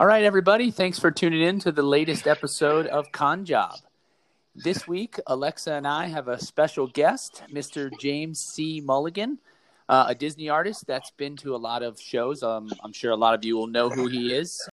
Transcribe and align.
All 0.00 0.06
right, 0.06 0.24
everybody. 0.24 0.70
Thanks 0.70 0.98
for 0.98 1.10
tuning 1.10 1.42
in 1.42 1.58
to 1.58 1.70
the 1.70 1.82
latest 1.82 2.26
episode 2.26 2.86
of 2.86 3.12
Con 3.12 3.44
Job. 3.44 3.74
This 4.54 4.88
week, 4.88 5.16
Alexa 5.26 5.74
and 5.74 5.86
I 5.86 6.06
have 6.06 6.26
a 6.26 6.40
special 6.40 6.86
guest, 6.86 7.42
Mr. 7.52 7.90
James 8.00 8.40
C. 8.40 8.80
Mulligan, 8.80 9.40
uh, 9.90 10.06
a 10.08 10.14
Disney 10.14 10.48
artist 10.48 10.86
that's 10.86 11.10
been 11.10 11.36
to 11.36 11.54
a 11.54 11.58
lot 11.58 11.82
of 11.82 12.00
shows. 12.00 12.42
Um, 12.42 12.72
I'm 12.82 12.94
sure 12.94 13.10
a 13.10 13.14
lot 13.14 13.34
of 13.34 13.44
you 13.44 13.58
will 13.58 13.66
know 13.66 13.90
who 13.90 14.06
he 14.06 14.32
is. 14.32 14.66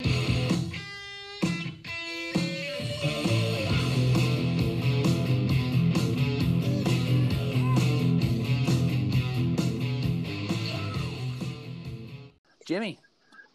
Jimmy, 12.66 12.98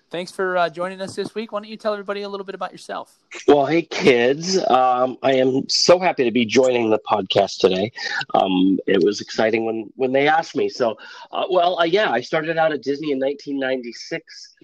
thanks 0.10 0.32
for 0.32 0.57
uh, 0.57 0.70
joining 0.70 1.02
us 1.02 1.16
this 1.16 1.36
week. 1.36 1.52
Why 1.52 1.60
don't 1.60 1.70
you 1.70 1.78
tell 1.78 1.94
everybody 1.94 2.21
a 2.21 2.30
little 2.30 2.46
bit 2.46 2.55
about 2.55 2.71
yourself? 2.71 3.18
Well, 3.47 3.65
hey, 3.65 3.84
kids. 3.84 4.57
Um, 4.70 5.18
I 5.24 5.34
am 5.34 5.68
so 5.70 6.00
happy 6.00 6.24
to 6.24 6.32
be 6.32 6.46
joining 6.46 6.89
the 6.89 7.00
podcast 7.00 7.57
today. 7.60 7.92
Um, 8.34 8.79
it 8.87 9.04
was 9.04 9.21
exciting 9.21 9.65
when, 9.65 9.89
when 9.96 10.11
they 10.11 10.28
asked 10.28 10.56
me. 10.56 10.70
So, 10.70 10.98
uh, 11.32 11.46
well, 11.50 11.79
uh, 11.79 11.84
yeah, 11.84 12.11
I 12.11 12.21
started 12.21 12.57
out 12.57 12.71
at 12.71 12.82
Disney 12.82 13.11
in 13.11 13.20
1996. 13.20 14.56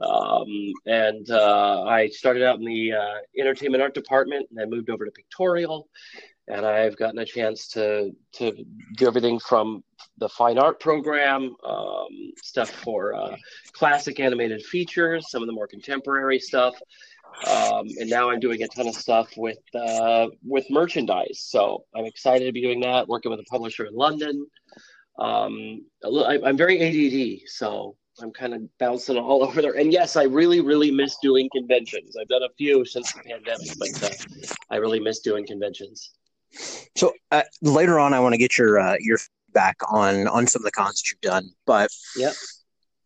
Um, 0.00 0.72
and 0.86 1.30
uh, 1.30 1.84
I 1.84 2.08
started 2.08 2.42
out 2.42 2.58
in 2.58 2.64
the 2.64 2.92
uh, 2.92 3.14
entertainment 3.38 3.82
art 3.82 3.94
department 3.94 4.48
and 4.50 4.60
I 4.60 4.64
moved 4.64 4.90
over 4.90 5.04
to 5.04 5.10
pictorial 5.10 5.88
and 6.48 6.66
I've 6.66 6.96
gotten 6.96 7.18
a 7.18 7.24
chance 7.24 7.68
to 7.68 8.10
to 8.34 8.64
do 8.96 9.06
everything 9.06 9.38
from 9.38 9.84
the 10.18 10.28
fine 10.28 10.58
art 10.58 10.80
program, 10.80 11.54
um, 11.64 12.32
stuff 12.42 12.70
for 12.70 13.14
uh, 13.14 13.36
classic 13.72 14.20
animated 14.20 14.62
features, 14.62 15.30
some 15.30 15.42
of 15.42 15.46
the 15.46 15.52
more 15.52 15.66
contemporary 15.66 16.38
stuff, 16.38 16.74
um, 17.46 17.86
and 17.98 18.10
now 18.10 18.30
I'm 18.30 18.40
doing 18.40 18.62
a 18.62 18.68
ton 18.68 18.88
of 18.88 18.94
stuff 18.94 19.28
with 19.36 19.58
uh, 19.74 20.28
with 20.44 20.68
merchandise. 20.70 21.40
So 21.40 21.84
I'm 21.94 22.04
excited 22.04 22.46
to 22.46 22.52
be 22.52 22.62
doing 22.62 22.80
that, 22.80 23.08
working 23.08 23.30
with 23.30 23.40
a 23.40 23.44
publisher 23.44 23.84
in 23.84 23.94
London. 23.94 24.46
Um, 25.18 25.84
I'm 26.04 26.56
very 26.56 26.80
ADD, 26.80 27.48
so 27.48 27.96
I'm 28.20 28.32
kind 28.32 28.54
of 28.54 28.62
bouncing 28.78 29.16
all 29.16 29.44
over 29.46 29.62
there. 29.62 29.78
And 29.78 29.92
yes, 29.92 30.16
I 30.16 30.24
really, 30.24 30.60
really 30.60 30.90
miss 30.90 31.16
doing 31.22 31.48
conventions. 31.54 32.16
I've 32.20 32.28
done 32.28 32.42
a 32.42 32.52
few 32.58 32.84
since 32.84 33.12
the 33.12 33.20
pandemic, 33.20 33.70
but 33.78 34.10
uh, 34.10 34.54
I 34.70 34.76
really 34.76 35.00
miss 35.00 35.20
doing 35.20 35.46
conventions. 35.46 36.12
So 36.96 37.12
uh, 37.30 37.42
later 37.62 37.98
on, 37.98 38.12
I 38.14 38.20
want 38.20 38.34
to 38.34 38.38
get 38.38 38.58
your 38.58 38.78
uh, 38.78 38.96
your 39.00 39.18
feedback 39.18 39.76
on 39.90 40.28
on 40.28 40.46
some 40.46 40.60
of 40.60 40.64
the 40.64 40.72
cons 40.72 41.00
that 41.02 41.10
you've 41.10 41.20
done. 41.20 41.50
But 41.66 41.90
Yep. 42.16 42.34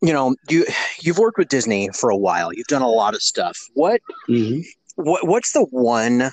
you 0.01 0.13
know, 0.13 0.35
you 0.49 0.65
you've 1.01 1.17
worked 1.17 1.37
with 1.37 1.47
Disney 1.49 1.89
for 1.93 2.09
a 2.09 2.17
while. 2.17 2.53
You've 2.53 2.67
done 2.67 2.81
a 2.81 2.89
lot 2.89 3.13
of 3.13 3.21
stuff. 3.21 3.57
What 3.73 4.01
Mm-hmm. 4.29 4.61
what 4.95 5.27
what's 5.27 5.53
the 5.53 5.63
one 5.63 6.31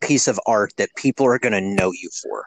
piece 0.00 0.28
of 0.28 0.38
art 0.46 0.72
that 0.76 0.90
people 0.96 1.26
are 1.26 1.38
going 1.38 1.52
to 1.52 1.60
know 1.60 1.90
you 1.92 2.10
for? 2.22 2.44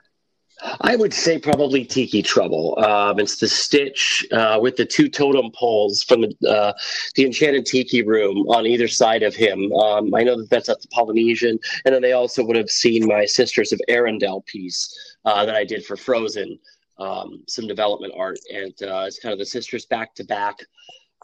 I 0.82 0.96
would 0.96 1.14
say 1.14 1.38
probably 1.38 1.86
Tiki 1.86 2.24
Trouble. 2.24 2.78
Um, 2.80 3.20
it's 3.20 3.38
the 3.38 3.48
Stitch 3.48 4.26
uh, 4.32 4.58
with 4.62 4.76
the 4.76 4.86
two 4.86 5.08
totem 5.08 5.52
poles 5.52 6.04
from 6.04 6.22
the 6.22 6.50
uh, 6.50 6.74
the 7.16 7.26
Enchanted 7.26 7.66
Tiki 7.66 8.02
Room 8.02 8.38
on 8.50 8.66
either 8.66 8.88
side 8.88 9.24
of 9.24 9.36
him. 9.36 9.72
Um, 9.74 10.14
I 10.16 10.24
know 10.24 10.38
that 10.38 10.50
that's 10.50 10.70
at 10.70 10.82
the 10.82 10.88
Polynesian, 10.88 11.60
and 11.86 11.94
then 11.94 12.02
they 12.02 12.14
also 12.14 12.44
would 12.44 12.56
have 12.56 12.72
seen 12.72 13.08
my 13.08 13.26
Sisters 13.26 13.72
of 13.72 13.80
Arendelle 13.88 14.46
piece 14.46 14.94
uh, 15.26 15.46
that 15.46 15.56
I 15.56 15.64
did 15.64 15.86
for 15.86 15.96
Frozen, 15.96 16.58
um, 16.98 17.44
some 17.48 17.68
development 17.68 18.14
art, 18.18 18.40
and 18.52 18.74
uh, 18.82 19.04
it's 19.06 19.20
kind 19.20 19.34
of 19.34 19.40
the 19.40 19.46
sisters 19.46 19.86
back 19.86 20.16
to 20.16 20.24
back 20.24 20.60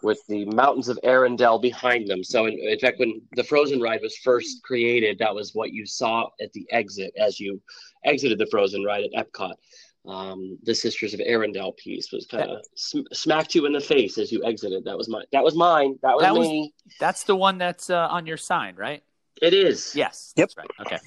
with 0.04 0.20
the 0.28 0.46
mountains 0.46 0.90
of 0.90 1.00
Arendelle 1.04 1.62
behind 1.62 2.08
them. 2.08 2.24
So, 2.24 2.46
in, 2.46 2.58
in 2.60 2.80
fact, 2.80 3.00
when 3.00 3.22
the 3.36 3.44
Frozen 3.44 3.82
ride 3.82 4.02
was 4.02 4.16
first 4.18 4.62
created, 4.64 5.18
that 5.20 5.34
was 5.34 5.56
what 5.56 5.72
you 5.72 5.86
saw 5.86 6.28
at 6.42 6.52
the 6.54 6.66
exit 6.72 7.14
as 7.18 7.40
you 7.40 7.62
exited 8.06 8.38
the 8.38 8.48
Frozen 8.48 8.84
ride 8.84 9.04
at 9.06 9.26
Epcot. 9.28 9.54
Um, 10.06 10.58
the 10.64 10.76
Sisters 10.76 11.14
of 11.14 11.22
Arendelle 11.22 11.78
piece 11.78 12.12
was 12.12 12.26
kind 12.26 12.52
of 12.52 12.62
sm- 12.76 13.08
smacked 13.14 13.56
you 13.56 13.66
in 13.66 13.72
the 13.72 13.80
face 13.80 14.18
as 14.18 14.32
you 14.34 14.44
exited. 14.44 14.84
That 14.84 14.98
was 14.98 15.08
my. 15.08 15.24
That 15.32 15.44
was 15.44 15.56
mine. 15.56 15.98
That 16.04 16.16
was 16.16 16.24
That 16.24 16.36
was- 16.36 16.48
me. 16.50 16.74
That's 17.00 17.24
the 17.24 17.36
one 17.36 17.58
that's 17.58 17.90
uh, 17.90 18.08
on 18.12 18.26
your 18.28 18.38
sign, 18.38 18.76
right? 18.76 19.02
It 19.42 19.54
is. 19.54 19.96
Yes. 19.96 20.34
Yep. 20.36 20.50
That's 20.50 20.58
right. 20.58 20.86
Okay. 20.86 21.00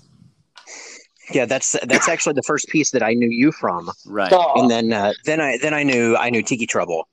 Yeah, 1.32 1.44
that's 1.44 1.76
that's 1.86 2.08
actually 2.08 2.34
the 2.34 2.42
first 2.42 2.68
piece 2.68 2.90
that 2.92 3.02
I 3.02 3.12
knew 3.14 3.28
you 3.28 3.50
from, 3.50 3.90
Right. 4.06 4.32
And 4.32 4.70
then 4.70 4.92
uh, 4.92 5.12
then 5.24 5.40
I 5.40 5.58
then 5.60 5.74
I 5.74 5.82
knew 5.82 6.16
I 6.16 6.30
knew 6.30 6.42
Tiki 6.42 6.66
Trouble 6.66 7.08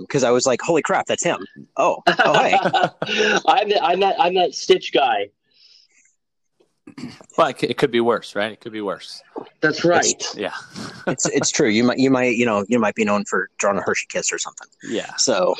because 0.00 0.24
I 0.24 0.30
was 0.30 0.46
like, 0.46 0.60
holy 0.62 0.82
crap, 0.82 1.06
that's 1.06 1.24
him. 1.24 1.44
Oh, 1.76 2.02
oh 2.06 2.42
hey, 2.42 2.54
I'm, 3.46 3.68
the, 3.68 3.80
I'm 3.82 4.00
that. 4.00 4.16
I'm 4.18 4.34
that 4.34 4.54
Stitch 4.54 4.92
guy. 4.92 5.28
Well, 7.36 7.48
it 7.48 7.54
could, 7.58 7.70
it 7.70 7.78
could 7.78 7.90
be 7.90 8.00
worse, 8.00 8.36
right? 8.36 8.52
It 8.52 8.60
could 8.60 8.72
be 8.72 8.82
worse. 8.82 9.22
That's 9.60 9.84
right. 9.84 10.22
Yeah. 10.36 10.52
it's 11.06 11.26
it's 11.26 11.50
true. 11.50 11.68
You 11.68 11.82
might 11.84 11.98
you 11.98 12.10
might 12.10 12.36
you 12.36 12.46
know 12.46 12.64
you 12.68 12.78
might 12.78 12.94
be 12.94 13.04
known 13.04 13.24
for 13.24 13.48
drawing 13.58 13.78
a 13.78 13.82
Hershey 13.82 14.06
kiss 14.08 14.32
or 14.32 14.38
something. 14.38 14.68
Yeah. 14.84 15.14
So 15.16 15.54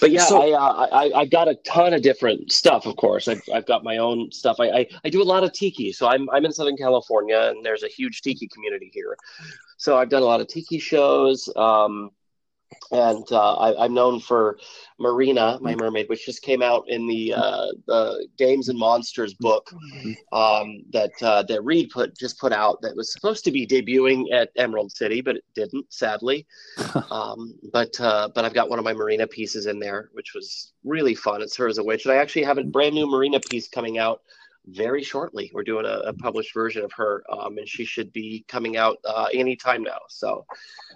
But 0.00 0.10
yeah, 0.10 0.24
So- 0.24 0.42
I, 0.42 0.58
uh, 0.58 0.86
I 0.92 1.20
I've 1.20 1.30
got 1.30 1.48
a 1.48 1.54
ton 1.66 1.92
of 1.92 2.02
different 2.02 2.50
stuff. 2.50 2.86
Of 2.86 2.96
course, 2.96 3.28
I've 3.28 3.42
I've 3.54 3.66
got 3.66 3.84
my 3.84 3.98
own 3.98 4.30
stuff. 4.32 4.56
I, 4.58 4.68
I 4.70 4.86
I 5.04 5.08
do 5.10 5.22
a 5.22 5.24
lot 5.24 5.44
of 5.44 5.52
tiki. 5.52 5.92
So 5.92 6.08
I'm 6.08 6.28
I'm 6.30 6.44
in 6.44 6.52
Southern 6.52 6.76
California, 6.76 7.38
and 7.54 7.64
there's 7.64 7.82
a 7.82 7.88
huge 7.88 8.22
tiki 8.22 8.48
community 8.48 8.90
here. 8.92 9.16
So 9.76 9.98
I've 9.98 10.08
done 10.08 10.22
a 10.22 10.26
lot 10.26 10.40
of 10.40 10.48
tiki 10.48 10.78
shows. 10.78 11.48
Um, 11.54 12.10
and 12.90 13.24
uh, 13.32 13.54
I, 13.54 13.84
I'm 13.84 13.94
known 13.94 14.20
for 14.20 14.58
Marina, 14.98 15.58
my 15.60 15.74
mermaid, 15.74 16.08
which 16.08 16.24
just 16.24 16.42
came 16.42 16.62
out 16.62 16.84
in 16.88 17.06
the 17.06 17.34
uh, 17.34 17.66
the 17.86 18.26
Games 18.38 18.68
and 18.68 18.78
Monsters 18.78 19.34
book 19.34 19.70
um, 20.32 20.82
that 20.92 21.10
uh, 21.22 21.42
that 21.44 21.64
Reed 21.64 21.90
put 21.90 22.16
just 22.16 22.38
put 22.38 22.52
out. 22.52 22.80
That 22.82 22.96
was 22.96 23.12
supposed 23.12 23.44
to 23.44 23.50
be 23.50 23.66
debuting 23.66 24.32
at 24.32 24.50
Emerald 24.56 24.92
City, 24.92 25.20
but 25.20 25.36
it 25.36 25.44
didn't, 25.54 25.92
sadly. 25.92 26.46
um, 27.10 27.54
but 27.72 27.98
uh, 28.00 28.28
but 28.34 28.44
I've 28.44 28.54
got 28.54 28.70
one 28.70 28.78
of 28.78 28.84
my 28.84 28.92
Marina 28.92 29.26
pieces 29.26 29.66
in 29.66 29.78
there, 29.78 30.10
which 30.12 30.34
was 30.34 30.72
really 30.84 31.14
fun. 31.14 31.42
It's 31.42 31.56
her 31.56 31.68
as 31.68 31.78
a 31.78 31.84
witch, 31.84 32.04
and 32.04 32.12
I 32.12 32.16
actually 32.16 32.44
have 32.44 32.58
a 32.58 32.64
brand 32.64 32.94
new 32.94 33.10
Marina 33.10 33.40
piece 33.40 33.68
coming 33.68 33.98
out 33.98 34.22
very 34.66 35.02
shortly. 35.02 35.50
We're 35.54 35.62
doing 35.62 35.86
a, 35.86 36.00
a 36.08 36.12
published 36.12 36.52
version 36.52 36.84
of 36.84 36.92
her, 36.92 37.22
um, 37.30 37.58
and 37.58 37.68
she 37.68 37.84
should 37.84 38.12
be 38.12 38.44
coming 38.48 38.76
out 38.76 38.98
uh, 39.04 39.26
anytime 39.32 39.82
now. 39.82 39.98
So 40.08 40.44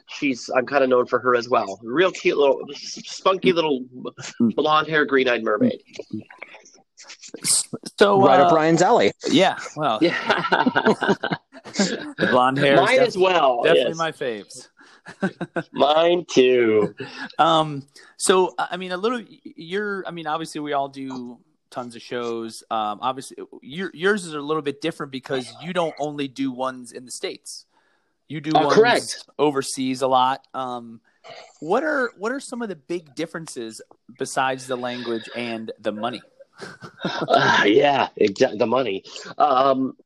she's 0.08 0.50
I'm 0.50 0.66
kind 0.66 0.82
of 0.82 0.90
known 0.90 1.06
for 1.06 1.18
her 1.20 1.34
as 1.36 1.48
well. 1.48 1.78
Real 1.82 2.10
cute 2.10 2.38
little, 2.38 2.60
spunky 2.74 3.52
little 3.52 3.84
blonde 4.40 4.88
hair, 4.88 5.04
green 5.04 5.28
eyed 5.28 5.44
mermaid. 5.44 5.80
So 7.98 8.20
right 8.20 8.40
uh, 8.40 8.44
up 8.44 8.52
Ryan's 8.52 8.82
alley. 8.82 9.12
Yeah. 9.28 9.58
Well, 9.76 9.98
Yeah, 10.02 10.16
the 11.74 12.28
blonde 12.30 12.58
hair. 12.58 12.74
is 12.74 12.80
mine 12.80 12.98
as 13.00 13.18
well. 13.18 13.62
definitely 13.62 13.90
yes. 13.90 13.96
my 13.98 14.12
faves. 14.12 14.68
Mine 15.72 16.24
too. 16.30 16.94
Um. 17.38 17.86
So 18.16 18.54
I 18.58 18.76
mean, 18.76 18.92
a 18.92 18.96
little. 18.96 19.22
You're. 19.42 20.06
I 20.06 20.10
mean, 20.10 20.26
obviously, 20.26 20.60
we 20.60 20.72
all 20.74 20.88
do 20.88 21.38
tons 21.70 21.96
of 21.96 22.02
shows. 22.02 22.62
Um. 22.70 22.98
Obviously, 23.02 23.36
your 23.62 23.90
yours 23.94 24.24
is 24.26 24.34
a 24.34 24.40
little 24.40 24.62
bit 24.62 24.80
different 24.80 25.12
because 25.12 25.52
you 25.62 25.72
don't 25.72 25.94
only 25.98 26.28
do 26.28 26.50
ones 26.52 26.92
in 26.92 27.04
the 27.04 27.10
states. 27.12 27.66
You 28.28 28.40
do 28.40 28.52
Oh, 28.54 28.66
ones 28.66 28.74
correct. 28.74 29.24
overseas 29.38 30.02
a 30.02 30.06
lot. 30.08 30.46
Um. 30.54 31.00
What 31.60 31.84
are 31.84 32.12
what 32.16 32.32
are 32.32 32.40
some 32.40 32.62
of 32.62 32.68
the 32.68 32.76
big 32.76 33.14
differences 33.14 33.80
besides 34.18 34.66
the 34.66 34.76
language 34.76 35.28
and 35.36 35.70
the 35.80 35.92
money? 35.92 36.22
Uh, 37.02 37.62
yeah, 37.64 38.08
exa- 38.20 38.58
the 38.58 38.66
money. 38.66 39.02
Um, 39.38 39.96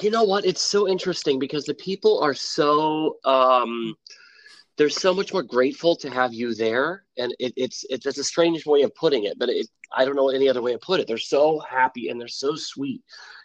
you 0.00 0.10
know 0.10 0.22
what? 0.24 0.46
It's 0.46 0.62
so 0.62 0.88
interesting 0.88 1.38
because 1.38 1.64
the 1.66 1.74
people 1.74 2.18
are 2.20 2.32
so 2.32 3.18
um, 3.26 3.94
they're 4.76 4.88
so 4.88 5.12
much 5.12 5.32
more 5.32 5.42
grateful 5.42 5.94
to 5.96 6.10
have 6.10 6.32
you 6.32 6.54
there, 6.54 7.04
and 7.18 7.34
it, 7.38 7.52
it's 7.56 7.84
it's 7.90 8.06
a 8.06 8.24
strange 8.24 8.64
way 8.64 8.82
of 8.82 8.94
putting 8.94 9.24
it, 9.24 9.38
but 9.38 9.48
it, 9.48 9.66
I 9.94 10.04
don't 10.04 10.16
know 10.16 10.30
any 10.30 10.48
other 10.48 10.62
way 10.62 10.72
to 10.72 10.78
put 10.78 11.00
it. 11.00 11.06
They're 11.06 11.18
so 11.18 11.60
happy 11.60 12.08
and 12.08 12.20
they're 12.20 12.28
so 12.28 12.54
sweet 12.54 13.02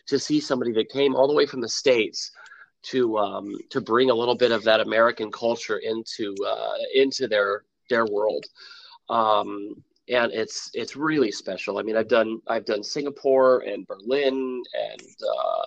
to 0.07 0.18
see 0.18 0.39
somebody 0.39 0.71
that 0.74 0.89
came 0.89 1.15
all 1.15 1.27
the 1.27 1.33
way 1.33 1.45
from 1.45 1.62
the 1.62 1.69
states 1.69 2.31
to 2.83 3.18
um, 3.18 3.53
to 3.69 3.81
bring 3.81 4.09
a 4.09 4.15
little 4.15 4.35
bit 4.35 4.51
of 4.51 4.63
that 4.63 4.79
American 4.79 5.31
culture 5.31 5.77
into 5.77 6.33
uh, 6.45 6.77
into 6.95 7.27
their 7.27 7.63
their 7.89 8.06
world. 8.06 8.45
Um, 9.09 9.83
and 10.09 10.31
it's 10.31 10.71
it's 10.73 10.95
really 10.95 11.31
special. 11.31 11.77
I 11.77 11.83
mean, 11.83 11.97
I've 11.97 12.07
done 12.07 12.41
I've 12.47 12.65
done 12.65 12.83
Singapore 12.83 13.59
and 13.59 13.85
Berlin, 13.85 14.63
and 14.73 15.01
uh, 15.01 15.62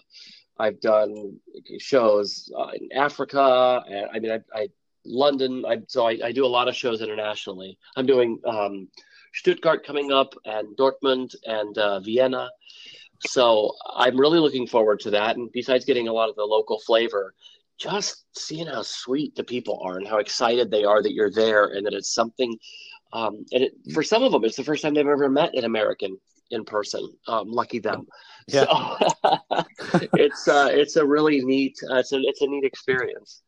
I've 0.58 0.80
done 0.80 1.38
shows 1.78 2.50
uh, 2.58 2.70
in 2.80 2.88
Africa, 2.96 3.82
and 3.86 4.06
I 4.12 4.18
mean, 4.18 4.32
I, 4.32 4.40
I 4.54 4.68
London. 5.04 5.64
I 5.66 5.78
so 5.88 6.06
I, 6.06 6.18
I 6.24 6.32
do 6.32 6.44
a 6.46 6.48
lot 6.48 6.68
of 6.68 6.76
shows 6.76 7.02
internationally. 7.02 7.78
I'm 7.96 8.06
doing 8.06 8.38
um, 8.46 8.88
Stuttgart 9.34 9.86
coming 9.86 10.12
up, 10.12 10.34
and 10.44 10.76
Dortmund, 10.76 11.34
and 11.44 11.76
uh, 11.78 12.00
Vienna. 12.00 12.50
So 13.26 13.74
I'm 13.96 14.18
really 14.18 14.38
looking 14.40 14.66
forward 14.66 15.00
to 15.00 15.10
that. 15.12 15.36
And 15.36 15.50
besides 15.52 15.84
getting 15.84 16.08
a 16.08 16.12
lot 16.12 16.30
of 16.30 16.36
the 16.36 16.44
local 16.44 16.80
flavor, 16.80 17.34
just 17.78 18.24
seeing 18.36 18.66
how 18.66 18.82
sweet 18.82 19.34
the 19.34 19.44
people 19.44 19.80
are 19.84 19.98
and 19.98 20.08
how 20.08 20.18
excited 20.18 20.70
they 20.70 20.84
are 20.84 21.02
that 21.02 21.12
you're 21.14 21.30
there, 21.32 21.66
and 21.66 21.86
that 21.86 21.94
it's 21.94 22.14
something 22.14 22.56
Um, 23.12 23.44
and 23.52 23.64
it, 23.64 23.72
for 23.92 24.02
some 24.02 24.22
of 24.22 24.32
them, 24.32 24.44
it's 24.44 24.56
the 24.56 24.64
first 24.64 24.82
time 24.82 24.94
they've 24.94 25.06
ever 25.06 25.28
met 25.28 25.54
an 25.54 25.64
American 25.64 26.18
in 26.50 26.64
person. 26.64 27.08
Um, 27.28 27.50
lucky 27.50 27.78
them. 27.80 28.06
Yeah. 28.48 28.66
So 28.66 29.38
it's 30.14 30.48
uh, 30.48 30.68
it's 30.72 30.96
a 30.96 31.06
really 31.06 31.40
neat 31.44 31.76
uh, 31.90 31.96
it's 31.96 32.12
a 32.12 32.18
it's 32.20 32.42
a 32.42 32.46
neat 32.46 32.64
experience. 32.64 33.42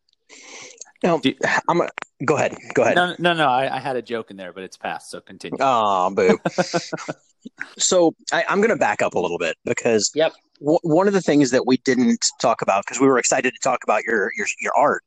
Now, 1.03 1.19
Do- 1.19 1.35
I'm 1.69 1.79
gonna 1.79 1.91
go 2.25 2.37
ahead. 2.37 2.57
Go 2.75 2.83
ahead. 2.83 2.97
No, 2.97 3.17
no, 3.19 3.33
no. 3.35 3.49
I, 3.49 3.77
I 3.77 3.81
had 3.81 3.97
a 3.97 4.03
joke 4.03 4.31
in 4.31 4.37
there, 4.37 4.53
but 4.53 4.63
it's 4.63 4.77
past. 4.77 5.11
So 5.11 5.21
continue. 5.21 5.59
Oh, 5.61 6.11
boo. 6.15 6.39
so 7.79 8.15
I, 8.33 8.45
I'm 8.49 8.59
going 8.59 8.71
to 8.71 8.77
back 8.77 9.03
up 9.03 9.15
a 9.15 9.19
little 9.19 9.39
bit 9.39 9.57
because 9.65 10.11
Yep. 10.15 10.33
w- 10.61 10.79
one 10.83 11.09
of 11.09 11.15
the 11.15 11.21
things 11.21 11.51
that 11.51 11.67
we 11.67 11.79
didn't 11.79 12.25
talk 12.41 12.63
about 12.63 12.85
because 12.85 13.01
we 13.01 13.07
were 13.07 13.19
excited 13.19 13.53
to 13.53 13.59
talk 13.63 13.81
about 13.85 14.05
your 14.05 14.31
your 14.37 14.47
your 14.61 14.73
art. 14.77 15.03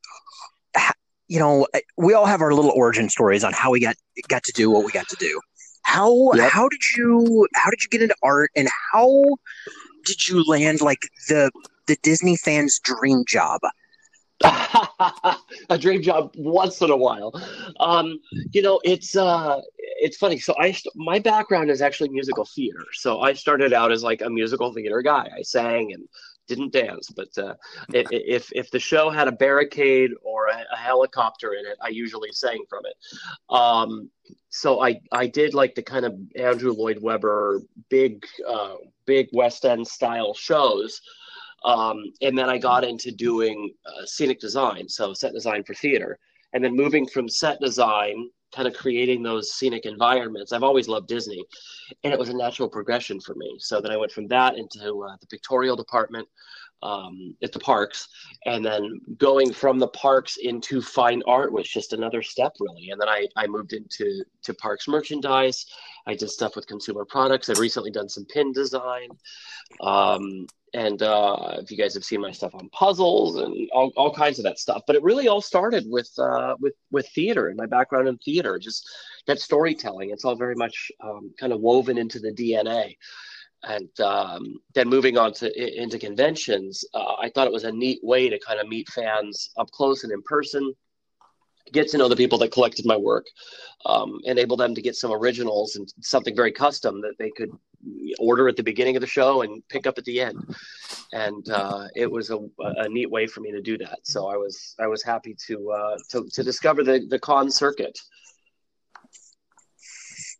You 1.27 1.39
know, 1.39 1.65
we 1.97 2.13
all 2.13 2.25
have 2.27 2.41
our 2.41 2.53
little 2.53 2.71
origin 2.71 3.09
stories 3.09 3.43
on 3.43 3.51
how 3.53 3.71
we 3.71 3.79
got 3.79 3.95
got 4.27 4.43
to 4.43 4.51
do 4.51 4.69
what 4.69 4.83
we 4.83 4.91
got 4.91 5.07
to 5.07 5.15
do. 5.15 5.39
How 5.83 6.31
Yep. 6.33 6.51
how 6.51 6.67
did 6.69 6.81
you 6.97 7.47
how 7.55 7.69
did 7.69 7.81
you 7.83 7.89
get 7.89 8.01
into 8.01 8.15
art 8.21 8.51
and 8.55 8.67
how 8.91 9.23
did 10.03 10.27
you 10.27 10.43
land 10.45 10.81
like 10.81 10.99
the 11.29 11.49
the 11.87 11.97
Disney 12.03 12.35
fans' 12.35 12.79
dream 12.83 13.23
job? 13.27 13.61
a 15.69 15.77
dream 15.77 16.01
job 16.01 16.31
once 16.35 16.81
in 16.81 16.89
a 16.89 16.97
while. 16.97 17.31
Um, 17.79 18.19
you 18.51 18.61
know, 18.61 18.79
it's 18.83 19.15
uh, 19.15 19.61
it's 19.77 20.17
funny. 20.17 20.39
So 20.39 20.53
I, 20.59 20.71
st- 20.71 20.95
my 20.95 21.19
background 21.19 21.69
is 21.69 21.81
actually 21.81 22.09
musical 22.09 22.45
theater. 22.45 22.85
So 22.93 23.21
I 23.21 23.33
started 23.33 23.73
out 23.73 23.91
as 23.91 24.03
like 24.03 24.21
a 24.21 24.29
musical 24.29 24.73
theater 24.73 25.01
guy. 25.01 25.29
I 25.35 25.41
sang 25.41 25.93
and 25.93 26.07
didn't 26.47 26.73
dance, 26.73 27.09
but 27.09 27.35
uh, 27.37 27.55
if 27.93 28.51
if 28.53 28.69
the 28.71 28.79
show 28.79 29.09
had 29.09 29.27
a 29.27 29.31
barricade 29.31 30.11
or 30.21 30.47
a, 30.47 30.63
a 30.71 30.77
helicopter 30.77 31.53
in 31.53 31.65
it, 31.65 31.77
I 31.81 31.89
usually 31.89 32.31
sang 32.31 32.63
from 32.69 32.83
it. 32.85 32.95
Um, 33.49 34.09
so 34.49 34.81
I 34.81 35.01
I 35.11 35.27
did 35.27 35.53
like 35.53 35.75
the 35.75 35.83
kind 35.83 36.05
of 36.05 36.15
Andrew 36.35 36.71
Lloyd 36.71 36.99
Webber 37.01 37.61
big 37.89 38.25
uh, 38.47 38.75
big 39.05 39.27
West 39.33 39.65
End 39.65 39.87
style 39.87 40.33
shows. 40.33 41.01
Um, 41.65 41.97
and 42.21 42.37
then 42.37 42.49
I 42.49 42.57
got 42.59 42.83
into 42.83 43.11
doing 43.11 43.73
uh, 43.85 44.05
scenic 44.05 44.39
design, 44.39 44.87
so 44.87 45.13
set 45.13 45.33
design 45.33 45.63
for 45.63 45.73
theater, 45.73 46.19
and 46.53 46.63
then 46.63 46.75
moving 46.75 47.07
from 47.07 47.27
set 47.27 47.59
design, 47.59 48.29
kind 48.55 48.67
of 48.67 48.75
creating 48.75 49.23
those 49.23 49.53
scenic 49.53 49.85
environments. 49.85 50.51
I've 50.51 50.63
always 50.63 50.87
loved 50.87 51.07
Disney, 51.07 51.43
and 52.03 52.13
it 52.13 52.19
was 52.19 52.29
a 52.29 52.37
natural 52.37 52.69
progression 52.69 53.19
for 53.19 53.33
me. 53.35 53.55
So 53.59 53.81
then 53.81 53.91
I 53.91 53.97
went 53.97 54.11
from 54.11 54.27
that 54.27 54.57
into 54.57 55.03
uh, 55.03 55.17
the 55.19 55.27
pictorial 55.27 55.75
department 55.75 56.27
um, 56.83 57.35
at 57.41 57.51
the 57.51 57.59
parks, 57.59 58.07
and 58.45 58.63
then 58.63 59.01
going 59.17 59.51
from 59.51 59.79
the 59.79 59.87
parks 59.87 60.37
into 60.37 60.81
fine 60.81 61.23
art 61.25 61.51
was 61.51 61.67
just 61.67 61.93
another 61.93 62.21
step, 62.21 62.53
really. 62.59 62.89
And 62.91 63.01
then 63.01 63.09
I, 63.09 63.27
I 63.35 63.47
moved 63.47 63.73
into 63.73 64.23
to 64.43 64.53
parks 64.53 64.87
merchandise. 64.87 65.65
I 66.07 66.15
did 66.15 66.29
stuff 66.29 66.55
with 66.55 66.67
consumer 66.67 67.05
products. 67.05 67.49
I've 67.49 67.59
recently 67.59 67.91
done 67.91 68.09
some 68.09 68.25
pin 68.25 68.51
design. 68.51 69.09
Um, 69.81 70.45
and 70.73 71.01
uh, 71.01 71.55
if 71.59 71.71
you 71.71 71.77
guys 71.77 71.93
have 71.93 72.03
seen 72.03 72.21
my 72.21 72.31
stuff 72.31 72.53
on 72.53 72.69
puzzles 72.69 73.37
and 73.37 73.69
all, 73.71 73.93
all 73.95 74.13
kinds 74.13 74.39
of 74.39 74.43
that 74.43 74.59
stuff, 74.59 74.83
but 74.85 74.95
it 74.95 75.03
really 75.03 75.27
all 75.27 75.41
started 75.41 75.85
with 75.87 76.11
uh, 76.19 76.55
with 76.59 76.73
with 76.91 77.07
theater 77.09 77.47
and 77.47 77.57
my 77.57 77.65
background 77.65 78.09
in 78.09 78.17
theater, 78.17 78.59
just 78.59 78.87
that 79.25 79.39
storytelling. 79.39 80.09
It's 80.09 80.25
all 80.25 80.35
very 80.35 80.55
much 80.55 80.91
um, 81.01 81.33
kind 81.39 81.53
of 81.53 81.61
woven 81.61 81.97
into 81.97 82.19
the 82.19 82.33
DNA. 82.33 82.97
And 83.63 83.99
um, 83.99 84.59
then 84.75 84.89
moving 84.89 85.17
on 85.17 85.33
to 85.35 85.81
into 85.81 85.97
conventions, 85.97 86.83
uh, 86.93 87.15
I 87.19 87.29
thought 87.29 87.47
it 87.47 87.53
was 87.53 87.63
a 87.63 87.71
neat 87.71 87.99
way 88.03 88.29
to 88.29 88.37
kind 88.39 88.59
of 88.59 88.67
meet 88.67 88.89
fans 88.89 89.49
up 89.57 89.71
close 89.71 90.03
and 90.03 90.11
in 90.11 90.21
person, 90.23 90.73
get 91.71 91.89
to 91.89 91.97
know 91.97 92.07
the 92.07 92.15
people 92.15 92.37
that 92.39 92.51
collected 92.51 92.85
my 92.85 92.95
work, 92.95 93.25
um, 93.85 94.19
enable 94.23 94.57
them 94.57 94.75
to 94.75 94.81
get 94.81 94.95
some 94.95 95.11
originals 95.11 95.75
and 95.75 95.91
something 96.01 96.35
very 96.35 96.51
custom 96.51 97.01
that 97.01 97.15
they 97.19 97.31
could 97.31 97.51
order 98.19 98.47
at 98.47 98.55
the 98.55 98.63
beginning 98.63 98.95
of 98.95 99.01
the 99.01 99.07
show 99.07 99.41
and 99.43 99.61
pick 99.69 99.85
up 99.85 99.97
at 99.97 100.05
the 100.05 100.19
end 100.19 100.55
and 101.13 101.49
uh, 101.49 101.87
it 101.95 102.09
was 102.09 102.31
a, 102.31 102.39
a 102.59 102.89
neat 102.89 103.09
way 103.11 103.27
for 103.27 103.41
me 103.41 103.51
to 103.51 103.61
do 103.61 103.77
that 103.77 103.99
so 104.01 104.27
i 104.27 104.35
was 104.35 104.73
i 104.79 104.87
was 104.87 105.03
happy 105.03 105.35
to 105.45 105.69
uh, 105.69 105.95
to, 106.09 106.27
to 106.33 106.41
discover 106.41 106.83
the 106.83 107.05
the 107.09 107.19
con 107.19 107.51
circuit 107.51 107.95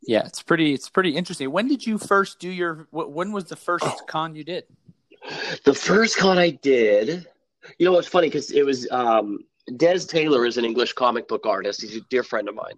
Yeah, 0.08 0.26
it's 0.26 0.44
pretty. 0.44 0.74
It's 0.74 0.90
pretty 0.90 1.16
interesting. 1.16 1.52
When 1.52 1.68
did 1.68 1.86
you 1.86 1.98
first 1.98 2.40
do 2.40 2.50
your? 2.50 2.88
When 2.92 3.32
was 3.32 3.46
the 3.46 3.56
first 3.56 4.08
con 4.08 4.36
you 4.36 4.44
did? 4.44 4.66
the 5.64 5.74
first 5.74 6.18
con 6.18 6.38
i 6.38 6.50
did 6.50 7.26
you 7.80 7.86
know 7.86 7.92
what's 7.92 8.08
funny 8.08 8.28
because 8.28 8.52
it 8.52 8.66
was 8.66 8.90
um 8.92 9.40
des 9.78 10.06
taylor 10.06 10.46
is 10.46 10.58
an 10.58 10.66
english 10.66 10.94
comic 10.94 11.28
book 11.28 11.46
artist 11.46 11.82
he's 11.82 11.98
a 11.98 12.02
dear 12.10 12.24
friend 12.24 12.48
of 12.48 12.56
mine 12.56 12.76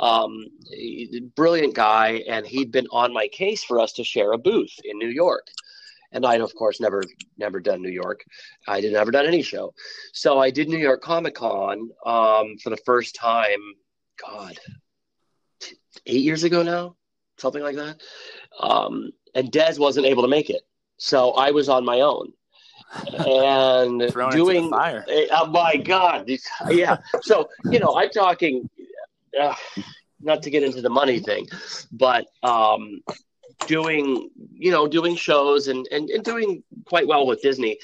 um 0.00 0.44
brilliant 1.34 1.74
guy 1.74 2.22
and 2.28 2.46
he'd 2.46 2.70
been 2.70 2.86
on 2.92 3.12
my 3.12 3.26
case 3.28 3.64
for 3.64 3.80
us 3.80 3.92
to 3.92 4.04
share 4.04 4.32
a 4.32 4.38
booth 4.38 4.74
in 4.84 4.98
new 4.98 5.08
york 5.08 5.46
and 6.12 6.24
I'd 6.24 6.40
of 6.40 6.54
course 6.54 6.80
never 6.80 7.02
never 7.36 7.60
done 7.60 7.82
New 7.82 7.90
York. 7.90 8.24
I 8.66 8.80
would 8.80 8.92
never 8.92 9.10
done 9.10 9.26
any 9.26 9.42
show, 9.42 9.74
so 10.12 10.38
I 10.38 10.50
did 10.50 10.68
New 10.68 10.78
York 10.78 11.02
Comic 11.02 11.34
Con 11.34 11.90
um, 12.06 12.56
for 12.62 12.70
the 12.70 12.78
first 12.84 13.14
time. 13.14 13.60
God, 14.26 14.58
eight 16.06 16.22
years 16.22 16.44
ago 16.44 16.62
now, 16.62 16.96
something 17.36 17.62
like 17.62 17.76
that. 17.76 18.00
Um, 18.60 19.10
and 19.34 19.52
Des 19.52 19.74
wasn't 19.78 20.06
able 20.06 20.22
to 20.22 20.28
make 20.28 20.50
it, 20.50 20.62
so 20.96 21.32
I 21.32 21.50
was 21.50 21.68
on 21.68 21.84
my 21.84 22.00
own 22.00 22.32
and 23.26 24.02
Thrown 24.12 24.32
doing. 24.32 24.70
fire. 24.70 25.04
Eh, 25.08 25.26
Oh 25.30 25.46
my 25.46 25.76
God! 25.76 26.28
Yeah. 26.68 26.98
So 27.22 27.48
you 27.70 27.78
know, 27.78 27.96
I'm 27.96 28.10
talking. 28.10 28.68
Uh, 29.38 29.54
not 30.20 30.42
to 30.42 30.50
get 30.50 30.64
into 30.64 30.80
the 30.82 30.90
money 30.90 31.20
thing, 31.20 31.46
but 31.92 32.26
um, 32.42 33.00
doing 33.66 34.28
you 34.52 34.70
know 34.70 34.88
doing 34.88 35.14
shows 35.14 35.68
and, 35.68 35.86
and 35.92 36.08
and 36.10 36.24
doing 36.24 36.62
quite 36.86 37.06
well 37.06 37.26
with 37.26 37.40
Disney, 37.42 37.78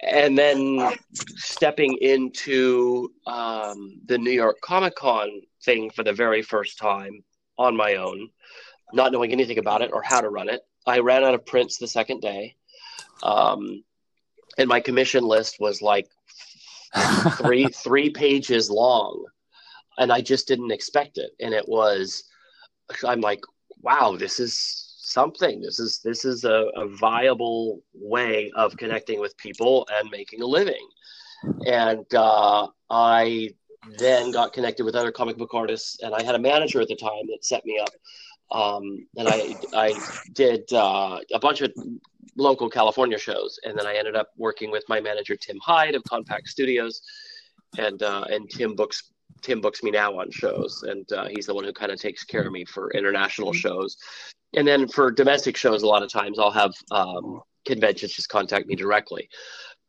and 0.00 0.36
then 0.36 0.92
stepping 1.36 1.96
into 2.00 3.12
um, 3.26 4.00
the 4.06 4.18
New 4.18 4.32
York 4.32 4.56
Comic 4.62 4.96
Con 4.96 5.28
thing 5.64 5.90
for 5.90 6.02
the 6.02 6.12
very 6.12 6.42
first 6.42 6.78
time 6.78 7.22
on 7.58 7.76
my 7.76 7.94
own, 7.94 8.28
not 8.92 9.12
knowing 9.12 9.30
anything 9.30 9.58
about 9.58 9.82
it 9.82 9.92
or 9.92 10.02
how 10.02 10.20
to 10.20 10.30
run 10.30 10.48
it. 10.48 10.62
I 10.86 10.98
ran 10.98 11.22
out 11.22 11.34
of 11.34 11.46
prints 11.46 11.78
the 11.78 11.86
second 11.86 12.22
day, 12.22 12.56
um, 13.22 13.84
and 14.58 14.68
my 14.68 14.80
commission 14.80 15.24
list 15.24 15.56
was 15.60 15.82
like 15.82 16.08
three 17.38 17.66
three 17.66 18.10
pages 18.10 18.70
long, 18.70 19.24
and 19.98 20.12
I 20.12 20.20
just 20.20 20.48
didn't 20.48 20.72
expect 20.72 21.18
it. 21.18 21.30
And 21.40 21.54
it 21.54 21.68
was, 21.68 22.24
I'm 23.06 23.20
like, 23.20 23.40
wow, 23.80 24.16
this 24.16 24.40
is 24.40 24.92
something. 24.98 25.60
This 25.60 25.78
is 25.78 26.00
this 26.04 26.24
is 26.24 26.44
a, 26.44 26.70
a 26.76 26.88
viable 26.96 27.82
way 27.94 28.50
of 28.56 28.76
connecting 28.76 29.20
with 29.20 29.36
people 29.36 29.86
and 29.92 30.10
making 30.10 30.42
a 30.42 30.46
living. 30.46 30.88
And 31.66 32.06
uh, 32.14 32.68
I 32.90 33.50
then 33.98 34.30
got 34.30 34.52
connected 34.52 34.84
with 34.84 34.94
other 34.94 35.12
comic 35.12 35.36
book 35.36 35.54
artists, 35.54 35.98
and 36.02 36.14
I 36.14 36.22
had 36.22 36.34
a 36.34 36.38
manager 36.38 36.80
at 36.80 36.88
the 36.88 36.96
time 36.96 37.26
that 37.28 37.44
set 37.44 37.64
me 37.64 37.78
up. 37.78 37.90
Um, 38.50 39.06
and 39.16 39.28
I 39.28 39.56
I 39.74 39.94
did 40.32 40.72
uh, 40.72 41.18
a 41.32 41.38
bunch 41.38 41.62
of 41.62 41.72
local 42.36 42.68
California 42.68 43.18
shows, 43.18 43.58
and 43.64 43.76
then 43.76 43.86
I 43.86 43.94
ended 43.96 44.16
up 44.16 44.30
working 44.36 44.70
with 44.70 44.84
my 44.88 45.00
manager 45.00 45.36
Tim 45.36 45.58
Hyde 45.62 45.94
of 45.94 46.04
Compact 46.04 46.48
Studios, 46.48 47.02
and 47.78 48.02
uh, 48.02 48.24
and 48.30 48.48
Tim 48.50 48.74
books 48.74 49.12
Tim 49.42 49.60
books 49.60 49.82
me 49.82 49.90
now 49.90 50.18
on 50.18 50.30
shows, 50.30 50.84
and 50.86 51.10
uh, 51.12 51.28
he's 51.28 51.46
the 51.46 51.54
one 51.54 51.64
who 51.64 51.72
kind 51.72 51.92
of 51.92 52.00
takes 52.00 52.24
care 52.24 52.46
of 52.46 52.52
me 52.52 52.64
for 52.64 52.90
international 52.92 53.52
shows, 53.52 53.96
and 54.54 54.66
then 54.66 54.88
for 54.88 55.10
domestic 55.10 55.56
shows, 55.56 55.82
a 55.82 55.86
lot 55.86 56.02
of 56.02 56.10
times 56.10 56.38
I'll 56.38 56.50
have 56.50 56.72
um, 56.90 57.40
conventions 57.64 58.12
just 58.12 58.28
contact 58.28 58.66
me 58.66 58.74
directly. 58.74 59.28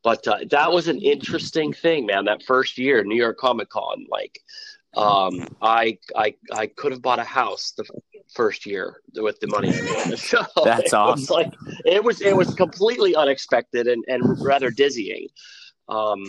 But 0.03 0.27
uh, 0.27 0.39
that 0.49 0.71
was 0.71 0.89
an 0.89 0.99
interesting 0.99 1.71
thing, 1.71 2.05
man. 2.05 2.25
That 2.25 2.43
first 2.43 2.77
year, 2.77 3.03
New 3.03 3.15
York 3.15 3.37
Comic 3.37 3.69
Con, 3.69 4.05
like 4.09 4.37
um, 4.97 5.47
I 5.61 5.97
I 6.15 6.35
I 6.51 6.67
could 6.67 6.91
have 6.91 7.01
bought 7.01 7.19
a 7.19 7.23
house 7.23 7.73
the 7.75 7.85
first 8.34 8.65
year 8.65 9.01
with 9.15 9.39
the 9.39 9.48
money 9.48 9.70
I 9.74 9.82
made 9.82 10.01
on 10.03 10.10
the 10.10 10.18
show. 10.18 10.46
That's 10.63 10.94
it 10.94 10.96
awesome. 10.96 11.22
Was 11.22 11.30
like 11.30 11.53
it 11.86 12.03
was 12.03 12.22
it 12.22 12.36
was 12.36 12.53
completely 12.56 13.15
unexpected 13.15 13.88
and, 13.88 14.03
and 14.08 14.22
rather 14.44 14.70
dizzying. 14.72 15.27
Um, 15.89 16.24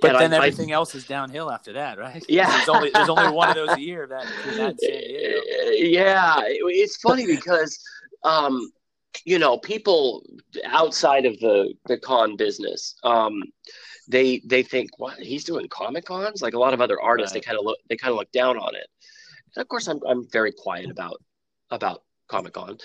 But 0.00 0.18
then 0.18 0.32
I- 0.32 0.36
I- 0.36 0.38
everything 0.38 0.72
else 0.72 0.94
is 0.94 1.04
downhill 1.06 1.50
after 1.50 1.72
that, 1.74 1.98
right? 1.98 2.24
Yeah. 2.28 2.50
There's 2.56 2.68
only 2.68 2.90
there's 2.90 3.08
only 3.08 3.30
one 3.30 3.48
of 3.50 3.54
those 3.54 3.76
a 3.76 3.80
year 3.80 4.06
that 4.08 4.24
that 4.56 4.80
San 4.80 5.00
Diego. 5.00 5.40
yeah 5.72 6.40
it- 6.44 6.60
it's 6.82 6.96
funny 6.96 7.26
because 7.26 7.78
um 8.24 8.70
you 9.24 9.38
know 9.38 9.56
people 9.58 10.22
outside 10.64 11.24
of 11.24 11.38
the 11.40 11.72
the 11.86 11.96
con 11.98 12.36
business 12.36 12.96
um 13.04 13.42
they 14.08 14.40
they 14.44 14.62
think 14.62 14.90
what 14.98 15.16
he's 15.18 15.44
doing 15.44 15.66
comic 15.68 16.04
cons 16.04 16.42
like 16.42 16.54
a 16.54 16.58
lot 16.58 16.74
of 16.74 16.80
other 16.80 17.00
artists 17.00 17.32
they 17.32 17.40
kind 17.40 17.58
of 17.58 17.64
look 17.64 17.78
they 17.88 17.96
kind 17.96 18.10
of 18.12 18.16
look 18.18 18.30
down 18.32 18.56
on 18.58 18.74
it 18.74 18.86
and 19.54 19.62
of 19.62 19.68
course 19.68 19.86
i'm 19.88 20.00
i'm 20.08 20.28
very 20.30 20.52
quiet 20.52 20.90
about 20.90 21.16
about 21.70 22.02
comic 22.28 22.54
con 22.54 22.76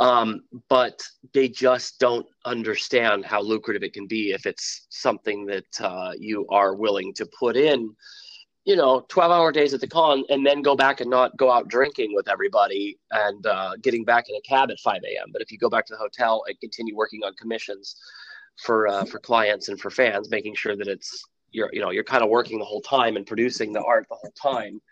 um 0.00 0.40
but 0.68 1.00
they 1.32 1.48
just 1.48 2.00
don't 2.00 2.26
understand 2.44 3.24
how 3.24 3.40
lucrative 3.40 3.84
it 3.84 3.92
can 3.92 4.06
be 4.06 4.32
if 4.32 4.44
it's 4.44 4.86
something 4.90 5.46
that 5.46 5.80
uh, 5.80 6.12
you 6.18 6.44
are 6.48 6.74
willing 6.74 7.14
to 7.14 7.24
put 7.38 7.56
in 7.56 7.94
you 8.68 8.76
know, 8.76 9.00
12 9.08 9.32
hour 9.32 9.50
days 9.50 9.72
at 9.72 9.80
the 9.80 9.86
con 9.86 10.24
and 10.28 10.44
then 10.44 10.60
go 10.60 10.76
back 10.76 11.00
and 11.00 11.08
not 11.08 11.34
go 11.38 11.50
out 11.50 11.68
drinking 11.68 12.12
with 12.14 12.28
everybody 12.28 12.98
and 13.12 13.46
uh, 13.46 13.72
getting 13.80 14.04
back 14.04 14.28
in 14.28 14.36
a 14.36 14.40
cab 14.42 14.70
at 14.70 14.78
5 14.80 14.96
a.m. 14.96 15.30
But 15.32 15.40
if 15.40 15.50
you 15.50 15.56
go 15.56 15.70
back 15.70 15.86
to 15.86 15.94
the 15.94 15.98
hotel 15.98 16.42
and 16.46 16.60
continue 16.60 16.94
working 16.94 17.22
on 17.24 17.32
commissions 17.36 17.96
for 18.62 18.86
uh, 18.86 19.06
for 19.06 19.20
clients 19.20 19.70
and 19.70 19.80
for 19.80 19.88
fans, 19.88 20.28
making 20.28 20.54
sure 20.54 20.76
that 20.76 20.86
it's 20.86 21.24
you're 21.50 21.70
you 21.72 21.80
know 21.80 21.92
you're 21.92 22.04
kind 22.04 22.22
of 22.22 22.28
working 22.28 22.58
the 22.58 22.64
whole 22.66 22.82
time 22.82 23.16
and 23.16 23.26
producing 23.26 23.72
the 23.72 23.82
art 23.82 24.04
the 24.10 24.16
whole 24.16 24.32
time 24.32 24.82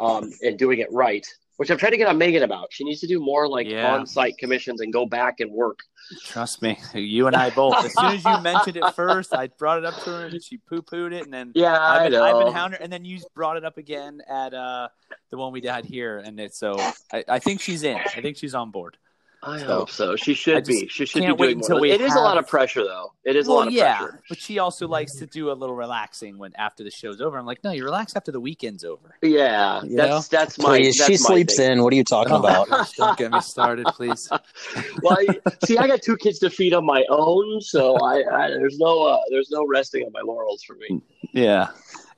um, 0.00 0.32
and 0.40 0.58
doing 0.58 0.78
it 0.78 0.88
right 0.90 1.26
which 1.56 1.70
i'm 1.70 1.78
trying 1.78 1.92
to 1.92 1.98
get 1.98 2.08
on 2.08 2.18
megan 2.18 2.42
about 2.42 2.68
she 2.70 2.84
needs 2.84 3.00
to 3.00 3.06
do 3.06 3.20
more 3.20 3.48
like 3.48 3.66
Yeah. 3.68 3.94
on-site 3.94 4.38
commissions 4.38 4.80
and 4.80 4.92
go 4.92 5.06
back 5.06 5.40
and 5.40 5.50
work 5.50 5.80
Trust 6.24 6.62
me, 6.62 6.78
you 6.94 7.26
and 7.26 7.34
I 7.34 7.50
both. 7.50 7.84
As 7.84 7.92
soon 7.92 8.12
as 8.12 8.24
you 8.24 8.40
mentioned 8.40 8.76
it 8.76 8.94
first, 8.94 9.34
I 9.34 9.48
brought 9.48 9.78
it 9.78 9.84
up 9.84 9.96
to 10.04 10.10
her 10.10 10.26
and 10.26 10.40
she 10.40 10.56
poo 10.58 10.80
pooed 10.80 11.12
it, 11.12 11.24
and 11.24 11.34
then 11.34 11.50
yeah 11.56 11.72
I've 11.72 12.00
i 12.00 12.04
been, 12.04 12.12
know 12.12 12.22
I've 12.22 12.44
been 12.44 12.54
hounding 12.54 12.78
her, 12.78 12.84
and 12.84 12.92
then 12.92 13.04
you 13.04 13.18
brought 13.34 13.56
it 13.56 13.64
up 13.64 13.76
again 13.76 14.20
at 14.28 14.54
uh, 14.54 14.86
the 15.30 15.36
one 15.36 15.52
we 15.52 15.60
had 15.66 15.84
here, 15.84 16.18
and 16.18 16.38
it's 16.38 16.60
so 16.60 16.78
I, 17.12 17.24
I 17.26 17.38
think 17.40 17.60
she's 17.60 17.82
in. 17.82 17.96
I 17.96 18.20
think 18.20 18.36
she's 18.36 18.54
on 18.54 18.70
board. 18.70 18.98
I 19.46 19.58
so- 19.60 19.64
hope 19.66 19.90
so 19.90 20.16
she 20.16 20.34
should 20.34 20.64
just 20.64 20.82
be 20.82 20.88
she 20.88 21.06
should 21.06 21.20
be 21.20 21.26
can't 21.26 21.38
wait 21.38 21.46
doing 21.48 21.58
until 21.58 21.76
more 21.76 21.82
we 21.82 21.90
it 21.92 22.00
is 22.00 22.14
a 22.14 22.18
lot 22.18 22.36
of 22.36 22.46
pressure 22.46 22.82
though 22.84 23.12
it 23.24 23.36
is 23.36 23.46
a 23.46 23.52
lot 23.52 23.66
of 23.68 23.72
yeah, 23.72 23.98
pressure 23.98 24.20
but 24.28 24.38
she 24.38 24.58
also 24.58 24.86
likes 24.88 25.14
to 25.16 25.26
do 25.26 25.50
a 25.50 25.54
little 25.54 25.74
relaxing 25.74 26.38
when 26.38 26.52
after 26.56 26.84
the 26.84 26.90
show's 26.90 27.20
over. 27.20 27.36
I'm 27.38 27.44
like, 27.46 27.62
no, 27.64 27.72
you 27.72 27.82
relax 27.84 28.14
after 28.14 28.30
the 28.30 28.38
weekend's 28.40 28.84
over. 28.84 29.16
yeah 29.22 29.82
You 29.82 29.96
that's 29.96 30.28
that's 30.28 30.58
my 30.58 30.78
Please, 30.78 30.96
that's 30.98 31.06
she 31.08 31.12
my 31.14 31.34
sleeps 31.34 31.56
thing. 31.56 31.72
in. 31.72 31.82
What 31.82 31.92
are 31.92 31.96
you 31.96 32.04
talking 32.04 32.32
Oh, 32.34 32.38
about? 32.38 32.68
gosh, 32.68 32.92
don't 32.96 33.18
get 33.18 33.32
me 33.32 33.40
started, 33.40 33.86
please. 33.86 34.28
well 35.02 35.16
I- 35.18 35.40
see 35.64 35.76
i 35.78 35.86
got 35.86 36.02
two 36.02 36.16
kids 36.16 36.38
to 36.40 36.50
feed 36.50 36.72
on 36.74 36.84
my 36.84 37.04
own 37.10 37.60
so 37.60 37.96
i, 37.96 38.22
I 38.32 38.48
there's 38.50 38.78
no 38.78 39.02
uh, 39.06 39.18
there's 39.30 39.50
no 39.50 39.66
resting 39.66 40.04
on 40.04 40.12
my 40.12 40.20
laurels 40.22 40.62
for 40.62 40.74
me 40.76 41.00
Yeah, 41.32 41.68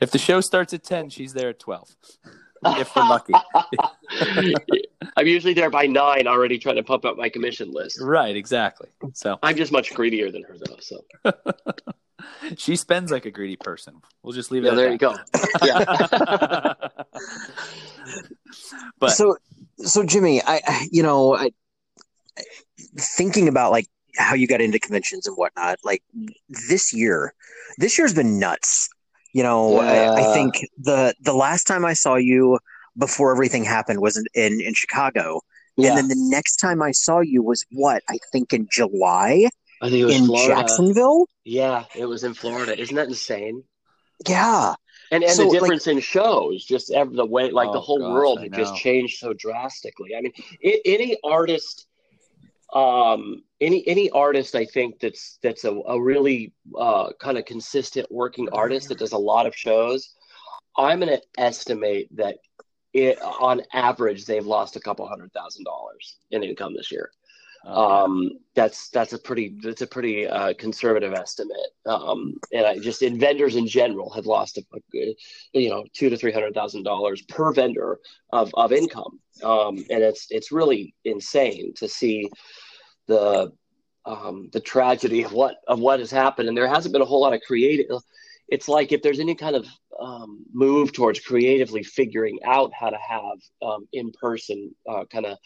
if 0.01 0.11
the 0.11 0.19
show 0.19 0.41
starts 0.41 0.73
at 0.75 0.85
ten, 0.85 1.09
she's 1.11 1.33
there 1.33 1.49
at 1.51 1.59
twelve. 1.59 1.89
If 2.65 2.95
we're 2.97 3.09
lucky, 3.09 3.33
i'm 5.17 5.27
usually 5.27 5.55
there 5.55 5.71
by 5.71 5.87
nine 5.87 6.27
already 6.27 6.59
trying 6.59 6.77
to 6.77 6.83
pump 6.83 7.05
up 7.05 7.17
my 7.17 7.29
commission 7.29 7.71
list 7.73 7.99
right? 8.01 8.35
Exactly. 8.37 8.89
So 9.15 9.39
i'm 9.43 9.57
just 9.57 9.71
much 9.73 9.95
greedier 9.95 10.31
than 10.31 10.43
her 10.45 10.57
though 10.59 10.77
so 10.81 11.05
she 12.57 12.75
spends 12.77 13.11
like 13.13 13.27
a 13.27 13.31
greedy 13.31 13.57
person. 13.57 14.01
We'll 14.23 14.33
just 14.33 14.51
leave 14.51 14.65
it. 14.65 14.67
yeah 14.67 14.73
at 14.73 14.77
there 14.77 14.91
you 14.93 14.99
go 14.99 15.17
yeah 15.65 16.75
but 18.99 19.11
so 19.11 19.37
so 19.79 20.05
Jimmy, 20.05 20.43
I 20.43 20.61
I- 20.67 20.89
you 20.91 21.03
know, 21.03 21.37
I 21.37 21.51
thinking 22.99 23.49
about 23.49 23.71
like 23.71 23.87
how 24.17 24.35
you 24.35 24.47
got 24.49 24.61
into 24.61 24.79
conventions 24.79 25.27
and 25.27 25.37
whatnot, 25.37 25.79
like 25.85 26.03
this 26.69 26.93
year, 26.93 27.35
this 27.79 27.99
year's 27.99 28.15
been 28.15 28.39
nuts. 28.39 28.89
You 29.39 29.45
know, 29.49 29.79
I, 29.79 29.97
I 30.23 30.25
think 30.37 30.53
the 30.91 31.15
the 31.29 31.33
last 31.45 31.65
time 31.71 31.85
I 31.93 31.95
saw 32.05 32.15
you 32.17 32.59
before 33.05 33.29
everything 33.37 33.65
happened 33.77 34.01
was 34.01 34.15
in 34.21 34.25
in, 34.45 34.53
in 34.69 34.75
Chicago, 34.83 35.27
yeah 35.77 35.89
and 35.89 35.95
then 35.99 36.09
the 36.15 36.21
next 36.37 36.57
time 36.57 36.81
I 36.83 36.93
saw 37.05 37.17
you 37.33 37.41
was 37.51 37.61
what? 37.83 38.03
I 38.15 38.17
think 38.33 38.53
in 38.53 38.67
July? 38.79 39.31
I 39.81 39.91
think 39.91 40.01
it 40.03 40.07
was 40.07 40.17
in 40.21 40.27
florida. 40.27 40.55
Jacksonville. 40.55 41.21
yeah 41.45 41.85
it 42.03 42.07
was 42.07 42.25
in 42.29 42.35
florida. 42.35 42.73
Isn't 42.83 42.97
that 43.01 43.07
insane? 43.17 43.57
Yeah, 44.35 44.75
and 45.13 45.23
and 45.23 45.33
So, 45.33 45.43
the 45.43 45.49
like- 45.51 45.61
difference 45.61 45.87
in 45.93 46.01
shows 46.01 46.65
just 46.75 46.87
every, 46.91 47.15
the 47.23 47.25
way 47.35 47.45
like 47.61 47.71
the 47.71 47.79
Oh, 47.79 47.89
whole 47.89 48.01
gosh, 48.01 48.13
world 48.17 48.37
had 48.43 48.53
just 48.63 48.75
changed 48.85 49.15
so 49.23 49.29
drastically. 49.45 50.11
I 50.17 50.21
mean 50.23 50.33
i 50.69 50.71
any 50.97 51.11
artist 51.37 51.87
um 52.83 53.23
any 53.61 53.87
any 53.89 54.11
artist 54.11 54.55
i 54.55 54.65
think 54.65 54.99
that's 55.01 55.39
that's 55.43 55.65
a, 55.65 55.73
a 55.89 56.01
really 56.01 56.53
uh 56.79 57.11
kind 57.21 57.39
of 57.39 57.45
consistent 57.45 58.07
working 58.11 58.49
artist 58.51 58.89
that 58.89 58.99
does 58.99 59.13
a 59.13 59.19
lot 59.19 59.47
of 59.47 59.55
shows 59.55 60.15
i'm 60.77 61.01
going 61.01 61.11
to 61.11 61.23
estimate 61.39 62.15
that 62.17 62.37
it, 62.93 63.21
on 63.23 63.63
average 63.73 64.25
they've 64.25 64.47
lost 64.47 64.77
a 64.77 64.81
couple 64.81 65.07
hundred 65.07 65.33
thousand 65.33 65.65
dollars 65.65 66.19
in 66.31 66.43
income 66.43 66.75
this 66.75 66.91
year. 66.91 67.11
Um 67.67 68.39
that's 68.55 68.89
that's 68.91 69.13
a 69.13 69.19
pretty 69.19 69.57
that's 69.61 69.83
a 69.83 69.87
pretty 69.87 70.27
uh 70.27 70.55
conservative 70.55 71.13
estimate. 71.13 71.73
Um 71.87 72.35
and 72.53 72.65
i 72.65 72.79
just 72.79 73.03
in 73.03 73.19
vendors 73.19 73.57
in 73.57 73.67
general 73.67 74.11
have 74.11 74.27
lost 74.27 74.59
a, 74.59 74.63
a 74.95 75.15
you 75.53 75.69
know 75.69 75.85
two 75.93 76.09
to 76.09 76.17
three 76.17 76.33
hundred 76.33 76.55
thousand 76.55 76.85
dollars 76.85 77.23
per 77.23 77.53
vendor 77.53 77.99
of 78.33 78.51
of 78.55 78.73
income. 78.73 79.19
Um 79.43 79.77
and 79.91 80.03
it's 80.03 80.29
it's 80.31 80.53
really 80.53 80.95
insane 81.05 81.75
to 81.75 81.89
see 81.89 82.31
the 83.09 83.53
um 84.05 84.49
the 84.53 84.61
tragedy 84.61 85.23
of 85.25 85.33
what 85.33 85.57
of 85.67 85.81
what 85.81 85.99
has 86.01 86.11
happened 86.11 86.49
and 86.49 86.57
there 86.57 86.69
hasn't 86.69 86.93
been 86.93 87.03
a 87.03 87.11
whole 87.13 87.21
lot 87.21 87.35
of 87.35 87.41
creative 87.47 88.01
it's 88.49 88.69
like 88.69 88.93
if 88.93 89.03
there's 89.03 89.21
any 89.21 89.35
kind 89.35 89.57
of 89.57 89.67
um, 90.01 90.45
move 90.55 90.93
towards 90.93 91.19
creatively 91.21 91.83
figuring 91.83 92.39
out 92.45 92.73
how 92.73 92.89
to 92.89 92.97
have 92.97 93.39
um, 93.63 93.87
in-person 93.93 94.73
uh, 94.89 95.05
kind 95.13 95.27
of 95.27 95.37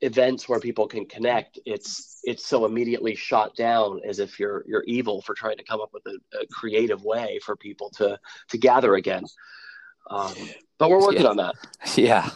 events 0.00 0.48
where 0.48 0.60
people 0.60 0.86
can 0.86 1.04
connect 1.06 1.58
it's 1.66 2.20
it's 2.24 2.46
so 2.46 2.64
immediately 2.66 3.14
shot 3.14 3.54
down 3.56 4.00
as 4.08 4.18
if 4.20 4.38
you're 4.38 4.64
you're 4.66 4.84
evil 4.86 5.20
for 5.22 5.34
trying 5.34 5.56
to 5.56 5.64
come 5.64 5.80
up 5.80 5.90
with 5.92 6.04
a, 6.06 6.16
a 6.40 6.46
creative 6.46 7.02
way 7.04 7.38
for 7.44 7.56
people 7.56 7.90
to 7.90 8.18
to 8.48 8.58
gather 8.58 8.94
again 8.94 9.24
um, 10.10 10.34
but 10.78 10.90
we're 10.90 11.00
working 11.00 11.22
Yeah. 11.22 11.28
on 11.28 11.36
that 11.36 11.54
yeah. 11.96 12.30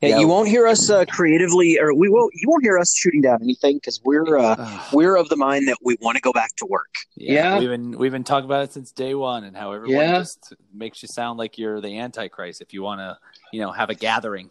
Yeah. 0.00 0.08
Yeah. 0.10 0.18
You 0.20 0.28
won't 0.28 0.48
hear 0.48 0.66
us 0.66 0.88
uh, 0.88 1.04
creatively, 1.04 1.78
or 1.78 1.94
we 1.94 2.08
won't. 2.08 2.32
You 2.34 2.48
won't 2.48 2.62
hear 2.62 2.78
us 2.78 2.94
shooting 2.96 3.20
down 3.20 3.42
anything 3.42 3.76
because 3.76 4.00
we're 4.04 4.38
uh, 4.38 4.80
we're 4.92 5.16
of 5.16 5.28
the 5.28 5.36
mind 5.36 5.68
that 5.68 5.76
we 5.82 5.96
want 6.00 6.16
to 6.16 6.22
go 6.22 6.32
back 6.32 6.56
to 6.56 6.66
work. 6.66 6.94
Yeah. 7.16 7.58
we've 7.58 7.68
been 7.68 7.98
we've 7.98 8.12
been 8.12 8.24
talking 8.24 8.46
about 8.46 8.64
it 8.64 8.72
since 8.72 8.92
day 8.92 9.14
one, 9.14 9.44
and 9.44 9.56
how 9.56 9.72
everyone 9.72 9.96
Yeah. 9.96 10.18
just 10.18 10.54
makes 10.72 11.02
you 11.02 11.08
sound 11.08 11.38
like 11.38 11.58
you're 11.58 11.80
the 11.80 11.98
Antichrist 11.98 12.60
if 12.62 12.72
you 12.72 12.82
want 12.82 13.00
to, 13.00 13.18
you 13.52 13.60
know, 13.60 13.72
have 13.72 13.90
a 13.90 13.94
gathering. 13.94 14.50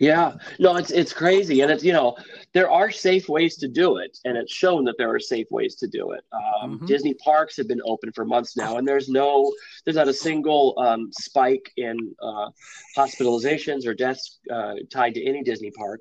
Yeah, 0.00 0.34
no, 0.60 0.76
it's 0.76 0.92
it's 0.92 1.12
crazy, 1.12 1.60
and 1.62 1.72
it's 1.72 1.82
you 1.82 1.92
know 1.92 2.16
there 2.52 2.70
are 2.70 2.90
safe 2.90 3.28
ways 3.28 3.56
to 3.56 3.66
do 3.66 3.96
it, 3.96 4.16
and 4.24 4.36
it's 4.36 4.52
shown 4.52 4.84
that 4.84 4.94
there 4.96 5.10
are 5.12 5.18
safe 5.18 5.48
ways 5.50 5.74
to 5.76 5.88
do 5.88 6.12
it. 6.12 6.20
Um, 6.32 6.78
Mhm. 6.78 6.86
Disney 6.86 7.14
parks 7.14 7.56
have 7.56 7.66
been 7.66 7.80
open 7.84 8.12
for 8.12 8.24
months 8.24 8.56
now, 8.56 8.76
and 8.76 8.86
there's 8.86 9.08
no 9.08 9.52
there's 9.84 9.96
not 9.96 10.06
a 10.06 10.14
single 10.14 10.74
um, 10.78 11.10
spike 11.12 11.72
in 11.76 11.96
uh, 12.22 12.50
hospitalizations 12.96 13.86
or 13.86 13.94
deaths 13.94 14.38
uh, 14.50 14.74
tied 14.90 15.14
to 15.14 15.24
any 15.24 15.42
Disney 15.42 15.72
park. 15.72 16.00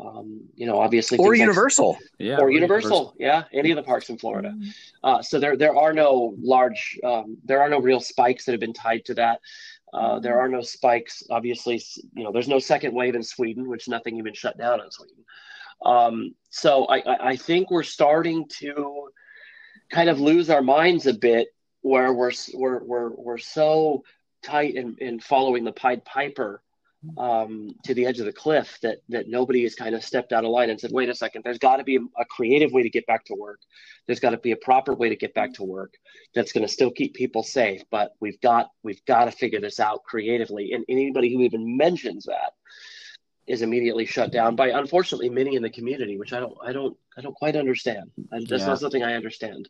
Um, 0.00 0.40
you 0.54 0.66
know, 0.66 0.78
obviously, 0.78 1.18
Or 1.18 1.24
things 1.32 1.40
like- 1.40 1.46
Universal. 1.48 1.98
Yeah, 2.20 2.36
or 2.38 2.44
we're 2.44 2.50
Universal, 2.52 3.14
yeah, 3.18 3.44
any 3.52 3.70
of 3.72 3.76
the 3.76 3.82
parks 3.82 4.08
in 4.10 4.16
Florida. 4.18 4.54
Uh, 5.02 5.22
so 5.22 5.40
there 5.40 5.56
there 5.56 5.76
are 5.76 5.92
no 5.92 6.34
large 6.40 6.98
um, 7.04 7.36
there 7.44 7.60
are 7.60 7.68
no 7.68 7.80
real 7.80 7.98
spikes 8.00 8.44
that 8.44 8.52
have 8.52 8.60
been 8.60 8.72
tied 8.72 9.04
to 9.06 9.14
that. 9.14 9.40
Uh, 9.92 10.18
there 10.18 10.38
are 10.40 10.48
no 10.48 10.60
spikes. 10.60 11.22
Obviously, 11.30 11.82
you 12.14 12.24
know, 12.24 12.32
there's 12.32 12.48
no 12.48 12.58
second 12.58 12.94
wave 12.94 13.14
in 13.14 13.22
Sweden, 13.22 13.68
which 13.68 13.88
nothing 13.88 14.16
even 14.16 14.34
shut 14.34 14.58
down 14.58 14.80
in 14.80 14.90
Sweden. 14.90 15.24
Um, 15.84 16.34
so 16.50 16.86
I, 16.86 17.28
I, 17.30 17.36
think 17.36 17.70
we're 17.70 17.84
starting 17.84 18.46
to 18.58 19.10
kind 19.90 20.08
of 20.08 20.20
lose 20.20 20.50
our 20.50 20.62
minds 20.62 21.06
a 21.06 21.14
bit, 21.14 21.48
where 21.82 22.12
we're 22.12 22.32
we're 22.54 22.82
we're, 22.82 23.10
we're 23.10 23.38
so 23.38 24.02
tight 24.42 24.74
in, 24.74 24.96
in 25.00 25.20
following 25.20 25.64
the 25.64 25.72
Pied 25.72 26.04
Piper 26.04 26.62
um, 27.16 27.70
to 27.84 27.94
the 27.94 28.06
edge 28.06 28.18
of 28.18 28.26
the 28.26 28.32
cliff 28.32 28.78
that 28.82 28.98
that 29.08 29.28
nobody 29.28 29.62
has 29.62 29.74
kind 29.74 29.94
of 29.94 30.04
stepped 30.04 30.32
out 30.32 30.44
of 30.44 30.50
line 30.50 30.70
and 30.70 30.80
said, 30.80 30.90
"Wait 30.92 31.08
a 31.08 31.14
second, 31.14 31.42
there's 31.44 31.58
got 31.58 31.76
to 31.76 31.84
be 31.84 31.96
a, 31.96 32.24
creative 32.24 32.72
way 32.72 32.82
to 32.82 32.90
get 32.90 33.06
back 33.06 33.24
to 33.26 33.34
work. 33.34 33.60
There's 34.06 34.20
got 34.20 34.30
to 34.30 34.38
be 34.38 34.52
a 34.52 34.56
proper 34.56 34.94
way 34.94 35.08
to 35.08 35.16
get 35.16 35.32
back 35.34 35.54
to 35.54 35.64
work 35.64 35.94
that's 36.34 36.52
going 36.52 36.66
to 36.66 36.72
still 36.72 36.90
keep 36.90 37.14
people 37.14 37.42
safe. 37.42 37.82
But 37.90 38.14
we've 38.20 38.40
got 38.40 38.70
we've 38.82 39.04
got 39.04 39.26
to 39.26 39.30
figure 39.32 39.60
this 39.60 39.78
out 39.80 40.02
creatively. 40.04 40.72
And 40.72 40.84
anybody 40.88 41.32
who 41.32 41.42
even 41.42 41.76
mentions 41.76 42.24
that 42.24 42.54
is 43.46 43.62
immediately 43.62 44.04
shut 44.04 44.30
down 44.30 44.56
by, 44.56 44.68
unfortunately, 44.68 45.30
many 45.30 45.56
in 45.56 45.62
the 45.62 45.70
community, 45.70 46.18
which 46.18 46.32
I 46.32 46.40
don't 46.40 46.56
I 46.64 46.72
don't 46.72 46.96
I 47.16 47.20
don't 47.20 47.34
quite 47.34 47.56
understand. 47.56 48.10
I, 48.32 48.40
that's 48.40 48.62
Yeah. 48.62 48.66
not 48.66 48.80
something 48.80 49.02
I 49.02 49.14
understand. 49.14 49.68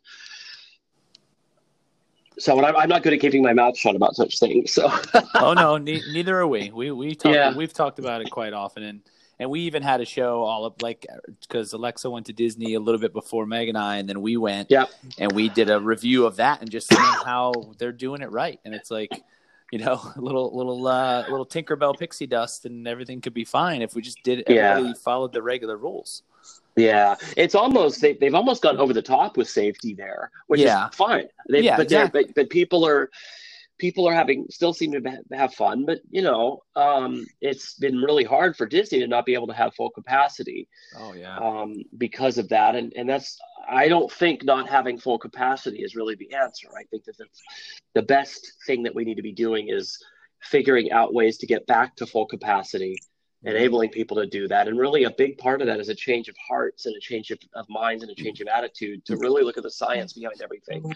So, 2.39 2.63
I'm, 2.63 2.75
I'm 2.75 2.89
not 2.89 3.03
good 3.03 3.13
at 3.13 3.19
keeping 3.19 3.41
my 3.43 3.53
mouth 3.53 3.77
shut 3.77 3.95
about 3.95 4.15
such 4.15 4.39
things. 4.39 4.73
So, 4.73 4.91
oh 5.35 5.53
no, 5.53 5.77
ne- 5.89 6.01
neither 6.11 6.39
are 6.39 6.47
we. 6.47 6.71
We 6.71 6.91
we 6.91 7.15
talk, 7.15 7.33
Yeah. 7.33 7.55
we've 7.55 7.73
talked 7.73 7.99
about 7.99 8.21
it 8.21 8.31
quite 8.31 8.53
often, 8.53 8.83
and 8.83 9.01
and 9.39 9.49
we 9.49 9.61
even 9.61 9.83
had 9.83 10.01
a 10.01 10.05
show 10.05 10.41
all 10.43 10.65
up 10.65 10.81
like 10.81 11.05
because 11.41 11.73
Alexa 11.73 12.09
went 12.09 12.25
to 12.25 12.33
Disney 12.33 12.73
a 12.73 12.79
little 12.79 12.99
bit 12.99 13.13
before 13.13 13.45
Meg 13.45 13.69
and 13.69 13.77
I, 13.77 13.97
and 13.97 14.07
then 14.09 14.21
we 14.21 14.35
went, 14.37 14.69
Yeah. 14.69 14.85
and 15.17 15.31
we 15.31 15.49
did 15.49 15.69
a 15.69 15.79
review 15.79 16.25
of 16.25 16.37
that 16.37 16.61
and 16.61 16.69
just 16.69 16.87
seeing 16.87 17.01
how 17.25 17.53
they're 17.77 17.91
doing 17.91 18.21
it 18.21 18.31
right, 18.31 18.59
and 18.65 18.73
it's 18.73 18.89
like. 18.91 19.11
You 19.71 19.77
know, 19.77 20.01
a 20.15 20.19
little 20.19 20.57
little 20.57 20.87
uh, 20.87 21.29
little 21.29 21.45
Tinkerbell 21.45 21.95
pixie 21.95 22.25
dust, 22.25 22.65
and 22.65 22.87
everything 22.87 23.21
could 23.21 23.35
be 23.35 23.45
fine 23.45 23.83
if 23.83 23.93
we 23.93 24.01
just 24.01 24.17
did 24.23 24.45
Yeah. 24.49 24.71
everybody 24.77 24.97
followed 24.97 25.31
the 25.31 25.43
regular 25.43 25.77
rules. 25.77 26.23
Yeah, 26.79 27.15
it's 27.37 27.55
almost 27.55 28.01
they, 28.01 28.13
they've 28.13 28.35
almost 28.35 28.61
gone 28.61 28.77
over 28.77 28.93
the 28.93 29.01
top 29.01 29.37
with 29.37 29.49
safety 29.49 29.93
there, 29.93 30.31
which 30.47 30.61
Yeah. 30.61 30.89
is 30.89 30.95
fine. 30.95 31.27
They, 31.49 31.61
Yeah, 31.61 31.77
but 31.77 31.83
exactly. 31.83 32.23
but 32.25 32.35
but 32.35 32.49
people 32.49 32.85
are 32.85 33.09
people 33.77 34.07
are 34.07 34.13
having 34.13 34.45
still 34.49 34.73
seem 34.73 34.91
to 34.91 35.01
have 35.31 35.53
fun, 35.53 35.85
but 35.85 35.99
you 36.09 36.21
know, 36.21 36.61
um, 36.75 37.25
it's 37.41 37.75
been 37.75 37.97
really 38.01 38.25
hard 38.25 38.55
for 38.57 38.65
Disney 38.65 38.99
to 38.99 39.07
not 39.07 39.25
be 39.25 39.33
able 39.33 39.47
to 39.47 39.53
have 39.53 39.73
full 39.73 39.89
capacity 39.89 40.67
Oh 40.97 41.13
yeah, 41.13 41.37
um, 41.37 41.75
because 41.97 42.37
of 42.37 42.49
that, 42.49 42.75
and 42.75 42.93
and 42.95 43.09
that's 43.09 43.37
I 43.69 43.87
don't 43.87 44.11
think 44.11 44.43
not 44.43 44.67
having 44.69 44.97
full 44.99 45.19
capacity 45.19 45.79
is 45.83 45.95
really 45.95 46.15
the 46.15 46.33
answer. 46.33 46.67
I 46.77 46.83
think 46.91 47.03
that 47.05 47.17
that's 47.17 47.41
the 47.93 48.01
best 48.03 48.53
thing 48.67 48.83
that 48.83 48.95
we 48.95 49.05
need 49.05 49.15
to 49.15 49.21
be 49.23 49.31
doing 49.33 49.69
is 49.69 49.97
figuring 50.41 50.91
out 50.91 51.13
ways 51.13 51.37
to 51.39 51.45
get 51.47 51.65
back 51.67 51.95
to 51.97 52.05
full 52.05 52.25
capacity, 52.25 52.97
enabling 53.43 53.89
people 53.89 54.17
to 54.17 54.25
do 54.25 54.47
that. 54.47 54.67
And 54.67 54.77
really, 54.77 55.05
a 55.05 55.11
big 55.11 55.37
part 55.37 55.61
of 55.61 55.67
that 55.67 55.79
is 55.79 55.89
a 55.89 55.95
change 55.95 56.27
of 56.27 56.35
hearts 56.37 56.85
and 56.85 56.95
a 56.95 56.99
change 56.99 57.31
of, 57.31 57.39
of 57.53 57.65
minds 57.69 58.03
and 58.03 58.11
a 58.11 58.15
change 58.15 58.41
of 58.41 58.47
attitude 58.47 59.05
to 59.05 59.17
really 59.17 59.43
look 59.43 59.57
at 59.57 59.63
the 59.63 59.71
science 59.71 60.13
behind 60.13 60.41
everything 60.41 60.93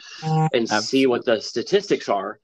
and 0.54 0.68
see 0.68 1.08
what 1.08 1.26
the 1.26 1.40
statistics 1.40 2.10
are 2.10 2.40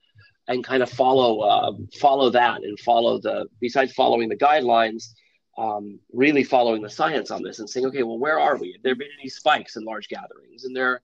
and 0.48 0.64
kind 0.64 0.82
of 0.82 0.90
follow 0.90 1.42
uh, 1.42 1.72
follow 2.00 2.30
that 2.30 2.64
and 2.64 2.80
follow 2.80 3.20
the 3.20 3.48
besides 3.60 3.94
following 3.94 4.30
the 4.30 4.38
guidelines 4.38 5.14
um, 5.58 6.00
really 6.14 6.44
following 6.44 6.82
the 6.82 6.90
science 6.90 7.30
on 7.32 7.44
this 7.44 7.60
and 7.60 7.70
saying 7.70 7.86
okay 7.86 8.04
well 8.04 8.18
where 8.18 8.40
are 8.40 8.58
we? 8.58 8.72
Have 8.72 8.84
there 8.84 8.96
been 8.96 9.10
any 9.20 9.30
spikes 9.30 9.76
in 9.76 9.84
large 9.84 10.08
gatherings? 10.08 10.64
And 10.64 10.76
there 10.76 11.02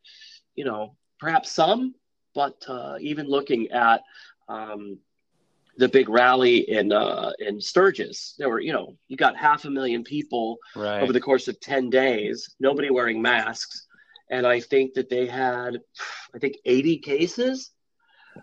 you 0.55 0.65
know 0.65 0.95
perhaps 1.19 1.51
some 1.51 1.95
but 2.33 2.63
uh, 2.67 2.97
even 2.99 3.27
looking 3.27 3.71
at 3.71 4.01
um, 4.49 4.99
the 5.77 5.89
big 5.89 6.07
rally 6.09 6.69
in 6.69 6.91
uh, 6.91 7.31
in 7.39 7.59
Sturgis, 7.59 8.35
there 8.37 8.49
were 8.49 8.59
you 8.59 8.73
know 8.73 8.97
you 9.07 9.17
got 9.17 9.35
half 9.35 9.65
a 9.65 9.69
million 9.69 10.03
people 10.03 10.57
Right. 10.75 11.01
over 11.01 11.13
the 11.13 11.19
course 11.21 11.47
of 11.47 11.59
ten 11.59 11.89
days, 11.89 12.55
nobody 12.59 12.89
wearing 12.89 13.21
masks, 13.21 13.85
and 14.29 14.45
I 14.47 14.59
think 14.59 14.93
that 14.93 15.09
they 15.09 15.27
had 15.27 15.79
I 16.33 16.39
think 16.39 16.55
eighty 16.65 16.97
cases 16.97 17.71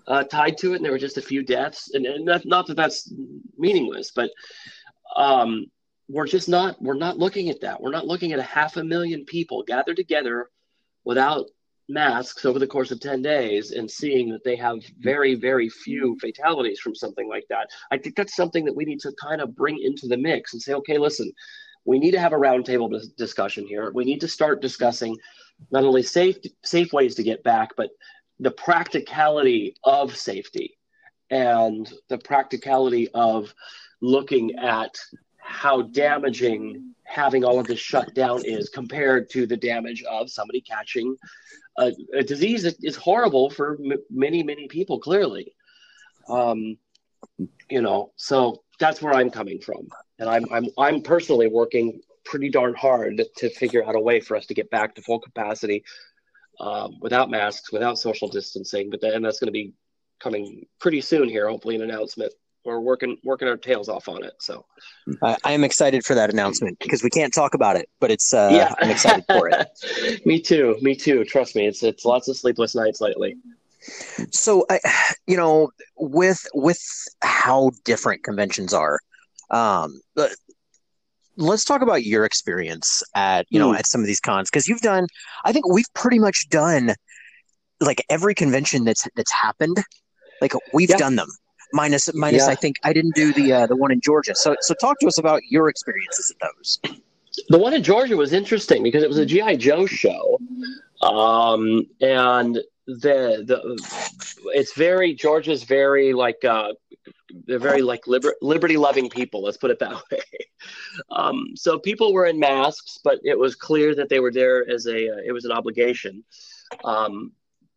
uh, 0.07 0.25
tied 0.25 0.57
to 0.59 0.73
it, 0.73 0.77
and 0.77 0.85
there 0.85 0.93
were 0.93 0.99
just 0.99 1.19
a 1.19 1.23
few 1.23 1.43
deaths, 1.43 1.91
and, 1.95 2.07
and 2.07 2.25
not, 2.25 2.45
not 2.47 2.67
that 2.67 2.77
that's 2.77 3.13
meaningless, 3.59 4.11
but 4.15 4.31
um, 5.17 5.67
we're 6.09 6.27
just 6.27 6.49
not 6.49 6.81
we're 6.83 6.95
not 6.95 7.19
looking 7.19 7.49
at 7.51 7.61
that. 7.61 7.81
We're 7.81 7.91
not 7.91 8.07
looking 8.07 8.33
at 8.33 8.39
a 8.39 8.43
half 8.43 8.77
a 8.77 8.85
million 8.85 9.25
people 9.25 9.63
gathered 9.67 9.97
together 9.97 10.49
without 11.05 11.47
masks 11.89 12.45
over 12.45 12.59
the 12.59 12.67
course 12.67 12.91
of 12.91 13.01
10 13.01 13.23
days 13.23 13.73
and 13.73 13.91
seeing 13.91 14.31
that 14.31 14.45
they 14.45 14.57
have 14.57 14.79
very 15.01 15.35
very 15.35 15.69
few 15.69 16.17
fatalities 16.21 16.81
from 16.81 16.95
something 16.95 17.29
like 17.29 17.45
that. 17.49 17.69
I 17.91 17.99
think 17.99 18.17
that's 18.17 18.37
something 18.37 18.65
that 18.65 18.77
we 18.77 18.85
need 18.85 19.01
to 19.01 19.13
kind 19.21 19.41
of 19.41 19.57
bring 19.57 19.79
into 19.83 20.07
the 20.07 20.17
mix 20.17 20.53
and 20.53 20.63
say 20.63 20.75
okay 20.75 20.99
listen 20.99 21.33
we 21.85 21.99
need 21.99 22.13
to 22.13 22.21
have 22.21 22.33
a 22.33 22.37
roundtable 22.37 23.01
discussion 23.17 23.67
here. 23.67 23.91
We 23.93 24.05
need 24.05 24.21
to 24.21 24.29
start 24.29 24.63
discussing 24.63 25.17
not 25.71 25.85
only 25.85 26.03
safe 26.03 26.37
safe 26.63 26.93
ways 26.93 27.15
to 27.17 27.23
get 27.23 27.43
back 27.43 27.71
but 27.77 27.91
the 28.41 28.51
practicality 28.51 29.77
of 29.85 30.17
safety 30.17 30.79
and 31.31 31.93
the 32.09 32.19
practicality 32.19 33.09
of 33.15 33.55
looking 34.01 34.55
at 34.57 34.97
how 35.39 35.83
damaging 35.83 36.95
having 37.05 37.45
all 37.45 37.59
of 37.59 37.67
this 37.67 37.79
shut 37.79 38.15
down 38.15 38.45
is 38.45 38.69
compared 38.69 39.29
to 39.31 39.47
the 39.47 39.57
damage 39.57 40.03
of 40.05 40.31
somebody 40.31 40.61
catching 40.61 41.15
a, 41.79 41.93
a 42.15 42.23
disease 42.23 42.63
that 42.65 42.77
is 42.83 42.97
horrible 42.97 43.51
for 43.51 43.79
m- 43.85 44.03
many 44.11 44.43
many 44.43 44.69
people 44.69 44.99
clearly. 44.99 45.55
Um, 46.29 46.79
you 47.71 47.81
know 47.81 48.13
so 48.17 48.63
that's 48.79 49.01
where 49.01 49.15
i'm 49.15 49.31
coming 49.31 49.61
from. 49.61 49.89
And 50.19 50.29
i'm 50.29 50.45
i'm 50.53 50.67
i'm 50.79 51.03
personally 51.03 51.49
working 51.49 52.01
pretty 52.25 52.51
darn 52.51 52.75
hard 52.75 53.23
to 53.37 53.51
figure 53.51 53.85
out 53.85 53.97
a 53.97 54.01
way 54.01 54.21
for 54.21 54.37
us 54.37 54.47
to 54.47 54.55
get 54.55 54.71
back 54.71 54.95
to 54.95 55.03
full 55.03 55.19
capacity 55.19 55.85
um, 56.61 56.99
without 57.01 57.31
masks 57.31 57.73
without 57.73 57.99
social 57.99 58.29
distancing. 58.29 58.91
But 58.91 59.01
then 59.01 59.23
that's 59.23 59.41
going 59.41 59.49
to 59.49 59.53
be 59.53 59.75
coming 60.21 60.67
pretty 60.79 61.01
soon 61.01 61.29
here 61.29 61.49
hopefully 61.49 61.77
an 61.77 61.83
announcement 61.83 62.33
we're 62.65 62.81
working 62.81 63.17
working 63.25 63.49
our 63.49 63.57
tails 63.57 63.89
off 63.89 64.09
on 64.09 64.23
it 64.25 64.35
so 64.39 64.65
I, 65.23 65.37
I 65.45 65.53
am 65.53 65.65
excited 65.65 66.05
for 66.05 66.15
that 66.15 66.31
announcement 66.33 66.79
because 66.79 67.03
we 67.03 67.11
can't 67.11 67.35
talk 67.35 67.55
about 67.55 67.75
it, 67.77 67.89
but 68.01 68.11
it's 68.13 68.33
uh, 68.33 68.73
I'm 68.81 68.91
excited 68.91 69.25
for 69.29 69.49
it. 69.49 70.23
me 70.27 70.41
too. 70.41 70.77
Me 70.81 70.95
too. 70.95 71.25
Trust 71.25 71.57
me. 71.57 71.67
It's 71.67 71.83
it's 71.83 72.05
lots 72.05 72.29
of 72.29 72.37
sleepless 72.37 72.77
nights 72.77 73.01
lately. 73.01 73.37
So 74.31 74.65
I, 74.71 74.79
you 75.27 75.37
know, 75.37 75.71
with 75.97 76.47
with 76.55 76.81
how 77.23 77.73
different 77.85 78.23
conventions 78.23 78.73
are, 78.73 79.01
um, 79.51 80.01
but 80.15 80.31
let's 81.37 81.65
talk 81.65 81.83
about 81.83 82.05
your 82.05 82.25
experience 82.25 83.03
at 83.17 83.47
you 83.51 83.59
know 83.59 83.71
Hmm. 83.71 83.77
at 83.79 83.87
some 83.87 84.01
of 84.01 84.07
these 84.07 84.21
cons 84.21 84.51
because 84.51 84.69
you've 84.69 84.83
done. 84.83 85.07
I 85.45 85.53
think 85.53 85.67
we've 85.67 85.93
pretty 85.95 86.21
much 86.21 86.49
done 86.49 86.95
like 87.81 88.05
every 88.09 88.35
convention 88.35 88.85
that's 88.85 89.09
that's 89.17 89.33
happened. 89.33 89.79
Like 90.41 90.53
we've 90.73 90.91
Yeah. 90.91 90.97
done 90.99 91.17
them. 91.17 91.29
Minus, 91.73 92.13
minus. 92.15 92.43
Yeah. 92.43 92.53
I 92.53 92.55
think 92.55 92.77
I 92.83 92.93
didn't 92.93 93.15
do 93.15 93.33
the 93.33 93.53
uh, 93.53 93.67
the 93.67 93.77
one 93.77 93.91
in 93.91 94.01
Georgia. 94.01 94.35
So, 94.35 94.57
so 94.61 94.75
talk 94.75 94.99
to 95.01 95.07
us 95.07 95.19
about 95.19 95.43
your 95.49 95.69
experiences 95.69 96.33
at 96.33 96.49
those. 96.57 96.81
The 97.49 97.59
one 97.59 97.73
in 97.73 97.83
Georgia 97.83 98.17
was 98.17 98.33
interesting 98.33 98.83
because 98.83 99.03
it 99.03 99.09
was 99.09 99.19
a 99.19 99.27
GI 99.27 99.57
Joe 99.57 99.87
show, 99.87 100.39
um, 101.01 101.87
and 102.01 102.61
the 102.87 103.45
the 103.47 103.79
it's 104.55 104.75
very 104.75 105.15
Georgia's 105.15 105.65
very 105.65 106.13
like 106.13 106.45
uh, 106.45 106.73
they're 107.47 107.59
very 107.59 107.83
like 107.83 108.07
liber- 108.07 108.37
liberty 108.43 108.77
loving 108.77 109.09
people. 109.09 109.43
Let's 109.43 109.57
put 109.57 109.71
it 109.71 109.79
that 109.79 109.95
way. 110.11 110.21
Um, 111.11 111.53
so 111.55 111.79
people 111.79 112.13
were 112.13 112.27
in 112.27 112.39
masks, 112.39 112.99
but 113.03 113.19
it 113.25 113.39
was 113.39 113.55
clear 113.55 113.95
that 113.95 114.09
they 114.09 114.21
were 114.21 114.33
there 114.33 114.69
as 114.69 114.87
a 114.87 115.11
uh, 115.11 115.21
it 115.25 115.33
was 115.33 115.45
an 115.45 115.53
obligation, 115.53 116.25
um, 116.85 117.33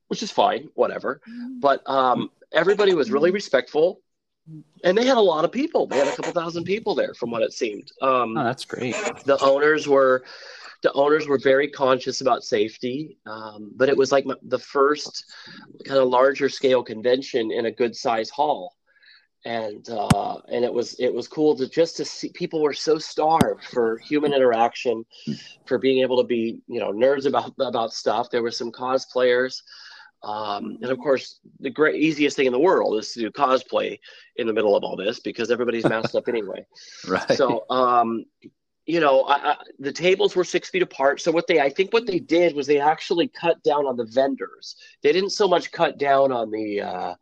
which 0.08 0.24
is 0.24 0.32
fine, 0.32 0.70
whatever. 0.74 1.22
But 1.60 1.88
um, 1.90 2.32
everybody 2.56 2.94
was 2.94 3.12
really 3.12 3.32
respectful. 3.32 4.02
And 4.84 4.96
they 4.98 5.06
had 5.06 5.18
a 5.18 5.22
lot 5.22 5.44
of 5.44 5.52
people. 5.52 5.88
They 5.88 5.98
had 5.98 6.08
a 6.08 6.16
couple 6.16 6.32
thousand 6.32 6.66
people 6.66 6.94
there, 6.94 7.14
from 7.16 7.32
what 7.32 7.42
it 7.42 7.52
seemed. 7.52 7.92
Um, 8.02 8.38
Oh, 8.38 8.44
that's 8.44 8.64
great. 8.66 8.94
the 9.26 9.38
owners 9.42 9.88
were 9.88 10.24
the 10.84 10.92
owners 10.94 11.28
were 11.28 11.40
very 11.40 11.68
conscious 11.68 12.22
about 12.22 12.44
safety 12.44 13.18
um, 13.26 13.72
but 13.76 13.90
it 13.90 13.98
was 13.98 14.12
like 14.12 14.26
my, 14.26 14.36
the 14.44 14.60
first 14.60 15.26
kind 15.84 16.00
of 16.00 16.10
larger 16.10 16.48
scale 16.48 16.84
convention 16.84 17.52
in 17.52 17.66
a 17.66 17.72
good 17.72 17.96
size 17.96 18.30
hall 18.30 18.76
and 19.46 19.90
uh, 19.90 20.36
and 20.52 20.64
it 20.64 20.72
was 20.72 20.94
it 21.00 21.12
was 21.12 21.28
cool 21.28 21.56
to 21.56 21.68
just 21.68 21.98
to 21.98 22.06
see 22.06 22.30
people 22.34 22.62
were 22.62 22.74
so 22.74 23.00
starved 23.00 23.64
for 23.64 23.98
human 24.00 24.32
interaction 24.34 25.04
for 25.66 25.80
being 25.80 26.00
able 26.04 26.18
to 26.22 26.28
be 26.28 26.60
you 26.68 26.80
know 26.80 26.92
nerds 26.92 27.26
about 27.26 27.52
about 27.60 27.92
stuff 27.94 28.30
there 28.30 28.44
were 28.44 28.52
some 28.52 28.72
cosplayers 28.72 29.62
um, 30.26 30.78
and 30.82 30.92
of 30.92 30.98
course 31.00 31.40
the 31.62 31.70
great 31.70 31.96
easiest 31.96 32.36
thing 32.36 32.48
in 32.48 32.52
the 32.54 32.60
world 32.60 32.98
is 32.98 33.14
to 33.14 33.22
do 33.22 33.32
cosplay 33.32 33.98
in 34.36 34.48
the 34.48 34.54
middle 34.54 34.76
of 34.76 34.84
all 34.84 34.98
this 34.98 35.20
because 35.20 35.50
everybody's 35.50 35.86
masked 35.86 36.16
up 36.16 36.28
anyway 36.28 36.66
Right. 37.08 37.32
so, 37.32 37.66
um, 37.70 38.26
you 38.86 39.00
know, 39.00 39.22
I, 39.24 39.52
I, 39.52 39.56
the 39.80 39.92
tables 39.92 40.36
were 40.36 40.44
six 40.44 40.70
feet 40.70 40.84
apart. 40.84 41.22
So 41.22 41.32
what 41.32 41.48
they, 41.48 41.60
I 41.60 41.70
think, 41.70 41.92
what 41.92 42.06
they 42.06 42.20
did 42.20 42.56
was 42.56 42.68
they 42.68 42.80
actually 42.80 43.28
cut 43.28 43.62
down 43.64 43.86
on 43.86 43.98
the 43.98 44.06
vendors. 44.06 44.76
They 45.02 45.12
didn't 45.12 45.32
so 45.32 45.48
much 45.48 45.72
cut 45.72 45.98
down 45.98 46.32
on 46.32 46.52
the, 46.52 46.82
uh, 46.82 47.16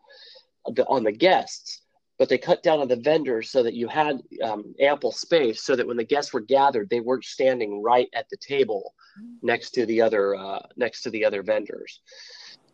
the 0.73 0.85
on 0.87 1.03
the 1.03 1.11
guests, 1.11 1.81
but 2.17 2.29
they 2.29 2.37
cut 2.37 2.63
down 2.63 2.79
on 2.79 2.87
the 2.87 2.97
vendors 2.97 3.49
so 3.49 3.63
that 3.63 3.73
you 3.73 3.87
had 3.87 4.21
um, 4.43 4.75
ample 4.79 5.11
space, 5.11 5.63
so 5.63 5.75
that 5.75 5.87
when 5.87 5.97
the 5.97 6.03
guests 6.03 6.33
were 6.33 6.41
gathered, 6.41 6.89
they 6.89 6.99
weren't 6.99 7.25
standing 7.25 7.81
right 7.81 8.09
at 8.13 8.29
the 8.29 8.37
table 8.37 8.93
next 9.41 9.71
to 9.71 9.85
the 9.85 10.01
other 10.01 10.35
uh, 10.35 10.59
next 10.75 11.01
to 11.03 11.09
the 11.09 11.25
other 11.25 11.43
vendors. 11.43 12.01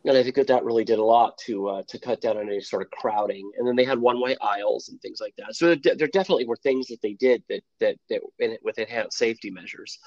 And 0.05 0.17
I 0.17 0.23
think 0.23 0.35
that 0.35 0.47
that 0.47 0.63
really 0.63 0.85
did 0.85 0.99
a 0.99 1.03
lot 1.03 1.37
to 1.45 1.67
uh, 1.67 1.83
to 1.89 1.99
cut 1.99 2.21
down 2.21 2.37
on 2.37 2.47
any 2.47 2.61
sort 2.61 2.81
of 2.81 2.89
crowding. 2.91 3.51
And 3.57 3.67
then 3.67 3.75
they 3.75 3.83
had 3.83 3.99
one 3.99 4.21
way 4.21 4.37
aisles 4.41 4.87
and 4.89 5.01
things 5.01 5.19
like 5.19 5.35
that. 5.37 5.55
So 5.55 5.75
there, 5.75 5.95
there 5.95 6.07
definitely 6.07 6.45
were 6.45 6.55
things 6.55 6.87
that 6.87 7.01
they 7.01 7.13
did 7.13 7.43
that 7.49 7.61
that 7.81 7.97
that 8.09 8.21
in 8.39 8.57
with 8.63 8.79
enhanced 8.79 9.17
safety 9.17 9.49
measures. 9.51 9.99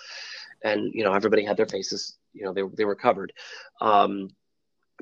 And 0.64 0.92
you 0.94 1.04
know 1.04 1.12
everybody 1.12 1.44
had 1.44 1.58
their 1.58 1.66
faces, 1.66 2.16
you 2.32 2.44
know 2.44 2.54
they 2.54 2.62
they 2.74 2.86
were 2.86 2.94
covered. 2.94 3.32
Um, 3.82 4.30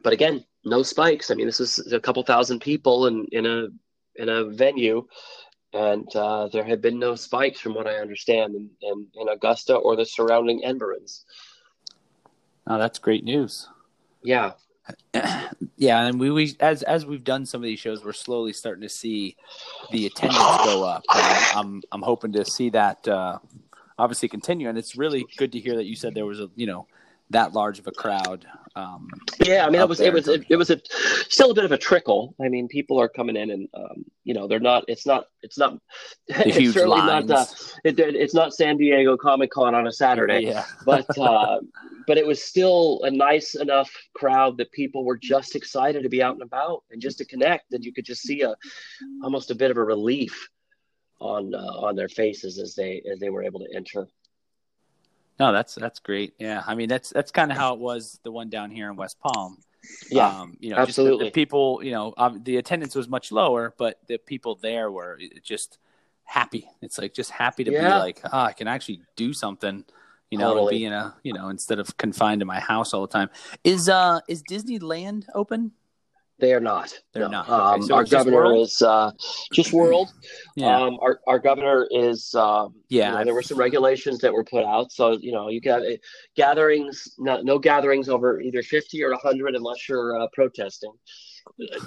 but 0.02 0.12
again, 0.12 0.44
no 0.64 0.82
spikes. 0.82 1.30
I 1.30 1.34
mean, 1.34 1.46
this 1.46 1.60
was 1.60 1.92
a 1.92 2.00
couple 2.00 2.22
thousand 2.24 2.60
people 2.60 3.06
in 3.06 3.26
in 3.30 3.46
a 3.46 3.68
in 4.16 4.28
a 4.28 4.44
venue. 4.44 5.06
And 5.72 6.08
uh, 6.16 6.48
there 6.48 6.64
had 6.64 6.82
been 6.82 6.98
no 6.98 7.14
spikes, 7.14 7.60
from 7.60 7.74
what 7.74 7.86
I 7.86 7.98
understand, 7.98 8.56
in, 8.56 8.70
in, 8.82 9.06
in 9.14 9.28
Augusta 9.28 9.76
or 9.76 9.94
the 9.94 10.04
surrounding 10.04 10.62
environs. 10.64 11.24
Oh, 12.66 12.76
that's 12.76 12.98
great 12.98 13.22
news. 13.22 13.68
Yeah, 14.24 14.54
Yeah, 15.80 16.04
and 16.04 16.20
we, 16.20 16.30
we 16.30 16.54
as 16.60 16.82
as 16.82 17.06
we've 17.06 17.24
done 17.24 17.46
some 17.46 17.62
of 17.62 17.64
these 17.64 17.78
shows, 17.78 18.04
we're 18.04 18.12
slowly 18.12 18.52
starting 18.52 18.82
to 18.82 18.88
see 18.90 19.34
the 19.90 20.04
attendance 20.04 20.64
go 20.64 20.84
up. 20.84 21.02
I'm 21.08 21.82
I'm 21.90 22.02
hoping 22.02 22.32
to 22.32 22.44
see 22.44 22.68
that 22.68 23.08
uh, 23.08 23.38
obviously 23.98 24.28
continue, 24.28 24.68
and 24.68 24.76
it's 24.76 24.94
really 24.94 25.24
good 25.38 25.52
to 25.52 25.58
hear 25.58 25.76
that 25.76 25.86
you 25.86 25.96
said 25.96 26.14
there 26.14 26.26
was 26.26 26.38
a 26.38 26.50
you 26.54 26.66
know 26.66 26.86
that 27.30 27.52
large 27.52 27.78
of 27.78 27.86
a 27.86 27.92
crowd. 27.92 28.46
Um, 28.76 29.08
Yeah, 29.44 29.66
I 29.66 29.70
mean, 29.70 29.80
it 29.80 29.88
was 29.88 30.00
it 30.00 30.12
was 30.12 30.28
it, 30.28 30.44
it 30.48 30.56
was 30.56 30.70
a 30.70 30.80
still 31.28 31.50
a 31.50 31.54
bit 31.54 31.64
of 31.64 31.72
a 31.72 31.78
trickle. 31.78 32.34
I 32.40 32.48
mean, 32.48 32.68
people 32.68 33.00
are 33.00 33.08
coming 33.08 33.36
in, 33.36 33.50
and 33.50 33.68
um, 33.74 34.04
you 34.22 34.34
know, 34.34 34.46
they're 34.46 34.60
not. 34.60 34.84
It's 34.86 35.06
not. 35.06 35.24
It's 35.42 35.58
not. 35.58 35.78
it's 36.28 36.56
huge 36.56 36.74
certainly 36.74 36.98
lines. 36.98 37.28
not. 37.28 37.50
Uh, 37.50 37.54
it, 37.84 37.98
it's 37.98 38.34
not 38.34 38.54
San 38.54 38.76
Diego 38.76 39.16
Comic 39.16 39.50
Con 39.50 39.74
on 39.74 39.86
a 39.86 39.92
Saturday, 39.92 40.40
yeah, 40.40 40.64
but 40.84 41.18
uh, 41.18 41.60
but 42.06 42.16
it 42.16 42.26
was 42.26 42.42
still 42.42 43.00
a 43.02 43.10
nice 43.10 43.54
enough 43.54 43.90
crowd 44.14 44.56
that 44.58 44.70
people 44.72 45.04
were 45.04 45.18
just 45.18 45.56
excited 45.56 46.02
to 46.02 46.08
be 46.08 46.22
out 46.22 46.34
and 46.34 46.42
about 46.42 46.84
and 46.90 47.00
just 47.02 47.18
to 47.18 47.24
connect. 47.24 47.72
And 47.72 47.84
you 47.84 47.92
could 47.92 48.04
just 48.04 48.22
see 48.22 48.42
a 48.42 48.54
almost 49.24 49.50
a 49.50 49.54
bit 49.54 49.70
of 49.70 49.76
a 49.76 49.84
relief 49.84 50.48
on 51.20 51.54
uh, 51.54 51.58
on 51.58 51.96
their 51.96 52.08
faces 52.08 52.58
as 52.58 52.74
they 52.74 53.02
as 53.10 53.18
they 53.18 53.30
were 53.30 53.42
able 53.42 53.60
to 53.60 53.74
enter. 53.74 54.06
No, 55.40 55.52
that's 55.52 55.74
that's 55.74 55.98
great. 55.98 56.34
Yeah, 56.38 56.62
I 56.66 56.74
mean 56.74 56.88
that's 56.88 57.10
that's 57.10 57.32
kind 57.32 57.50
of 57.50 57.56
how 57.56 57.74
it 57.74 57.80
was 57.80 58.20
the 58.22 58.30
one 58.30 58.50
down 58.50 58.70
here 58.70 58.90
in 58.90 58.96
West 58.96 59.18
Palm. 59.20 59.58
Yeah, 60.10 60.42
um, 60.42 60.56
you 60.60 60.70
know, 60.70 60.84
just 60.84 60.96
the- 60.96 61.02
absolutely. 61.02 61.24
the, 61.26 61.30
people, 61.30 61.80
you 61.82 61.92
know, 61.92 62.12
um, 62.18 62.42
the 62.44 62.58
attendance 62.58 62.94
was 62.94 63.08
much 63.08 63.32
lower, 63.32 63.74
but 63.78 63.98
the 64.06 64.18
people 64.18 64.56
there 64.56 64.90
were 64.90 65.18
just 65.42 65.78
happy. 66.24 66.68
It's 66.82 66.98
like 66.98 67.14
just 67.14 67.30
happy 67.30 67.64
to 67.64 67.70
be 67.70 67.78
like, 67.78 68.20
ah, 68.32 68.46
I 68.46 68.52
can 68.52 68.68
actually 68.68 69.00
do 69.16 69.32
something, 69.32 69.84
you 70.30 70.38
know, 70.38 70.52
Totally. 70.52 70.78
be 70.78 70.84
in 70.84 70.92
a, 70.92 71.14
you 71.22 71.32
know, 71.32 71.48
instead 71.48 71.78
of 71.78 71.96
confined 71.96 72.40
to 72.40 72.44
my 72.44 72.60
house 72.60 72.92
all 72.92 73.00
the 73.00 73.12
time. 73.12 73.30
Is 73.64 73.88
uh 73.88 74.20
is 74.28 74.42
Disneyland 74.42 75.24
open? 75.34 75.72
They 76.40 76.52
are 76.54 76.60
not. 76.60 76.98
They're 77.12 77.24
No. 77.28 77.42
not. 77.42 77.48
Um, 77.50 77.74
Okay, 77.80 77.86
so 77.88 77.94
our 77.94 78.04
governor 78.04 78.36
World? 78.38 78.66
is 78.66 78.82
uh, 78.82 79.12
just 79.52 79.72
world. 79.72 80.08
Yeah, 80.56 80.76
Um, 80.82 80.98
our 81.00 81.20
our 81.26 81.38
governor 81.38 81.86
is. 81.90 82.34
Um, 82.34 82.74
Yeah, 82.88 83.12
you 83.12 83.18
know, 83.18 83.24
there 83.24 83.34
were 83.34 83.42
some 83.42 83.56
regulations 83.58 84.18
that 84.20 84.32
were 84.32 84.44
put 84.44 84.64
out, 84.64 84.90
so 84.92 85.12
you 85.12 85.32
know 85.32 85.48
you 85.48 85.60
got 85.60 85.82
uh, 85.82 85.96
gatherings, 86.36 87.14
no, 87.18 87.40
no 87.42 87.58
gatherings 87.58 88.08
over 88.08 88.40
either 88.40 88.62
fifty 88.62 89.02
or 89.04 89.14
hundred 89.22 89.54
unless 89.54 89.88
you're 89.88 90.18
uh, 90.20 90.26
protesting. 90.32 90.92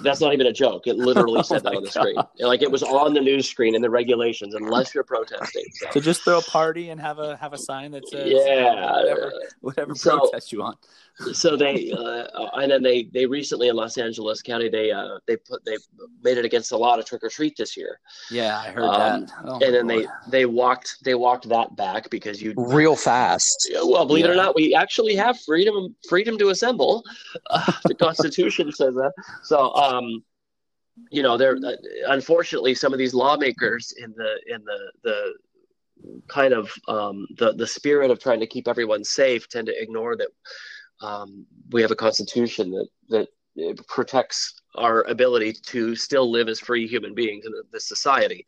That's 0.02 0.20
not 0.20 0.32
even 0.32 0.46
a 0.46 0.52
joke. 0.52 0.86
It 0.86 0.96
literally 0.96 1.38
Oh 1.40 1.42
said 1.42 1.62
that 1.62 1.74
on 1.76 1.84
the 1.84 1.90
screen, 1.90 2.16
like 2.40 2.62
it 2.62 2.70
was 2.70 2.82
on 2.82 3.14
the 3.14 3.20
news 3.20 3.48
screen 3.48 3.74
in 3.74 3.82
the 3.82 3.90
regulations, 3.90 4.54
unless 4.54 4.94
you're 4.94 5.04
protesting. 5.04 5.64
So. 5.74 5.86
so 5.92 6.00
just 6.00 6.22
throw 6.22 6.38
a 6.38 6.42
party 6.42 6.90
and 6.90 7.00
have 7.00 7.18
a 7.18 7.36
have 7.36 7.52
a 7.52 7.58
sign 7.58 7.92
that 7.92 8.08
says 8.08 8.26
Yeah. 8.26 8.92
whatever 8.92 9.32
whatever 9.60 9.94
So- 9.94 10.18
protest 10.18 10.52
you 10.52 10.60
want. 10.60 10.78
So 11.32 11.56
they 11.56 11.92
uh, 11.92 12.24
and 12.54 12.70
then 12.70 12.82
they 12.82 13.04
they 13.12 13.26
recently 13.26 13.68
in 13.68 13.76
Los 13.76 13.98
Angeles 13.98 14.42
County 14.42 14.68
they 14.68 14.90
uh 14.90 15.18
they 15.26 15.36
put 15.36 15.64
they 15.64 15.76
made 16.22 16.38
it 16.38 16.44
against 16.44 16.72
a 16.72 16.76
lot 16.76 16.98
of 16.98 17.06
trick 17.06 17.22
or 17.22 17.28
treat 17.28 17.56
this 17.56 17.76
year, 17.76 18.00
Yeah, 18.30 18.58
I 18.58 18.68
heard 18.70 18.84
Um, 18.84 19.26
that. 19.26 19.32
Oh, 19.44 19.54
and 19.60 19.74
then 19.74 19.86
they 19.86 20.06
Lord. 20.06 20.10
they 20.28 20.46
walked 20.46 20.96
they 21.04 21.14
walked 21.14 21.48
that 21.48 21.76
back 21.76 22.10
because 22.10 22.42
you 22.42 22.54
Real 22.56 22.96
fast. 22.96 23.70
Well 23.84 24.06
believe 24.06 24.24
it 24.24 24.30
or 24.30 24.34
not 24.36 24.54
we 24.54 24.74
actually 24.74 25.14
have 25.14 25.40
freedom 25.40 25.94
freedom 26.08 26.36
to 26.38 26.48
assemble. 26.48 27.04
Uh, 27.50 27.72
the 27.84 27.94
Constitution 27.94 28.72
says 28.72 28.94
that. 28.94 29.12
So 29.42 29.72
um 29.74 30.24
you 31.10 31.22
know 31.22 31.36
there 31.36 31.56
uh, 31.56 31.72
unfortunately 32.08 32.74
some 32.74 32.92
of 32.92 32.98
these 32.98 33.14
lawmakers 33.14 33.92
in 33.98 34.12
the 34.16 34.54
in 34.54 34.64
the 34.64 34.92
the 35.02 35.34
kind 36.28 36.52
of 36.52 36.70
um, 36.88 37.26
the 37.38 37.52
the 37.54 37.66
spirit 37.66 38.10
of 38.10 38.18
trying 38.18 38.40
to 38.40 38.46
keep 38.46 38.68
everyone 38.68 39.04
safe 39.04 39.48
tend 39.48 39.66
to 39.66 39.82
ignore 39.82 40.16
that 40.16 40.28
um, 41.00 41.46
we 41.70 41.82
have 41.82 41.90
a 41.90 41.96
constitution 41.96 42.70
that 42.70 42.88
that 43.56 43.86
protects 43.86 44.54
our 44.74 45.02
ability 45.02 45.52
to 45.52 45.94
still 45.94 46.28
live 46.30 46.48
as 46.48 46.58
free 46.58 46.88
human 46.88 47.14
beings 47.14 47.46
in 47.46 47.52
this 47.72 47.86
society 47.86 48.44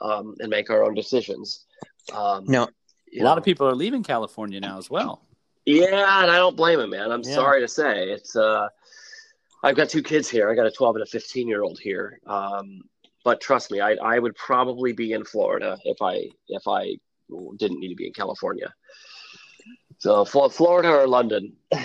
um, 0.00 0.34
and 0.40 0.48
make 0.50 0.70
our 0.70 0.82
own 0.82 0.92
decisions. 0.94 1.66
Um, 2.12 2.44
No. 2.48 2.62
a 2.64 3.22
lot 3.22 3.34
know. 3.34 3.38
of 3.38 3.44
people 3.44 3.68
are 3.68 3.76
leaving 3.76 4.02
California 4.02 4.58
now 4.58 4.76
as 4.78 4.90
well. 4.90 5.22
Yeah, 5.66 6.22
and 6.22 6.30
I 6.30 6.36
don't 6.36 6.56
blame 6.56 6.80
them, 6.80 6.90
man. 6.90 7.12
I'm 7.12 7.22
Yeah. 7.22 7.34
sorry 7.34 7.60
to 7.60 7.68
say 7.68 8.10
it's. 8.10 8.34
Uh, 8.34 8.68
I've 9.62 9.76
got 9.76 9.88
two 9.88 10.02
kids 10.02 10.28
here. 10.28 10.50
I 10.50 10.54
got 10.54 10.66
a 10.66 10.70
12 10.70 10.96
and 10.96 11.02
a 11.02 11.06
15 11.06 11.46
year 11.46 11.62
old 11.62 11.78
here. 11.78 12.18
Um, 12.26 12.80
but 13.24 13.40
trust 13.40 13.70
me, 13.70 13.80
I 13.80 13.92
I 14.02 14.18
would 14.18 14.34
probably 14.34 14.92
be 14.92 15.12
in 15.12 15.24
Florida 15.24 15.78
if 15.84 16.00
I 16.02 16.28
if 16.48 16.66
I 16.66 16.96
didn't 17.56 17.78
need 17.78 17.90
to 17.90 17.94
be 17.94 18.06
in 18.06 18.12
California. 18.14 18.72
So 20.00 20.24
Fl- 20.24 20.48
Florida 20.48 20.88
or 20.90 21.06
London. 21.06 21.52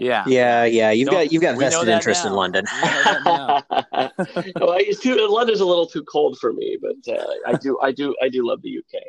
Yeah. 0.00 0.24
Yeah, 0.26 0.64
yeah. 0.64 0.90
You've 0.90 1.06
Don't- 1.06 1.14
got 1.14 1.32
you've 1.32 1.40
got 1.42 1.56
vested 1.58 1.86
that 1.88 1.94
interest 1.98 2.26
in. 2.26 2.32
London. 2.32 2.64
We 2.70 2.80
know 2.80 3.02
that 3.04 3.24
now. 3.24 3.62
well, 4.60 4.76
it's 4.78 5.00
too, 5.00 5.16
London's 5.30 5.60
a 5.60 5.64
little 5.64 5.86
too 5.86 6.02
cold 6.02 6.36
for 6.40 6.52
me, 6.52 6.76
but 6.82 7.16
uh, 7.16 7.24
I 7.46 7.54
do 7.54 7.78
I 7.80 7.92
do 7.92 8.14
I 8.20 8.28
do 8.28 8.46
love 8.46 8.60
the 8.62 8.76
UK. 8.78 9.02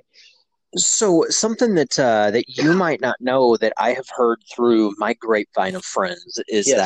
So 0.76 1.26
something 1.30 1.73
that 1.76 1.97
uh, 2.00 2.30
that 2.32 2.45
you 2.47 2.73
might 2.73 3.02
not 3.02 3.19
know 3.19 3.58
that 3.58 3.73
I 3.78 3.93
have 3.93 4.06
heard 4.15 4.39
through 4.56 4.93
my 4.97 5.13
grapevine 5.15 5.76
of 5.76 5.84
friends 5.84 6.39
is 6.47 6.67
Yes. 6.67 6.78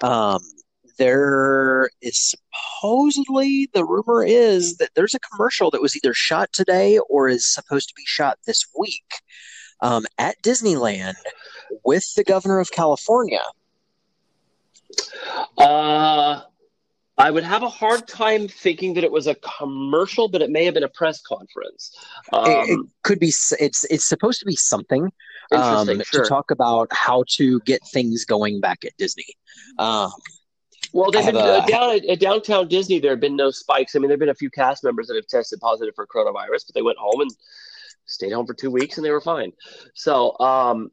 that 0.00 0.06
um, 0.08 0.40
there 0.98 1.90
is 2.00 2.34
supposedly 2.80 3.68
the 3.74 3.84
rumor 3.84 4.24
is 4.24 4.78
that 4.78 4.90
there's 4.96 5.14
a 5.14 5.20
commercial 5.20 5.70
that 5.72 5.82
was 5.82 5.94
either 5.94 6.14
shot 6.14 6.52
today 6.52 6.98
or 7.10 7.28
is 7.28 7.44
supposed 7.46 7.88
to 7.90 7.94
be 7.94 8.04
shot 8.06 8.38
this 8.46 8.64
week 8.78 9.04
um, 9.80 10.04
at 10.18 10.40
Disneyland 10.42 11.14
with 11.84 12.14
the 12.14 12.24
governor 12.24 12.60
of 12.60 12.70
California. 12.70 13.42
Uh, 15.56 16.40
I 17.18 17.30
would 17.30 17.42
have 17.42 17.62
a 17.62 17.68
hard 17.68 18.06
time 18.06 18.46
thinking 18.46 18.94
that 18.94 19.02
it 19.02 19.10
was 19.10 19.26
a 19.26 19.34
commercial, 19.36 20.28
but 20.28 20.40
it 20.40 20.50
may 20.50 20.64
have 20.64 20.74
been 20.74 20.84
a 20.84 20.88
press 20.88 21.20
conference. 21.20 21.96
Um, 22.32 22.46
it, 22.46 22.70
it 22.70 22.86
could 23.02 23.18
be 23.18 23.32
it's 23.58 23.84
it's 23.90 24.08
supposed 24.08 24.38
to 24.40 24.46
be 24.46 24.54
something 24.54 25.10
um, 25.50 25.86
sure. 25.86 26.22
to 26.22 26.28
talk 26.28 26.50
about 26.50 26.88
how 26.92 27.24
to 27.30 27.60
get 27.60 27.80
things 27.92 28.24
going 28.24 28.60
back 28.60 28.84
at 28.84 28.96
Disney. 28.98 29.26
Um, 29.78 30.12
well, 30.92 31.10
they've 31.10 31.26
been 31.26 31.34
have 31.34 31.64
uh, 31.64 31.66
down 31.66 31.96
at, 31.96 32.04
at 32.06 32.20
downtown 32.20 32.68
Disney. 32.68 33.00
There 33.00 33.10
have 33.10 33.20
been 33.20 33.36
no 33.36 33.50
spikes. 33.50 33.94
I 33.94 33.98
mean, 33.98 34.08
there 34.08 34.14
have 34.14 34.20
been 34.20 34.28
a 34.28 34.34
few 34.34 34.50
cast 34.50 34.84
members 34.84 35.08
that 35.08 35.16
have 35.16 35.26
tested 35.26 35.60
positive 35.60 35.94
for 35.94 36.06
coronavirus, 36.06 36.66
but 36.66 36.74
they 36.74 36.82
went 36.82 36.98
home 36.98 37.20
and 37.20 37.30
stayed 38.08 38.32
home 38.32 38.46
for 38.46 38.54
two 38.54 38.70
weeks, 38.70 38.96
and 38.96 39.04
they 39.04 39.10
were 39.10 39.20
fine. 39.20 39.52
So, 39.94 40.38
um, 40.40 40.90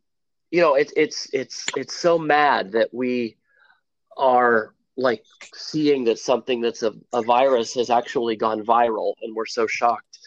you 0.52 0.62
know, 0.62 0.76
it's 0.76 0.94
it's 0.96 1.28
it's 1.34 1.66
it's 1.76 1.96
so 1.96 2.20
mad 2.20 2.74
that 2.74 2.94
we 2.94 3.38
are 4.18 4.74
like 4.98 5.24
seeing 5.54 6.06
that 6.06 6.20
something 6.20 6.62
that's 6.62 6.84
a, 6.84 6.94
a 7.14 7.22
virus 7.22 7.74
has 7.74 7.90
actually 7.90 8.36
gone 8.36 8.64
viral, 8.64 9.14
and 9.22 9.36
we're 9.36 9.46
so 9.46 9.68
shocked. 9.68 10.20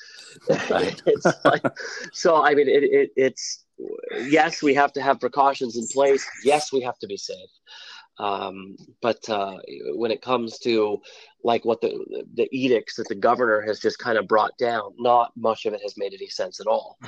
Right. 0.70 1.00
like, 1.44 1.62
so 2.12 2.42
I 2.42 2.54
mean, 2.54 2.68
it, 2.68 2.82
it, 2.84 3.10
it's 3.16 3.64
yes, 4.26 4.62
we 4.62 4.74
have 4.74 4.92
to 4.94 5.02
have 5.02 5.20
precautions 5.20 5.76
in 5.76 5.86
place. 5.86 6.26
Yes, 6.44 6.72
we 6.72 6.80
have 6.82 6.98
to 6.98 7.06
be 7.06 7.16
safe. 7.16 7.50
Um, 8.18 8.76
but 9.00 9.28
uh, 9.28 9.58
when 9.94 10.10
it 10.10 10.22
comes 10.22 10.58
to 10.60 11.00
like 11.44 11.64
what 11.64 11.80
the 11.80 12.26
the 12.34 12.48
edicts 12.50 12.96
that 12.96 13.08
the 13.08 13.14
governor 13.14 13.60
has 13.60 13.78
just 13.78 13.98
kind 13.98 14.18
of 14.18 14.26
brought 14.26 14.56
down, 14.58 14.92
not 14.98 15.32
much 15.36 15.66
of 15.66 15.74
it 15.74 15.82
has 15.82 15.96
made 15.96 16.14
any 16.14 16.28
sense 16.28 16.60
at 16.60 16.66
all. 16.66 16.98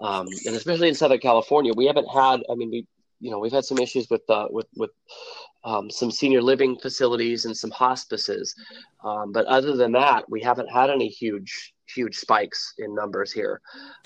Um, 0.00 0.26
and 0.46 0.54
especially 0.54 0.88
in 0.88 0.94
Southern 0.94 1.18
California, 1.18 1.72
we 1.74 1.86
haven't 1.86 2.08
had. 2.08 2.42
I 2.50 2.54
mean, 2.54 2.70
we 2.70 2.86
you 3.20 3.30
know 3.30 3.38
we've 3.38 3.52
had 3.52 3.64
some 3.64 3.78
issues 3.78 4.08
with 4.10 4.28
uh, 4.28 4.48
with 4.50 4.66
with 4.76 4.90
um, 5.64 5.90
some 5.90 6.10
senior 6.10 6.42
living 6.42 6.78
facilities 6.78 7.44
and 7.44 7.56
some 7.56 7.70
hospices, 7.70 8.54
um, 9.04 9.32
but 9.32 9.46
other 9.46 9.76
than 9.76 9.92
that, 9.92 10.28
we 10.28 10.40
haven't 10.40 10.70
had 10.70 10.90
any 10.90 11.08
huge 11.08 11.74
huge 11.94 12.16
spikes 12.16 12.74
in 12.78 12.94
numbers 12.94 13.32
here. 13.32 13.60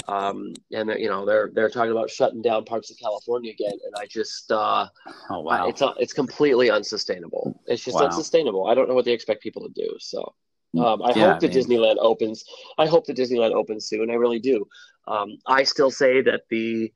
Um, 0.09 0.53
and 0.73 0.91
you 0.99 1.09
know 1.09 1.25
they're 1.25 1.51
they're 1.55 1.69
talking 1.71 1.93
about 1.93 2.11
shutting 2.11 2.43
down 2.43 2.65
parts 2.65 2.91
of 2.91 2.99
California 2.99 3.53
again, 3.53 3.79
and 3.85 3.95
I 3.97 4.07
just 4.07 4.51
uh, 4.51 4.89
Oh 5.31 5.41
wow. 5.41 5.69
it's 5.69 5.81
not, 5.81 6.01
it's 6.01 6.13
completely 6.13 6.71
unsustainable. 6.71 7.61
It's 7.67 7.85
just 7.85 7.97
Wow. 7.99 8.07
unsustainable. 8.07 8.67
I 8.67 8.75
don't 8.75 8.89
know 8.89 8.95
what 8.95 9.05
they 9.05 9.13
expect 9.13 9.43
people 9.43 9.63
to 9.63 9.73
do. 9.75 9.97
So 10.01 10.35
um, 10.79 11.03
I 11.03 11.13
Yeah, 11.15 11.33
hope 11.33 11.41
that 11.41 11.51
I 11.51 11.55
mean- 11.55 11.65
Disneyland 11.65 11.97
opens. 12.01 12.45
I 12.79 12.87
hope 12.87 13.07
that 13.07 13.17
Disneyland 13.17 13.53
opens 13.53 13.87
soon. 13.87 14.11
I 14.11 14.15
really 14.15 14.41
do. 14.41 14.67
Um, 15.07 15.37
I 15.47 15.63
still 15.65 15.91
say 15.91 16.21
that 16.23 16.43
the 16.49 16.93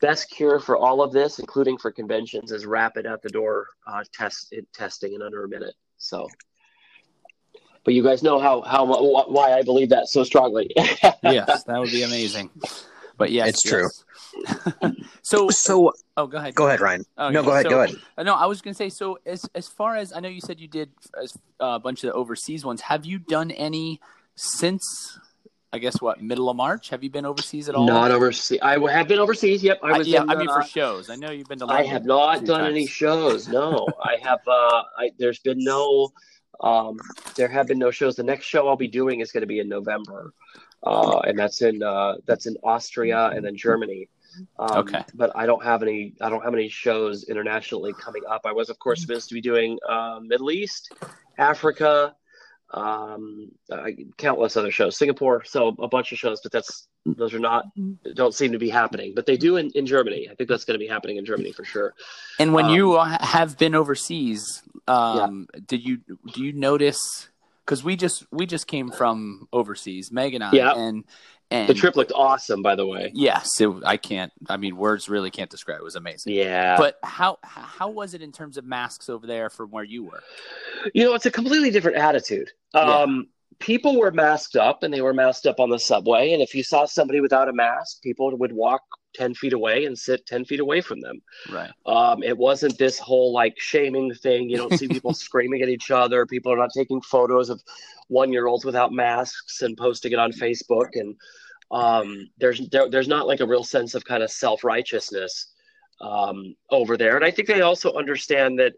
best 0.00 0.30
cure 0.30 0.58
for 0.60 0.76
all 0.76 1.02
of 1.02 1.12
this, 1.12 1.38
including 1.38 1.76
for 1.78 1.90
conventions, 1.92 2.52
is 2.52 2.66
rapid 2.66 3.04
at 3.06 3.20
the 3.22 3.28
door 3.28 3.66
uh, 3.86 4.02
test 4.12 4.54
testing 4.74 5.12
in 5.14 5.22
under 5.22 5.44
a 5.44 5.48
minute. 5.48 5.74
So. 5.98 6.28
But 7.84 7.94
you 7.94 8.02
guys 8.02 8.22
know 8.22 8.38
how 8.38 8.62
how 8.62 8.84
why 8.84 9.52
I 9.54 9.62
believe 9.62 9.88
that 9.90 10.08
so 10.08 10.24
strongly. 10.24 10.70
yes, 10.76 11.64
that 11.64 11.78
would 11.78 11.90
be 11.90 12.02
amazing. 12.02 12.50
But 13.18 13.32
yes, 13.32 13.48
It's 13.48 13.62
true. 13.62 13.88
so, 15.22 15.50
so 15.50 15.92
oh, 16.16 16.26
go 16.26 16.38
ahead. 16.38 16.54
go 16.54 16.68
ahead, 16.68 16.80
Ryan. 16.80 17.04
Oh, 17.18 17.30
no, 17.30 17.42
go 17.42 17.50
ahead. 17.50 17.64
So- 17.64 17.70
go 17.70 17.82
ahead. 17.82 17.96
Uh, 18.16 18.22
no, 18.22 18.34
I 18.34 18.46
was 18.46 18.62
going 18.62 18.72
to 18.72 18.78
say. 18.78 18.88
So, 18.88 19.18
as 19.26 19.44
as 19.54 19.66
far 19.66 19.96
as 19.96 20.12
I 20.12 20.20
know, 20.20 20.28
you 20.28 20.40
said 20.40 20.60
you 20.60 20.68
did 20.68 20.90
as, 21.20 21.36
uh, 21.60 21.66
a 21.66 21.78
bunch 21.80 22.04
of 22.04 22.08
the 22.08 22.14
overseas 22.14 22.64
ones. 22.64 22.80
Have 22.82 23.04
you 23.04 23.18
done 23.18 23.50
any 23.50 24.00
since? 24.36 25.18
I 25.70 25.78
guess 25.78 26.00
what 26.00 26.22
middle 26.22 26.48
of 26.48 26.56
March? 26.56 26.88
Have 26.88 27.04
you 27.04 27.10
been 27.10 27.26
overseas 27.26 27.68
at 27.68 27.74
all? 27.74 27.86
Not 27.86 28.10
overseas. 28.10 28.60
I 28.62 28.78
have 28.90 29.06
been 29.08 29.18
overseas. 29.18 29.62
Yep, 29.62 29.80
I 29.82 29.88
I, 29.88 29.98
was. 29.98 30.08
yeah, 30.08 30.22
in, 30.22 30.30
I 30.30 30.36
mean 30.36 30.48
uh, 30.48 30.62
for 30.62 30.66
shows. 30.66 31.10
I 31.10 31.16
know 31.16 31.30
you've 31.30 31.48
been 31.48 31.58
to. 31.58 31.66
I 31.66 31.84
have 31.84 32.06
not 32.06 32.38
few 32.38 32.46
done 32.46 32.64
any 32.64 32.86
shows. 32.86 33.48
No, 33.48 33.86
I 34.02 34.16
have. 34.22 34.40
Uh, 34.46 34.82
I 34.96 35.10
there's 35.18 35.40
been 35.40 35.58
no. 35.58 36.10
Um, 36.60 36.98
there 37.36 37.48
have 37.48 37.66
been 37.66 37.78
no 37.78 37.90
shows. 37.90 38.16
The 38.16 38.22
next 38.22 38.46
show 38.46 38.68
I'll 38.68 38.76
be 38.76 38.88
doing 38.88 39.20
is 39.20 39.32
going 39.32 39.42
to 39.42 39.46
be 39.46 39.60
in 39.60 39.68
November, 39.68 40.32
uh, 40.82 41.20
and 41.20 41.38
that's 41.38 41.62
in 41.62 41.82
uh, 41.82 42.14
that's 42.26 42.46
in 42.46 42.56
Austria 42.64 43.26
and 43.34 43.44
then 43.44 43.56
Germany. 43.56 44.08
Um, 44.58 44.78
Okay. 44.78 45.02
But 45.14 45.32
I 45.34 45.46
don't 45.46 45.64
have 45.64 45.82
any. 45.82 46.14
I 46.20 46.28
don't 46.30 46.42
have 46.44 46.54
any 46.54 46.68
shows 46.68 47.24
internationally 47.24 47.92
coming 47.94 48.22
up. 48.28 48.42
I 48.44 48.52
was, 48.52 48.70
of 48.70 48.78
course, 48.78 49.00
supposed 49.00 49.28
to 49.28 49.34
be 49.34 49.40
doing 49.40 49.78
uh, 49.88 50.20
Middle 50.22 50.50
East, 50.50 50.92
Africa, 51.38 52.14
um, 52.72 53.50
uh, 53.70 53.86
countless 54.16 54.56
other 54.56 54.70
shows, 54.70 54.96
Singapore. 54.96 55.42
So 55.44 55.74
a 55.78 55.88
bunch 55.88 56.12
of 56.12 56.18
shows, 56.18 56.40
but 56.42 56.52
that's 56.52 56.88
those 57.06 57.32
are 57.34 57.38
not 57.38 57.64
don't 58.14 58.34
seem 58.34 58.52
to 58.52 58.58
be 58.58 58.68
happening. 58.68 59.12
But 59.14 59.26
they 59.26 59.36
do 59.36 59.56
in, 59.56 59.70
in 59.74 59.86
Germany. 59.86 60.28
I 60.30 60.34
think 60.34 60.48
that's 60.48 60.64
going 60.64 60.78
to 60.78 60.84
be 60.84 60.88
happening 60.88 61.16
in 61.16 61.24
Germany 61.24 61.52
for 61.52 61.64
sure. 61.64 61.94
And 62.38 62.52
when 62.52 62.66
Um, 62.66 62.74
you 62.74 62.98
have 62.98 63.56
been 63.58 63.74
overseas, 63.74 64.62
um, 64.88 65.46
did 65.66 65.84
you 65.84 65.98
do 66.32 66.42
you 66.42 66.52
notice? 66.52 67.28
Because 67.64 67.84
we 67.84 67.96
just 67.96 68.24
we 68.32 68.46
just 68.46 68.66
came 68.66 68.90
from 68.90 69.46
overseas, 69.52 70.10
Meg 70.10 70.34
and 70.34 70.42
I, 70.42 70.52
Yeah. 70.52 70.72
and 70.74 71.04
And 71.50 71.68
The 71.68 71.74
trip 71.74 71.96
looked 71.96 72.12
awesome, 72.14 72.62
by 72.62 72.74
the 72.74 72.86
way. 72.86 73.10
yes, 73.14 73.60
it, 73.60 73.70
I 73.84 73.96
can't. 73.96 74.32
I 74.48 74.56
mean, 74.58 74.76
words 74.76 75.08
really 75.08 75.30
can't 75.30 75.50
describe. 75.50 75.78
It 75.80 75.84
was 75.84 75.96
amazing. 75.96 76.32
Yeah. 76.34 76.76
But 76.78 76.98
how 77.02 77.38
how 77.42 77.90
was 77.90 78.14
it 78.14 78.22
in 78.22 78.32
terms 78.32 78.56
of 78.58 78.64
masks 78.64 79.08
over 79.08 79.26
there 79.26 79.48
from 79.50 79.70
where 79.70 79.84
you 79.84 80.04
were? 80.04 80.22
You 80.94 81.04
know, 81.04 81.14
it's 81.14 81.26
a 81.26 81.30
completely 81.30 81.70
different 81.70 81.96
attitude. 81.98 82.50
Um, 82.74 83.28
People 83.60 83.98
were 83.98 84.12
masked 84.12 84.56
up 84.56 84.82
and 84.82 84.94
they 84.94 85.00
were 85.00 85.14
masked 85.14 85.46
up 85.46 85.58
on 85.58 85.70
the 85.70 85.78
subway. 85.78 86.32
And 86.32 86.40
if 86.40 86.54
you 86.54 86.62
saw 86.62 86.84
somebody 86.84 87.20
without 87.20 87.48
a 87.48 87.52
mask, 87.52 88.02
people 88.02 88.36
would 88.36 88.52
walk 88.52 88.82
10 89.14 89.34
feet 89.34 89.52
away 89.52 89.84
and 89.84 89.98
sit 89.98 90.24
10 90.26 90.44
feet 90.44 90.60
away 90.60 90.80
from 90.80 91.00
them. 91.00 91.20
Right. 91.50 91.70
Um, 91.86 92.22
it 92.22 92.36
wasn't 92.36 92.78
this 92.78 92.98
whole 92.98 93.32
like 93.32 93.58
shaming 93.58 94.14
thing. 94.14 94.48
You 94.48 94.58
don't 94.58 94.78
see 94.78 94.88
people 94.88 95.12
screaming 95.12 95.62
at 95.62 95.68
each 95.68 95.90
other. 95.90 96.24
People 96.24 96.52
are 96.52 96.58
not 96.58 96.70
taking 96.74 97.00
photos 97.00 97.50
of 97.50 97.60
one 98.08 98.32
year 98.32 98.46
olds 98.46 98.64
without 98.64 98.92
masks 98.92 99.62
and 99.62 99.76
posting 99.76 100.12
it 100.12 100.18
on 100.18 100.32
Facebook. 100.32 100.90
And 100.94 101.16
um, 101.70 102.30
there's 102.38 102.66
there, 102.68 102.88
there's 102.88 103.08
not 103.08 103.26
like 103.26 103.40
a 103.40 103.46
real 103.46 103.64
sense 103.64 103.94
of 103.94 104.04
kind 104.04 104.22
of 104.22 104.30
self 104.30 104.64
righteousness 104.64 105.52
um, 106.00 106.54
over 106.70 106.96
there. 106.96 107.16
And 107.16 107.24
I 107.24 107.30
think 107.30 107.48
they 107.48 107.60
also 107.60 107.92
understand 107.94 108.58
that 108.58 108.74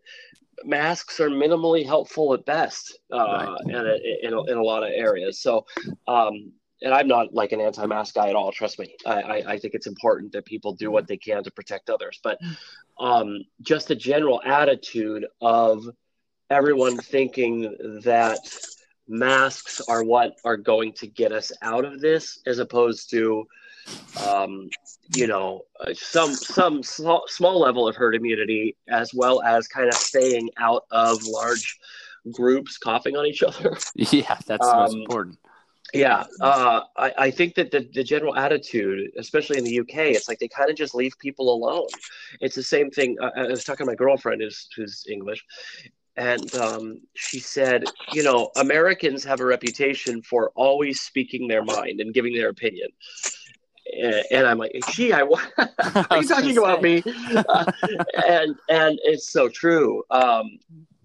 masks 0.65 1.21
are 1.21 1.31
minimally 1.31 1.85
helpful 1.85 2.35
at 2.35 2.45
best 2.45 2.99
uh, 3.13 3.17
Right. 3.19 3.61
in, 3.69 3.75
a, 3.75 4.27
in, 4.27 4.35
a, 4.35 4.43
in 4.45 4.57
a 4.59 4.63
lot 4.63 4.83
of 4.83 4.91
areas. 4.93 5.41
So, 5.41 5.67
um, 6.07 6.53
and 6.83 6.95
I'm 6.95 7.09
not 7.09 7.35
like 7.35 7.53
an 7.53 7.61
anti-mask 7.61 8.15
guy 8.15 8.31
at 8.31 8.37
all. 8.37 8.53
Trust 8.53 8.79
me. 8.79 8.95
I, 9.07 9.23
I, 9.23 9.35
I 9.53 9.59
think 9.59 9.75
it's 9.75 9.87
important 9.87 10.33
that 10.33 10.47
people 10.47 10.73
do 10.73 10.91
what 10.91 11.07
they 11.07 11.17
can 11.17 11.45
to 11.45 11.51
protect 11.51 11.91
others. 11.91 12.21
But 12.23 12.39
um, 12.99 13.45
just 13.61 13.89
the 13.89 13.95
general 13.95 14.41
attitude 14.45 15.27
of 15.41 15.85
everyone 16.49 16.97
thinking 16.97 18.01
that 18.03 18.39
masks 19.09 19.81
are 19.89 20.05
what 20.05 20.37
are 20.45 20.57
going 20.57 20.93
to 20.95 21.07
get 21.07 21.33
us 21.33 21.53
out 21.63 21.85
of 21.85 22.01
this, 22.01 22.41
as 22.47 22.59
opposed 22.59 23.11
to, 23.11 23.47
um, 24.17 24.69
you 25.15 25.27
know, 25.27 25.63
uh, 25.81 25.93
some 25.95 26.35
some 26.35 26.83
small, 26.83 27.25
small 27.29 27.61
level 27.61 27.89
of 27.89 27.97
herd 27.97 28.15
immunity, 28.15 28.77
as 28.89 29.13
well 29.15 29.43
as 29.43 29.69
kind 29.69 29.89
of 29.89 29.95
staying 29.95 30.51
out 30.59 30.85
of 30.91 31.23
large 31.25 31.79
groups 32.33 32.79
coughing 32.79 33.17
on 33.17 33.27
each 33.27 33.43
other. 33.43 33.77
Yeah, 33.95 34.39
that's 34.47 34.71
the 34.71 34.77
most 34.77 34.97
Um, 34.97 35.01
important. 35.01 35.39
Yeah, 35.93 36.25
uh, 36.41 36.83
I, 36.97 37.13
I 37.19 37.31
think 37.33 37.57
that 37.57 37.73
the, 37.73 37.89
the 37.93 38.05
general 38.05 38.37
attitude, 38.37 39.11
especially 39.19 39.59
in 39.59 39.65
the 39.65 39.81
UK, 39.81 40.15
it's 40.15 40.29
like 40.29 40.39
they 40.39 40.47
kind 40.47 40.71
of 40.71 40.77
just 40.77 40.95
leave 40.95 41.19
people 41.19 41.53
alone. 41.53 41.89
It's 42.41 42.55
the 42.55 42.63
same 42.63 42.91
thing. 42.91 43.17
I, 43.21 43.41
I 43.41 43.47
was 43.49 43.65
talking 43.65 43.87
to 43.87 43.91
my 43.91 43.97
girlfriend 43.97 44.41
who's, 44.41 44.69
who's 44.77 45.05
English, 45.11 45.45
and 46.17 46.55
um, 46.55 47.01
she 47.15 47.41
said, 47.41 47.85
you 48.13 48.23
know, 48.23 48.51
Americans 48.57 49.25
have 49.25 49.41
a 49.41 49.45
reputation 49.45 50.23
for 50.23 50.53
always 50.55 51.01
speaking 51.01 51.49
their 51.49 51.65
mind 51.65 52.01
and 52.01 52.15
giving 52.15 52.35
their 52.35 52.51
opinion. 52.51 52.91
And, 53.99 54.25
and 54.31 54.47
I'm 54.47 54.59
like, 54.59 54.73
gee, 54.91 55.13
I, 55.13 55.21
are 56.11 56.23
you 56.23 56.29
talking 56.29 56.59
about 56.59 56.83
me? 56.83 57.03
Uh, 57.35 57.73
and 58.27 58.57
and 58.69 58.99
it's 59.03 59.31
so 59.31 59.49
true. 59.49 60.03
Um, 60.11 60.59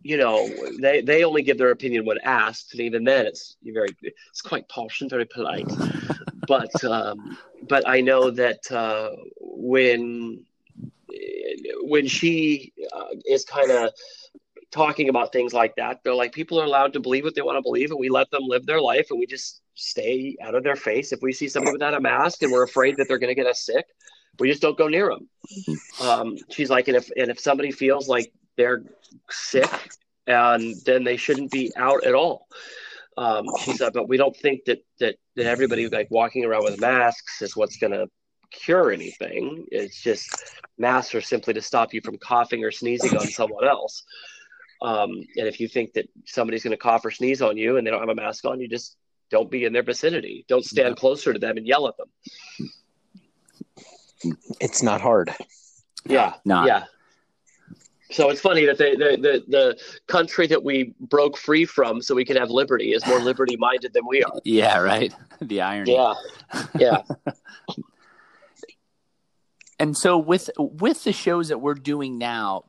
you 0.03 0.17
know, 0.17 0.47
they 0.79 1.01
they 1.01 1.23
only 1.23 1.41
give 1.41 1.57
their 1.57 1.71
opinion 1.71 2.05
when 2.05 2.19
asked, 2.23 2.73
and 2.73 2.81
even 2.81 3.03
then, 3.03 3.25
it's 3.25 3.57
very 3.63 3.89
it's 4.03 4.41
quite 4.41 4.69
posh 4.69 5.01
and 5.01 5.09
very 5.09 5.25
polite. 5.25 5.67
but 6.47 6.83
um, 6.83 7.37
but 7.67 7.87
I 7.87 8.01
know 8.01 8.29
that 8.29 8.71
uh, 8.71 9.09
when 9.39 10.45
when 11.81 12.07
she 12.07 12.71
uh, 12.93 13.15
is 13.25 13.45
kind 13.45 13.71
of 13.71 13.89
talking 14.71 15.09
about 15.09 15.31
things 15.31 15.53
like 15.53 15.75
that, 15.77 16.01
they're 16.03 16.13
like 16.13 16.33
people 16.33 16.61
are 16.61 16.65
allowed 16.65 16.93
to 16.93 16.99
believe 16.99 17.23
what 17.23 17.33
they 17.33 17.41
want 17.41 17.57
to 17.57 17.63
believe, 17.63 17.89
and 17.89 17.99
we 17.99 18.09
let 18.09 18.29
them 18.29 18.43
live 18.43 18.65
their 18.67 18.81
life, 18.81 19.07
and 19.09 19.19
we 19.19 19.25
just 19.25 19.61
stay 19.75 20.35
out 20.41 20.55
of 20.55 20.63
their 20.63 20.75
face. 20.75 21.11
If 21.11 21.21
we 21.21 21.33
see 21.33 21.47
somebody 21.47 21.73
without 21.73 21.93
a 21.93 21.99
mask 21.99 22.41
and 22.41 22.51
we're 22.51 22.63
afraid 22.63 22.97
that 22.97 23.07
they're 23.07 23.19
going 23.19 23.29
to 23.29 23.35
get 23.35 23.45
us 23.45 23.65
sick, 23.65 23.85
we 24.39 24.49
just 24.49 24.61
don't 24.61 24.77
go 24.77 24.87
near 24.87 25.09
them. 25.09 25.29
Um, 25.99 26.37
she's 26.49 26.69
like, 26.69 26.87
and 26.87 26.97
if 26.97 27.09
and 27.15 27.29
if 27.29 27.39
somebody 27.39 27.71
feels 27.71 28.07
like 28.07 28.31
they're 28.57 28.83
sick, 29.29 29.69
and 30.27 30.75
then 30.85 31.03
they 31.03 31.17
shouldn't 31.17 31.51
be 31.51 31.71
out 31.77 32.03
at 32.05 32.15
all. 32.15 32.47
Um, 33.17 33.45
she 33.63 33.73
said, 33.73 33.93
but 33.93 34.09
we 34.09 34.17
don't 34.17 34.35
think 34.35 34.65
that 34.65 34.79
that 34.99 35.15
that 35.35 35.45
everybody 35.45 35.87
like 35.87 36.09
walking 36.09 36.43
around 36.43 36.63
with 36.63 36.81
masks 36.81 37.41
is 37.41 37.55
what's 37.55 37.77
going 37.77 37.93
to 37.93 38.07
cure 38.51 38.91
anything. 38.91 39.65
It's 39.71 40.01
just 40.01 40.29
masks 40.77 41.15
are 41.15 41.21
simply 41.21 41.53
to 41.53 41.61
stop 41.61 41.93
you 41.93 42.01
from 42.01 42.17
coughing 42.17 42.63
or 42.63 42.71
sneezing 42.71 43.15
on 43.17 43.27
someone 43.27 43.67
else. 43.67 44.03
Um, 44.81 45.11
and 45.37 45.47
if 45.47 45.59
you 45.59 45.67
think 45.67 45.93
that 45.93 46.09
somebody's 46.25 46.63
going 46.63 46.71
to 46.71 46.77
cough 46.77 47.05
or 47.05 47.11
sneeze 47.11 47.41
on 47.41 47.57
you 47.57 47.77
and 47.77 47.87
they 47.87 47.91
don't 47.91 48.01
have 48.01 48.09
a 48.09 48.15
mask 48.15 48.45
on, 48.45 48.59
you 48.59 48.67
just 48.67 48.97
don't 49.29 49.49
be 49.51 49.65
in 49.65 49.73
their 49.73 49.83
vicinity. 49.83 50.45
Don't 50.47 50.63
stand 50.65 50.89
Yeah. 50.89 50.95
closer 50.95 51.33
to 51.33 51.39
them 51.39 51.57
and 51.57 51.65
yell 51.67 51.87
at 51.87 51.95
them. 51.97 52.09
It's 54.59 54.81
not 54.83 55.01
hard. 55.01 55.31
Yeah, 56.07 56.33
Not. 56.45 56.67
yeah. 56.67 56.83
So 58.11 58.29
it's 58.29 58.39
funny 58.39 58.65
that 58.67 58.77
the, 58.77 58.91
the 58.97 59.17
the 59.21 59.43
the 59.47 59.77
country 60.07 60.45
that 60.47 60.63
we 60.63 60.93
broke 60.99 61.35
free 61.37 61.65
from 61.65 62.01
so 62.01 62.13
we 62.13 62.23
can 62.23 62.37
have 62.37 62.51
liberty 62.51 62.93
is 62.93 63.03
more 63.07 63.19
liberty 63.19 63.57
minded 63.57 63.93
than 63.93 64.03
we 64.07 64.23
are. 64.23 64.39
Yeah, 64.43 64.77
right. 64.79 65.13
The 65.41 65.61
irony. 65.61 65.93
Yeah, 65.93 66.13
yeah. 66.77 67.01
And 69.79 69.97
so 69.97 70.17
with 70.17 70.49
with 70.57 71.03
the 71.03 71.11
shows 71.11 71.49
that 71.49 71.59
we're 71.59 71.73
doing 71.73 72.17
now, 72.17 72.63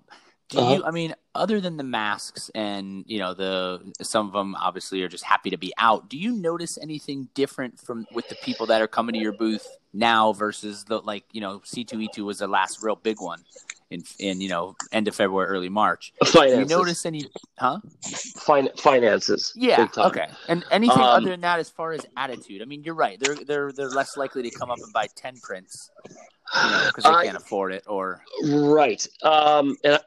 do 0.48 0.58
Uh-huh. 0.58 0.74
you? 0.74 0.84
I 0.84 0.90
mean, 0.90 1.14
other 1.36 1.60
than 1.60 1.76
the 1.76 1.84
masks 1.84 2.50
and 2.54 3.04
you 3.06 3.18
know 3.18 3.34
the 3.34 3.80
some 4.02 4.26
of 4.26 4.32
them 4.32 4.54
obviously 4.56 5.02
are 5.02 5.08
just 5.08 5.24
happy 5.24 5.50
to 5.50 5.58
be 5.58 5.72
out. 5.78 6.08
Do 6.08 6.18
you 6.18 6.32
notice 6.32 6.78
anything 6.78 7.28
different 7.34 7.78
from 7.78 8.06
with 8.12 8.28
the 8.28 8.36
people 8.36 8.66
that 8.66 8.80
are 8.82 8.88
coming 8.88 9.14
to 9.14 9.18
your 9.20 9.32
booth 9.32 9.66
now 9.92 10.32
versus 10.32 10.84
the 10.84 10.98
like 11.00 11.24
you 11.32 11.40
know 11.40 11.60
C 11.64 11.84
two 11.84 12.00
E 12.00 12.08
two 12.12 12.24
was 12.24 12.38
the 12.38 12.48
last 12.48 12.82
real 12.82 12.96
big 12.96 13.20
one 13.20 13.42
in 13.90 14.02
in 14.18 14.40
you 14.40 14.48
know 14.48 14.74
end 14.92 15.08
of 15.08 15.14
February 15.14 15.48
early 15.48 15.68
March. 15.68 16.12
Do 16.32 16.44
you 16.48 16.64
notice 16.64 17.06
any? 17.06 17.22
Huh? 17.58 17.78
Fin- 18.02 18.70
finances. 18.76 19.52
Yeah. 19.56 19.88
Okay. 19.96 20.28
And 20.48 20.64
anything 20.70 20.98
Um, 20.98 21.04
other 21.04 21.30
than 21.30 21.40
that, 21.42 21.60
as 21.60 21.70
far 21.70 21.92
as 21.92 22.00
attitude, 22.16 22.62
I 22.62 22.64
mean, 22.64 22.82
you're 22.82 22.94
right. 22.94 23.18
They're 23.18 23.36
they're 23.36 23.72
they're 23.72 23.88
less 23.90 24.16
likely 24.16 24.42
to 24.42 24.50
come 24.50 24.70
up 24.70 24.78
and 24.82 24.92
buy 24.92 25.06
ten 25.14 25.36
prints, 25.42 25.90
you 26.08 26.70
know, 26.70 26.82
because 26.88 27.04
they 27.04 27.24
can't 27.26 27.36
afford 27.36 27.72
it. 27.72 27.84
Or 27.86 28.22
Right. 28.44 29.06
Um, 29.22 29.76
and 29.84 29.94
I, 29.94 30.00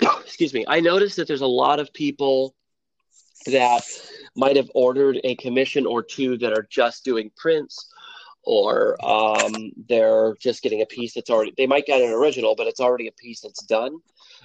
excuse 0.00 0.52
me. 0.52 0.64
I 0.68 0.80
noticed 0.80 1.16
that 1.16 1.26
there's 1.28 1.40
a 1.40 1.46
lot 1.46 1.80
of 1.80 1.92
people 1.92 2.54
that 3.46 3.84
might 4.34 4.56
have 4.56 4.70
ordered 4.74 5.20
a 5.24 5.36
commission 5.36 5.86
or 5.86 6.02
two 6.02 6.36
that 6.38 6.52
are 6.52 6.66
just 6.70 7.04
doing 7.04 7.30
prints, 7.36 7.88
or 8.42 8.96
um, 9.04 9.72
they're 9.88 10.36
just 10.40 10.62
getting 10.62 10.82
a 10.82 10.86
piece 10.86 11.14
that's 11.14 11.30
already. 11.30 11.52
They 11.56 11.66
might 11.66 11.86
get 11.86 12.00
an 12.00 12.10
original, 12.10 12.54
but 12.56 12.66
it's 12.66 12.80
already 12.80 13.08
a 13.08 13.12
piece 13.12 13.40
that's 13.40 13.64
done, 13.64 13.98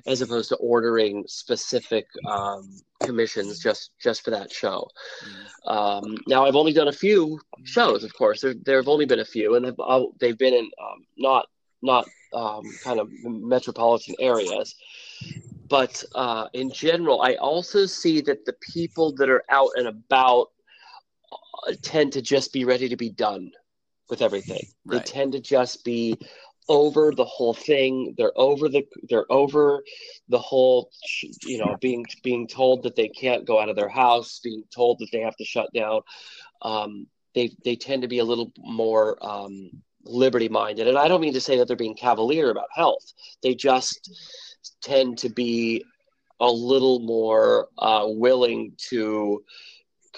as 0.08 0.22
opposed 0.22 0.50
to 0.50 0.56
ordering 0.58 1.24
specific 1.28 2.08
um, 2.28 2.78
commissions 3.02 3.60
just 3.60 3.92
just 4.02 4.24
for 4.24 4.32
that 4.32 4.52
show. 4.52 4.88
Um, 5.66 6.16
now, 6.28 6.46
I've 6.46 6.56
only 6.56 6.74
done 6.74 6.88
a 6.88 6.94
few 6.94 7.40
shows, 7.64 8.04
of 8.04 8.14
course. 8.14 8.42
There, 8.42 8.56
there 8.66 8.78
have 8.78 8.88
only 8.88 9.06
been 9.06 9.20
a 9.20 9.26
few, 9.26 9.56
and 9.56 9.66
they've, 9.66 9.76
they've 10.20 10.38
been 10.38 10.54
in 10.54 10.66
um, 10.82 11.06
not 11.18 11.48
not 11.82 12.08
um, 12.34 12.64
kind 12.84 13.00
of 13.00 13.10
metropolitan 13.24 14.16
areas. 14.20 14.76
But 15.70 16.04
uh, 16.16 16.48
in 16.54 16.72
general, 16.72 17.22
I 17.22 17.36
also 17.36 17.86
see 17.86 18.22
that 18.22 18.46
the 18.46 18.56
people 18.74 19.14
that 19.16 19.30
are 19.30 19.44
out 19.50 19.70
and 19.76 19.88
about 19.88 20.48
uh, 21.32 21.74
tend 21.82 22.12
to 22.14 22.22
just 22.22 22.52
be 22.52 22.66
ready 22.66 22.90
to 22.90 22.98
be 22.98 23.10
done 23.10 23.52
with 24.10 24.22
everything. 24.22 24.68
They 24.86 25.00
tend 25.00 25.32
to 25.32 25.40
just 25.40 25.86
be 25.86 26.18
over 26.68 27.12
the 27.16 27.26
whole 27.26 27.54
thing. 27.54 28.14
They're 28.18 28.38
over 28.38 28.70
the 28.70 28.86
they're 29.10 29.32
over 29.32 29.84
the 30.30 30.40
whole 30.40 30.90
you 31.46 31.58
know 31.58 31.78
being 31.82 32.06
being 32.24 32.48
told 32.48 32.84
that 32.84 32.96
they 32.96 33.08
can't 33.10 33.46
go 33.46 33.60
out 33.60 33.70
of 33.70 33.76
their 33.76 33.90
house, 33.90 34.40
being 34.44 34.64
told 34.74 35.00
that 35.00 35.10
they 35.12 35.20
have 35.22 35.36
to 35.38 35.46
shut 35.46 35.70
down. 35.74 36.02
Um, 36.62 37.08
they 37.34 37.52
they 37.64 37.76
tend 37.76 38.02
to 38.02 38.08
be 38.08 38.20
a 38.20 38.26
little 38.26 38.52
more 38.58 39.18
um, 39.26 39.72
liberty 40.04 40.50
minded, 40.50 40.88
and 40.88 40.98
I 40.98 41.08
don't 41.08 41.22
mean 41.22 41.34
to 41.34 41.42
say 41.42 41.58
that 41.58 41.68
they're 41.68 41.78
being 41.78 41.96
cavalier 41.96 42.50
about 42.50 42.68
health. 42.74 43.14
They 43.42 43.56
just 43.56 44.10
tend 44.82 45.18
to 45.20 45.30
be 45.30 45.84
a 46.40 46.52
little 46.52 47.00
more 47.00 47.68
uh, 47.78 48.06
willing 48.08 48.74
to 48.90 49.44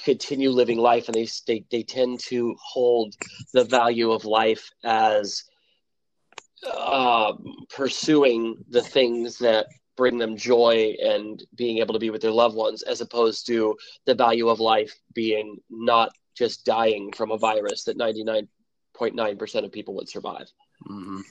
continue 0.03 0.49
living 0.49 0.77
life, 0.77 1.07
and 1.07 1.15
they, 1.15 1.27
they 1.47 1.65
they 1.69 1.83
tend 1.83 2.19
to 2.19 2.55
hold 2.61 3.13
the 3.53 3.63
value 3.63 4.11
of 4.11 4.25
life 4.25 4.71
as 4.83 5.43
uh, 6.71 7.33
pursuing 7.69 8.55
the 8.69 8.81
things 8.81 9.37
that 9.37 9.67
bring 9.95 10.17
them 10.17 10.35
joy 10.35 10.95
and 11.03 11.43
being 11.55 11.77
able 11.77 11.93
to 11.93 11.99
be 11.99 12.09
with 12.09 12.21
their 12.21 12.31
loved 12.31 12.55
ones, 12.55 12.81
as 12.83 13.01
opposed 13.01 13.45
to 13.45 13.75
the 14.05 14.15
value 14.15 14.47
of 14.49 14.59
life 14.59 14.93
being 15.13 15.57
not 15.69 16.09
just 16.35 16.65
dying 16.65 17.11
from 17.11 17.31
a 17.31 17.37
virus 17.37 17.83
that 17.83 17.97
ninety 17.97 18.23
nine 18.23 18.47
point 18.93 19.13
nine 19.15 19.37
percent 19.37 19.65
of 19.65 19.71
people 19.71 19.93
would 19.95 20.09
survive. 20.09 20.47
hmm 20.87 21.21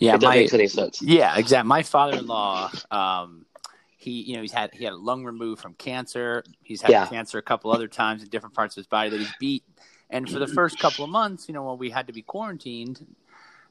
yeah, 0.00 0.14
if 0.14 0.20
that 0.20 0.28
my 0.28 0.36
makes 0.36 0.52
any 0.54 0.68
sense. 0.68 1.00
yeah, 1.02 1.36
exactly. 1.38 1.68
My 1.68 1.82
father-in-law, 1.82 2.72
um, 2.90 3.46
he 3.96 4.22
you 4.22 4.36
know 4.36 4.42
he's 4.42 4.52
had 4.52 4.74
he 4.74 4.84
had 4.84 4.92
a 4.92 4.96
lung 4.96 5.24
removed 5.24 5.60
from 5.62 5.74
cancer. 5.74 6.44
He's 6.62 6.82
had 6.82 6.92
Yeah. 6.92 7.04
cancer 7.04 7.38
a 7.38 7.42
couple 7.42 7.70
other 7.70 7.88
times 7.88 8.22
in 8.22 8.28
different 8.30 8.54
parts 8.54 8.76
of 8.76 8.80
his 8.80 8.86
body 8.86 9.10
that 9.10 9.18
he's 9.20 9.32
beat. 9.32 9.64
And 10.10 10.28
for 10.28 10.38
the 10.40 10.46
first 10.48 10.78
couple 10.78 11.04
of 11.04 11.10
months, 11.10 11.48
you 11.48 11.54
know, 11.54 11.62
when 11.64 11.78
we 11.78 11.90
had 11.90 12.08
to 12.08 12.12
be 12.12 12.22
quarantined, 12.22 13.06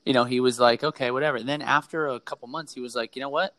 you 0.06 0.14
know, 0.14 0.24
he 0.24 0.40
was 0.40 0.60
like, 0.60 0.84
okay, 0.84 1.12
whatever. 1.12 1.38
And 1.38 1.50
then 1.50 1.62
after 1.62 2.08
a 2.08 2.20
couple 2.20 2.48
months, 2.48 2.74
he 2.74 2.80
was 2.80 2.96
like, 2.96 3.16
you 3.16 3.22
know 3.22 3.30
what? 3.30 3.56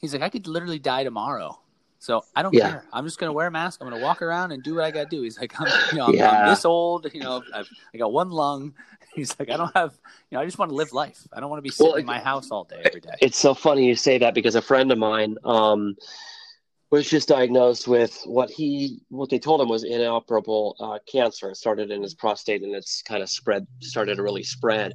He's 0.00 0.12
like, 0.12 0.22
I 0.22 0.28
could 0.28 0.46
literally 0.46 0.78
die 0.80 1.04
tomorrow. 1.04 1.60
So 2.00 2.24
I 2.36 2.42
don't 2.42 2.54
Yeah. 2.54 2.68
care. 2.68 2.84
I'm 2.92 3.04
just 3.04 3.18
gonna 3.18 3.32
wear 3.32 3.48
a 3.48 3.50
mask. 3.50 3.80
I'm 3.80 3.86
gonna 3.86 3.98
walk 3.98 4.22
around 4.22 4.52
and 4.52 4.62
do 4.62 4.76
what 4.76 4.84
I 4.84 4.90
gotta 4.90 5.06
do. 5.06 5.22
He's 5.22 5.38
like, 5.38 5.60
I'm, 5.60 5.68
you 5.90 5.98
know, 5.98 6.06
I'm, 6.06 6.22
I'm 6.22 6.44
this 6.44 6.64
old. 6.64 7.12
You 7.12 7.20
know, 7.22 7.44
I've, 7.52 7.68
I 7.94 7.98
got 7.98 8.12
one 8.12 8.30
lung. 8.30 8.74
He's 9.14 9.38
like, 9.38 9.50
I 9.50 9.56
don't 9.56 9.74
have. 9.74 9.98
You 10.30 10.36
know, 10.36 10.42
I 10.42 10.44
just 10.44 10.58
want 10.58 10.70
to 10.70 10.74
live 10.74 10.92
life. 10.92 11.26
I 11.32 11.40
don't 11.40 11.50
want 11.50 11.58
to 11.58 11.62
be 11.62 11.70
sitting 11.70 11.92
Well, 11.92 12.00
in 12.00 12.06
my 12.06 12.20
house 12.20 12.50
all 12.50 12.64
day 12.64 12.82
every 12.84 13.00
day. 13.00 13.14
It's 13.20 13.38
so 13.38 13.54
funny 13.54 13.86
you 13.86 13.96
say 13.96 14.18
that 14.18 14.34
because 14.34 14.54
a 14.54 14.62
friend 14.62 14.92
of 14.92 14.98
mine 14.98 15.36
um, 15.44 15.96
was 16.90 17.08
just 17.08 17.28
diagnosed 17.28 17.88
with 17.88 18.20
what 18.24 18.50
he 18.50 19.00
what 19.08 19.30
they 19.30 19.38
told 19.38 19.60
him 19.60 19.68
was 19.68 19.84
inoperable 19.84 20.76
uh, 20.80 20.98
cancer. 21.10 21.50
It 21.50 21.56
started 21.56 21.90
in 21.90 22.02
his 22.02 22.14
prostate 22.14 22.62
and 22.62 22.74
it's 22.74 23.02
kind 23.02 23.22
of 23.22 23.28
spread 23.28 23.66
started 23.80 24.16
to 24.16 24.22
really 24.22 24.42
spread, 24.42 24.94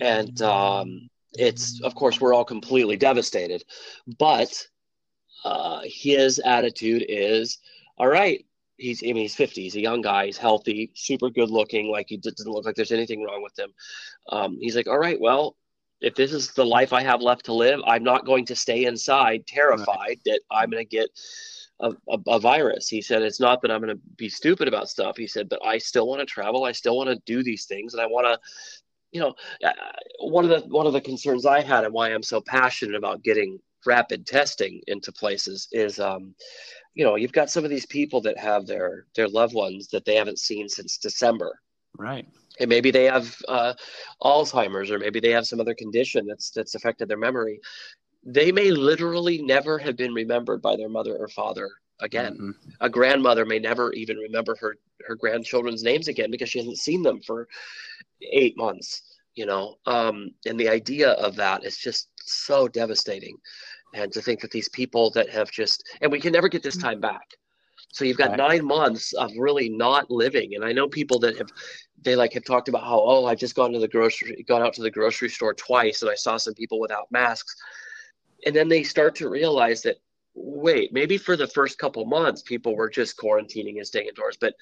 and 0.00 0.40
um, 0.42 1.08
it's 1.34 1.80
of 1.82 1.94
course 1.94 2.20
we're 2.20 2.34
all 2.34 2.44
completely 2.44 2.96
devastated, 2.96 3.64
but 4.18 4.52
uh, 5.44 5.80
his 5.84 6.38
attitude 6.40 7.04
is 7.08 7.58
all 7.98 8.08
right. 8.08 8.44
He's 8.82 9.02
I 9.02 9.06
mean 9.06 9.16
he's 9.16 9.34
50. 9.34 9.62
He's 9.62 9.76
a 9.76 9.80
young 9.80 10.02
guy. 10.02 10.26
He's 10.26 10.38
healthy, 10.38 10.90
super 10.94 11.30
good 11.30 11.50
looking. 11.50 11.90
Like 11.90 12.06
he 12.08 12.16
doesn't 12.16 12.50
look 12.50 12.64
like 12.66 12.74
there's 12.74 12.92
anything 12.92 13.22
wrong 13.22 13.42
with 13.42 13.58
him. 13.58 13.72
Um, 14.28 14.58
he's 14.60 14.76
like, 14.76 14.88
all 14.88 14.98
right, 14.98 15.20
well, 15.20 15.56
if 16.02 16.14
this 16.16 16.32
is 16.32 16.52
the 16.52 16.66
life 16.66 16.92
I 16.92 17.02
have 17.02 17.22
left 17.22 17.44
to 17.46 17.54
live, 17.54 17.80
I'm 17.86 18.02
not 18.02 18.26
going 18.26 18.44
to 18.46 18.56
stay 18.56 18.84
inside 18.84 19.46
terrified 19.46 20.18
that 20.26 20.40
I'm 20.50 20.68
going 20.68 20.84
to 20.84 20.88
get 20.88 21.08
a, 21.80 21.90
a, 22.08 22.18
a 22.26 22.40
virus. 22.40 22.88
He 22.88 23.00
said, 23.00 23.22
it's 23.22 23.40
not 23.40 23.62
that 23.62 23.70
I'm 23.70 23.80
going 23.80 23.96
to 23.96 24.02
be 24.16 24.28
stupid 24.28 24.66
about 24.66 24.88
stuff. 24.88 25.16
He 25.16 25.28
said, 25.28 25.48
but 25.48 25.64
I 25.64 25.78
still 25.78 26.08
want 26.08 26.20
to 26.20 26.26
travel. 26.26 26.64
I 26.64 26.72
still 26.72 26.96
want 26.96 27.08
to 27.10 27.22
do 27.24 27.42
these 27.42 27.66
things. 27.66 27.94
And 27.94 28.02
I 28.02 28.06
want 28.06 28.26
to, 28.26 28.38
you 29.12 29.20
know, 29.20 29.34
uh, 29.64 29.72
one 30.20 30.44
of 30.44 30.50
the, 30.50 30.68
one 30.68 30.86
of 30.86 30.92
the 30.92 31.00
concerns 31.00 31.46
I 31.46 31.60
had 31.60 31.84
and 31.84 31.94
why 31.94 32.08
I'm 32.08 32.22
so 32.22 32.40
passionate 32.40 32.96
about 32.96 33.22
getting 33.22 33.60
rapid 33.86 34.26
testing 34.26 34.80
into 34.86 35.12
places 35.12 35.68
is, 35.72 35.98
um, 35.98 36.34
you 36.94 37.04
know, 37.04 37.16
you've 37.16 37.32
got 37.32 37.50
some 37.50 37.64
of 37.64 37.70
these 37.70 37.86
people 37.86 38.20
that 38.22 38.38
have 38.38 38.66
their, 38.66 39.06
their 39.16 39.28
loved 39.28 39.54
ones 39.54 39.88
that 39.88 40.04
they 40.04 40.14
haven't 40.14 40.38
seen 40.38 40.68
since 40.68 40.98
December 40.98 41.58
Right. 41.98 42.26
and 42.58 42.68
maybe 42.68 42.90
they 42.90 43.04
have 43.04 43.36
uh, 43.48 43.74
Alzheimer's 44.22 44.90
or 44.90 44.98
maybe 44.98 45.20
they 45.20 45.30
have 45.30 45.46
some 45.46 45.60
other 45.60 45.74
condition 45.74 46.26
that's 46.26 46.50
that's 46.50 46.74
affected 46.74 47.08
their 47.08 47.18
memory. 47.18 47.60
They 48.24 48.52
may 48.52 48.70
literally 48.70 49.42
never 49.42 49.78
have 49.78 49.96
been 49.96 50.14
remembered 50.14 50.62
by 50.62 50.76
their 50.76 50.88
mother 50.88 51.16
or 51.16 51.28
father 51.28 51.68
again. 52.00 52.36
Mhm. 52.38 52.54
A 52.80 52.88
grandmother 52.88 53.44
may 53.44 53.58
never 53.58 53.92
even 53.92 54.16
remember 54.16 54.56
her 54.60 54.76
her 55.06 55.16
grandchildren's 55.16 55.82
names 55.82 56.08
again 56.08 56.30
because 56.30 56.48
she 56.48 56.58
hasn't 56.58 56.78
seen 56.78 57.02
them 57.02 57.20
for 57.22 57.48
eight 58.22 58.56
months. 58.56 59.02
You 59.34 59.46
know, 59.46 59.76
um, 59.86 60.34
and 60.46 60.58
the 60.60 60.68
idea 60.68 61.10
of 61.12 61.36
that 61.36 61.64
is 61.64 61.78
just 61.78 62.08
so 62.24 62.68
devastating. 62.68 63.36
And 63.94 64.12
to 64.12 64.22
think 64.22 64.40
that 64.40 64.50
these 64.50 64.68
people 64.68 65.10
that 65.10 65.28
have 65.30 65.50
just 65.50 65.84
and 66.00 66.10
we 66.10 66.20
can 66.20 66.32
never 66.32 66.48
get 66.48 66.62
this 66.62 66.76
time 66.76 67.00
back. 67.00 67.28
So 67.92 68.04
you've 68.04 68.16
got 68.16 68.32
Right. 68.32 68.36
nine 68.36 68.64
months 68.64 69.12
of 69.14 69.30
really 69.36 69.68
not 69.68 70.10
living. 70.10 70.54
And 70.54 70.64
I 70.64 70.72
know 70.72 70.88
people 70.88 71.18
that 71.20 71.36
have 71.38 71.50
they 72.02 72.16
like 72.16 72.32
have 72.32 72.44
talked 72.44 72.68
about 72.68 72.84
how 72.84 73.00
oh 73.00 73.26
I've 73.26 73.38
just 73.38 73.54
gone 73.54 73.72
to 73.72 73.78
the 73.78 73.88
grocery 73.88 74.44
gone 74.48 74.62
out 74.62 74.72
to 74.74 74.82
the 74.82 74.90
grocery 74.90 75.28
store 75.28 75.54
twice 75.54 76.02
and 76.02 76.10
I 76.10 76.14
saw 76.14 76.36
some 76.36 76.54
people 76.54 76.80
without 76.80 77.10
masks. 77.10 77.54
And 78.46 78.54
then 78.56 78.68
they 78.68 78.82
start 78.82 79.14
to 79.16 79.28
realize 79.28 79.82
that 79.82 79.98
wait, 80.34 80.92
maybe 80.92 81.18
for 81.18 81.36
the 81.36 81.46
first 81.46 81.78
couple 81.78 82.04
months 82.06 82.42
people 82.42 82.74
were 82.76 82.88
just 82.88 83.18
quarantining 83.18 83.76
and 83.76 83.86
staying 83.86 84.08
indoors, 84.08 84.38
but 84.40 84.54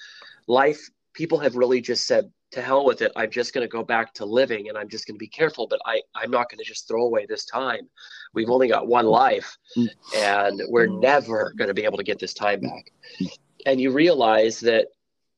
life 0.49 0.81
people 1.15 1.39
have 1.39 1.57
really 1.57 1.81
just 1.81 2.07
said 2.07 2.31
to 2.53 2.63
hell 2.63 2.85
with 2.85 3.03
it. 3.03 3.13
I'm 3.17 3.31
just 3.31 3.55
going 3.55 3.65
to 3.65 3.71
go 3.71 3.85
back 3.85 4.13
to 4.15 4.25
living 4.25 4.69
and 4.69 4.77
I'm 4.77 4.89
just 4.89 5.07
going 5.07 5.15
to 5.15 5.21
be 5.21 5.29
careful, 5.29 5.67
but 5.69 5.81
I 5.87 6.03
I'm 6.15 6.31
not 6.31 6.51
going 6.51 6.59
to 6.59 6.65
just 6.65 6.89
throw 6.89 7.05
away 7.05 7.27
this 7.27 7.45
time. 7.45 7.89
We've 8.35 8.51
only 8.51 8.69
got 8.69 8.89
one 8.89 9.07
life 9.07 9.57
mm. 9.77 9.89
and 10.17 10.61
we're 10.69 10.89
mm. 10.89 11.01
never 11.01 11.53
going 11.57 11.69
to 11.69 11.75
be 11.75 11.85
able 11.85 11.99
to 11.99 12.05
get 12.05 12.19
this 12.19 12.35
time 12.35 12.61
back. 12.61 12.93
Mm. 13.21 13.29
And 13.67 13.81
you 13.81 13.93
realize 13.93 14.59
that 14.61 14.89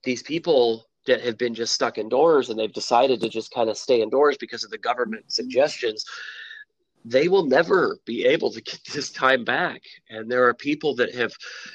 these 0.04 0.22
people 0.22 0.86
that 1.06 1.20
have 1.20 1.36
been 1.36 1.54
just 1.54 1.74
stuck 1.74 1.98
indoors 1.98 2.48
and 2.48 2.58
they've 2.58 2.72
decided 2.72 3.20
to 3.20 3.28
just 3.28 3.52
kind 3.52 3.68
of 3.68 3.76
stay 3.76 4.00
indoors 4.00 4.36
because 4.38 4.64
of 4.64 4.70
the 4.70 4.78
government 4.78 5.24
suggestions 5.28 6.04
they 7.04 7.28
will 7.28 7.46
never 7.46 7.98
be 8.04 8.24
able 8.24 8.50
to 8.50 8.60
get 8.60 8.80
this 8.92 9.10
time 9.10 9.44
back 9.44 9.82
and 10.10 10.30
there 10.30 10.46
are 10.46 10.54
people 10.54 10.94
that 10.94 11.14
have 11.14 11.32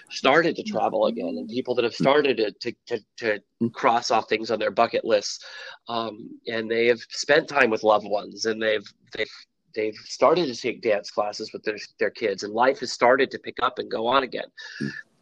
started 0.09 0.55
to 0.55 0.63
travel 0.63 1.07
again 1.07 1.35
and 1.37 1.49
people 1.49 1.75
that 1.75 1.83
have 1.83 1.93
started 1.93 2.37
to, 2.37 2.51
to, 2.61 2.75
to, 2.85 2.99
to 3.17 3.69
cross 3.71 4.11
off 4.11 4.29
things 4.29 4.51
on 4.51 4.59
their 4.59 4.71
bucket 4.71 5.03
lists 5.03 5.43
um, 5.89 6.29
and 6.47 6.69
they 6.69 6.87
have 6.87 6.99
spent 7.09 7.47
time 7.47 7.69
with 7.69 7.83
loved 7.83 8.07
ones 8.07 8.45
and 8.45 8.61
they've 8.61 8.85
they've 9.15 9.31
they've 9.75 9.95
started 10.05 10.45
to 10.47 10.55
take 10.55 10.81
dance 10.81 11.11
classes 11.11 11.51
with 11.53 11.63
their, 11.63 11.77
their 11.99 12.09
kids 12.09 12.43
and 12.43 12.53
life 12.53 12.79
has 12.79 12.91
started 12.91 13.29
to 13.29 13.39
pick 13.39 13.55
up 13.61 13.79
and 13.79 13.91
go 13.91 14.07
on 14.07 14.23
again 14.23 14.47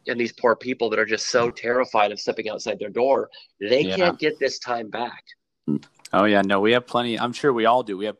and 0.06 0.20
these 0.20 0.32
poor 0.32 0.54
people 0.54 0.88
that 0.88 0.98
are 1.00 1.06
just 1.06 1.28
so 1.28 1.50
terrified 1.50 2.12
of 2.12 2.20
stepping 2.20 2.48
outside 2.48 2.78
their 2.78 2.90
door 2.90 3.28
they 3.60 3.82
Yeah. 3.82 3.96
can't 3.96 4.18
get 4.18 4.38
this 4.38 4.58
time 4.58 4.88
back 4.88 5.22
Oh 6.12 6.24
yeah, 6.24 6.42
no, 6.42 6.60
we 6.60 6.72
have 6.72 6.86
plenty. 6.86 7.18
I'm 7.18 7.32
sure 7.32 7.52
we 7.52 7.66
all 7.66 7.82
do. 7.82 7.96
We 7.96 8.06
have 8.06 8.16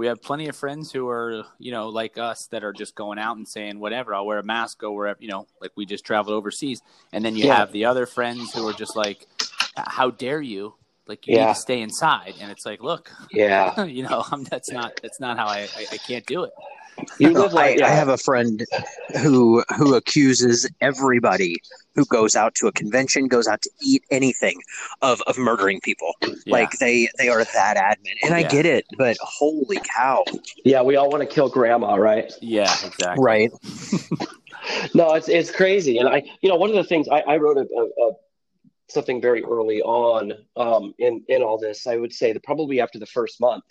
we 0.00 0.06
have 0.06 0.22
plenty 0.22 0.48
of 0.48 0.56
friends 0.56 0.90
who 0.90 1.10
are 1.10 1.44
you 1.58 1.72
know 1.72 1.90
like 1.90 2.16
us 2.16 2.46
that 2.52 2.64
are 2.64 2.72
just 2.72 2.94
going 2.94 3.18
out 3.18 3.36
and 3.36 3.46
saying 3.46 3.78
whatever. 3.78 4.14
I'll 4.14 4.24
wear 4.24 4.38
a 4.38 4.42
mask, 4.42 4.78
go 4.78 4.92
wherever 4.92 5.18
you 5.20 5.28
know. 5.28 5.46
Like 5.60 5.72
we 5.76 5.84
just 5.84 6.06
traveled 6.06 6.34
overseas, 6.34 6.80
and 7.12 7.22
then 7.22 7.36
you 7.36 7.44
Yeah. 7.44 7.58
have 7.58 7.70
the 7.70 7.84
other 7.84 8.06
friends 8.06 8.50
who 8.54 8.66
are 8.66 8.72
just 8.72 8.96
like, 8.96 9.28
"How 9.76 10.08
dare 10.08 10.40
you!" 10.40 10.72
Like 11.06 11.26
you 11.26 11.34
need 11.38 11.48
to 11.48 11.54
stay 11.54 11.82
inside, 11.82 12.36
and 12.40 12.50
it's 12.50 12.64
like, 12.64 12.82
look, 12.82 13.12
yeah 13.30 13.84
you 13.96 14.02
know, 14.04 14.24
I'm, 14.32 14.42
that's 14.44 14.72
not 14.72 14.94
that's 15.02 15.20
not 15.20 15.36
how 15.36 15.48
I, 15.48 15.58
I 15.64 15.86
I 15.92 15.98
can't 15.98 16.24
do 16.26 16.44
it. 16.44 16.52
You 17.18 17.32
live 17.32 17.52
like 17.52 17.80
I, 17.80 17.86
I 17.86 17.90
have 17.90 18.08
a 18.08 18.16
friend 18.16 18.64
who 19.22 19.62
who 19.76 19.94
accuses 19.94 20.68
everybody 20.80 21.56
who 21.94 22.04
goes 22.06 22.36
out 22.36 22.54
to 22.56 22.66
a 22.68 22.72
convention, 22.72 23.26
goes 23.28 23.48
out 23.48 23.62
to 23.62 23.70
eat 23.82 24.04
anything, 24.10 24.60
of 25.02 25.20
of 25.26 25.36
murdering 25.38 25.80
people. 25.80 26.12
Yeah. 26.22 26.52
Like 26.52 26.70
they 26.78 27.08
they 27.18 27.28
are 27.28 27.44
that 27.44 27.76
adamant, 27.76 28.18
and 28.22 28.34
I 28.34 28.40
Yeah. 28.40 28.48
get 28.48 28.66
it, 28.66 28.86
but 28.96 29.16
holy 29.20 29.80
cow! 29.96 30.24
yeah 30.64 30.82
we 30.82 30.96
all 30.96 31.10
want 31.10 31.22
to 31.22 31.26
kill 31.26 31.48
grandma 31.48 31.94
right 31.94 32.32
yeah, 32.40 32.74
exactly. 32.84 33.24
Right? 33.24 33.50
no 34.94 35.14
it's 35.14 35.28
it's 35.28 35.50
crazy 35.50 35.98
and 35.98 36.08
i 36.08 36.22
you 36.42 36.48
know 36.48 36.56
one 36.56 36.68
of 36.70 36.76
the 36.76 36.84
things 36.84 37.08
i, 37.08 37.20
I 37.20 37.36
wrote 37.38 37.56
a, 37.56 37.60
a, 37.60 38.08
a 38.08 38.12
something 38.88 39.20
very 39.20 39.42
early 39.42 39.80
on 39.82 40.32
um, 40.56 40.94
in 40.98 41.22
in 41.28 41.42
all 41.42 41.58
this 41.58 41.86
i 41.86 41.96
would 41.96 42.12
say 42.12 42.32
that 42.32 42.42
probably 42.42 42.80
after 42.80 42.98
the 42.98 43.06
first 43.06 43.40
month 43.40 43.64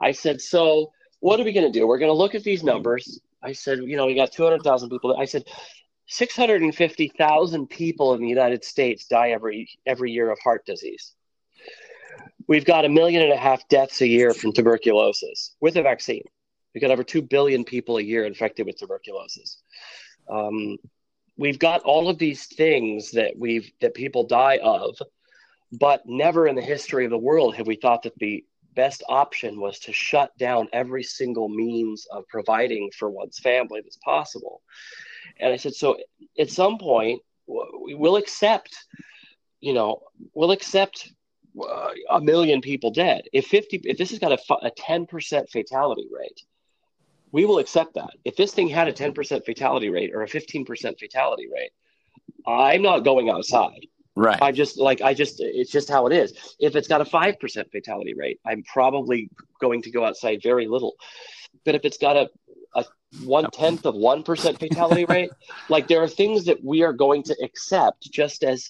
i 0.00 0.12
said 0.12 0.40
so 0.40 0.92
what 1.22 1.38
are 1.38 1.44
we 1.44 1.52
going 1.52 1.72
to 1.72 1.78
do? 1.78 1.86
We're 1.86 1.98
going 1.98 2.10
to 2.10 2.16
look 2.16 2.34
at 2.34 2.42
these 2.42 2.64
numbers. 2.64 3.20
I 3.40 3.52
said 3.52 3.78
you 3.78 3.96
know 3.96 4.06
we 4.06 4.14
got 4.14 4.32
200000 4.32 4.90
people. 4.90 5.16
I 5.16 5.24
said 5.24 5.44
650000 6.08 7.66
people 7.68 8.14
in 8.14 8.20
the 8.20 8.28
united 8.28 8.64
states 8.64 9.06
die 9.06 9.30
every 9.30 9.70
every 9.86 10.10
year 10.10 10.30
of 10.30 10.38
heart 10.40 10.66
disease. 10.66 11.12
We've 12.48 12.64
got 12.64 12.84
a 12.84 12.88
million 12.88 13.22
and 13.22 13.32
a 13.32 13.36
half 13.36 13.66
deaths 13.68 14.00
a 14.00 14.06
year 14.06 14.34
from 14.34 14.52
tuberculosis 14.52 15.54
with 15.60 15.76
a 15.76 15.82
vaccine. 15.82 16.24
We've 16.74 16.82
got 16.82 16.90
over 16.90 17.04
2 17.04 17.22
billion 17.22 17.64
people 17.64 17.98
a 17.98 18.02
year 18.02 18.24
infected 18.24 18.66
with 18.66 18.78
tuberculosis. 18.78 19.62
Um, 20.28 20.76
we've 21.36 21.58
got 21.58 21.82
all 21.82 22.08
of 22.08 22.18
these 22.18 22.46
things 22.46 23.12
that 23.12 23.34
we've 23.38 23.70
that 23.80 23.94
people 23.94 24.24
die 24.24 24.58
of 24.62 24.96
but 25.72 26.02
never 26.04 26.46
in 26.46 26.54
the 26.56 26.62
history 26.62 27.04
of 27.04 27.10
the 27.10 27.18
world 27.18 27.54
have 27.54 27.66
we 27.66 27.76
thought 27.76 28.02
that 28.02 28.18
the 28.18 28.44
best 28.74 29.02
option 29.08 29.60
was 29.60 29.78
to 29.78 29.92
shut 29.92 30.36
down 30.38 30.68
every 30.72 31.02
single 31.02 31.48
means 31.48 32.06
of 32.10 32.26
providing 32.28 32.90
for 32.96 33.10
one's 33.10 33.38
family 33.38 33.80
that's 33.82 33.98
possible 33.98 34.62
and 35.40 35.52
i 35.52 35.56
said 35.56 35.74
so 35.74 35.96
at 36.38 36.50
some 36.50 36.78
point 36.78 37.20
we 37.46 37.94
will 37.94 38.16
accept 38.16 38.76
you 39.60 39.72
know 39.72 40.00
we'll 40.34 40.52
accept 40.52 41.12
uh, 41.60 41.90
a 42.10 42.20
million 42.20 42.60
people 42.60 42.90
dead 42.90 43.22
if 43.32 43.46
50 43.46 43.82
if 43.84 43.98
this 43.98 44.10
has 44.10 44.18
got 44.18 44.32
a, 44.32 44.66
a 44.66 44.70
10% 44.70 45.50
fatality 45.50 46.08
rate 46.10 46.42
we 47.32 47.46
will 47.46 47.58
accept 47.58 47.94
that. 47.94 48.10
If 48.24 48.36
this 48.36 48.52
thing 48.52 48.68
had 48.68 48.88
a 48.88 48.92
10% 48.92 49.44
fatality 49.44 49.88
rate 49.88 50.14
or 50.14 50.22
a 50.22 50.28
15% 50.28 50.98
fatality 50.98 51.48
rate, 51.52 51.72
I'm 52.46 52.82
not 52.82 53.00
going 53.00 53.30
outside. 53.30 53.86
Right. 54.14 54.38
I 54.42 54.52
just 54.52 54.78
like 54.78 55.00
I 55.00 55.14
just 55.14 55.40
it's 55.40 55.70
just 55.70 55.88
how 55.88 56.06
it 56.06 56.12
is. 56.12 56.56
If 56.60 56.76
it's 56.76 56.88
got 56.88 57.00
a 57.00 57.04
5% 57.04 57.70
fatality 57.70 58.14
rate, 58.14 58.40
I'm 58.44 58.62
probably 58.64 59.30
going 59.60 59.82
to 59.82 59.90
go 59.90 60.04
outside 60.04 60.40
very 60.42 60.66
little. 60.66 60.94
But 61.64 61.74
if 61.74 61.84
it's 61.84 61.98
got 61.98 62.16
a 62.16 62.28
a 62.74 62.84
one 63.20 63.50
tenth 63.50 63.86
of 63.86 63.94
one 63.94 64.22
percent 64.22 64.58
fatality 64.58 65.04
rate, 65.04 65.30
like 65.68 65.88
there 65.88 66.02
are 66.02 66.08
things 66.08 66.44
that 66.44 66.62
we 66.62 66.82
are 66.82 66.92
going 66.92 67.22
to 67.24 67.36
accept, 67.42 68.10
just 68.10 68.44
as 68.44 68.68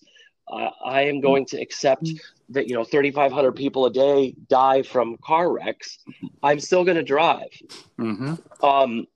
uh, 0.49 0.71
I 0.85 1.03
am 1.03 1.21
going 1.21 1.47
to 1.47 1.61
accept 1.61 2.09
that 2.51 2.69
you 2.69 2.75
know 2.75 2.85
3,500 2.85 3.53
people 3.53 3.87
a 3.87 3.93
day 3.93 4.35
die 4.49 4.83
from 4.83 5.17
car 5.25 5.53
wrecks. 5.53 5.99
I'm 6.43 6.61
still 6.61 6.85
going 6.85 6.97
to 6.97 7.03
drive. 7.03 7.51
hmm 7.99 8.35
Um, 8.63 9.07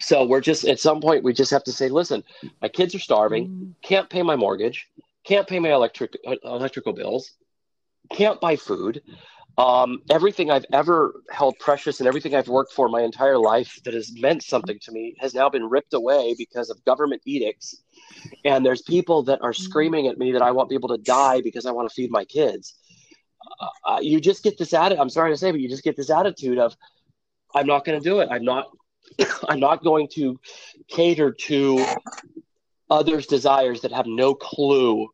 so 0.00 0.26
we're 0.26 0.42
just 0.42 0.64
at 0.66 0.78
some 0.80 1.00
point 1.00 1.24
we 1.24 1.32
just 1.32 1.50
have 1.50 1.64
to 1.64 1.72
say, 1.72 1.88
listen, 1.88 2.22
my 2.60 2.68
kids 2.68 2.94
are 2.94 2.98
starving, 2.98 3.74
can't 3.82 4.10
pay 4.10 4.22
my 4.22 4.36
mortgage, 4.36 4.86
can't 5.26 5.46
pay 5.46 5.58
my 5.58 5.72
electric 5.72 6.16
uh, 6.26 6.36
electrical 6.44 6.92
bills. 6.92 7.32
can't 8.12 8.40
buy 8.40 8.56
food. 8.56 9.02
Um, 9.58 10.02
everything 10.10 10.50
I've 10.50 10.66
ever 10.72 11.22
held 11.30 11.58
precious 11.58 12.00
and 12.00 12.06
everything 12.06 12.34
I've 12.34 12.48
worked 12.48 12.74
for 12.74 12.90
my 12.90 13.00
entire 13.00 13.38
life 13.38 13.80
that 13.84 13.94
has 13.94 14.12
meant 14.14 14.42
something 14.42 14.78
to 14.82 14.92
me 14.92 15.16
has 15.18 15.32
now 15.34 15.48
been 15.48 15.64
ripped 15.64 15.94
away 15.94 16.34
because 16.36 16.68
of 16.68 16.84
government 16.84 17.22
edicts. 17.24 17.82
And 18.44 18.64
there's 18.64 18.82
people 18.82 19.22
that 19.24 19.40
are 19.40 19.54
screaming 19.54 20.08
at 20.08 20.18
me 20.18 20.32
that 20.32 20.42
I 20.42 20.50
want 20.50 20.68
people 20.68 20.90
to 20.90 20.98
die 20.98 21.40
because 21.40 21.64
I 21.64 21.70
want 21.70 21.88
to 21.88 21.94
feed 21.94 22.10
my 22.10 22.24
kids. 22.26 22.74
Uh, 23.60 23.94
uh 23.94 24.00
you 24.00 24.20
just 24.20 24.44
get 24.44 24.58
this 24.58 24.74
attitude. 24.74 25.00
I'm 25.00 25.08
sorry 25.08 25.32
to 25.32 25.36
say, 25.38 25.50
but 25.50 25.60
you 25.60 25.70
just 25.70 25.84
get 25.84 25.96
this 25.96 26.10
attitude 26.10 26.58
of, 26.58 26.76
I'm 27.54 27.66
not 27.66 27.86
going 27.86 27.98
to 27.98 28.04
do 28.04 28.20
it. 28.20 28.28
I'm 28.30 28.44
not. 28.44 28.66
I'm 29.48 29.60
not 29.60 29.84
going 29.84 30.08
to 30.14 30.38
cater 30.88 31.30
to 31.30 31.86
others' 32.90 33.26
desires 33.26 33.80
that 33.82 33.92
have 33.92 34.06
no 34.06 34.34
clue 34.34 35.08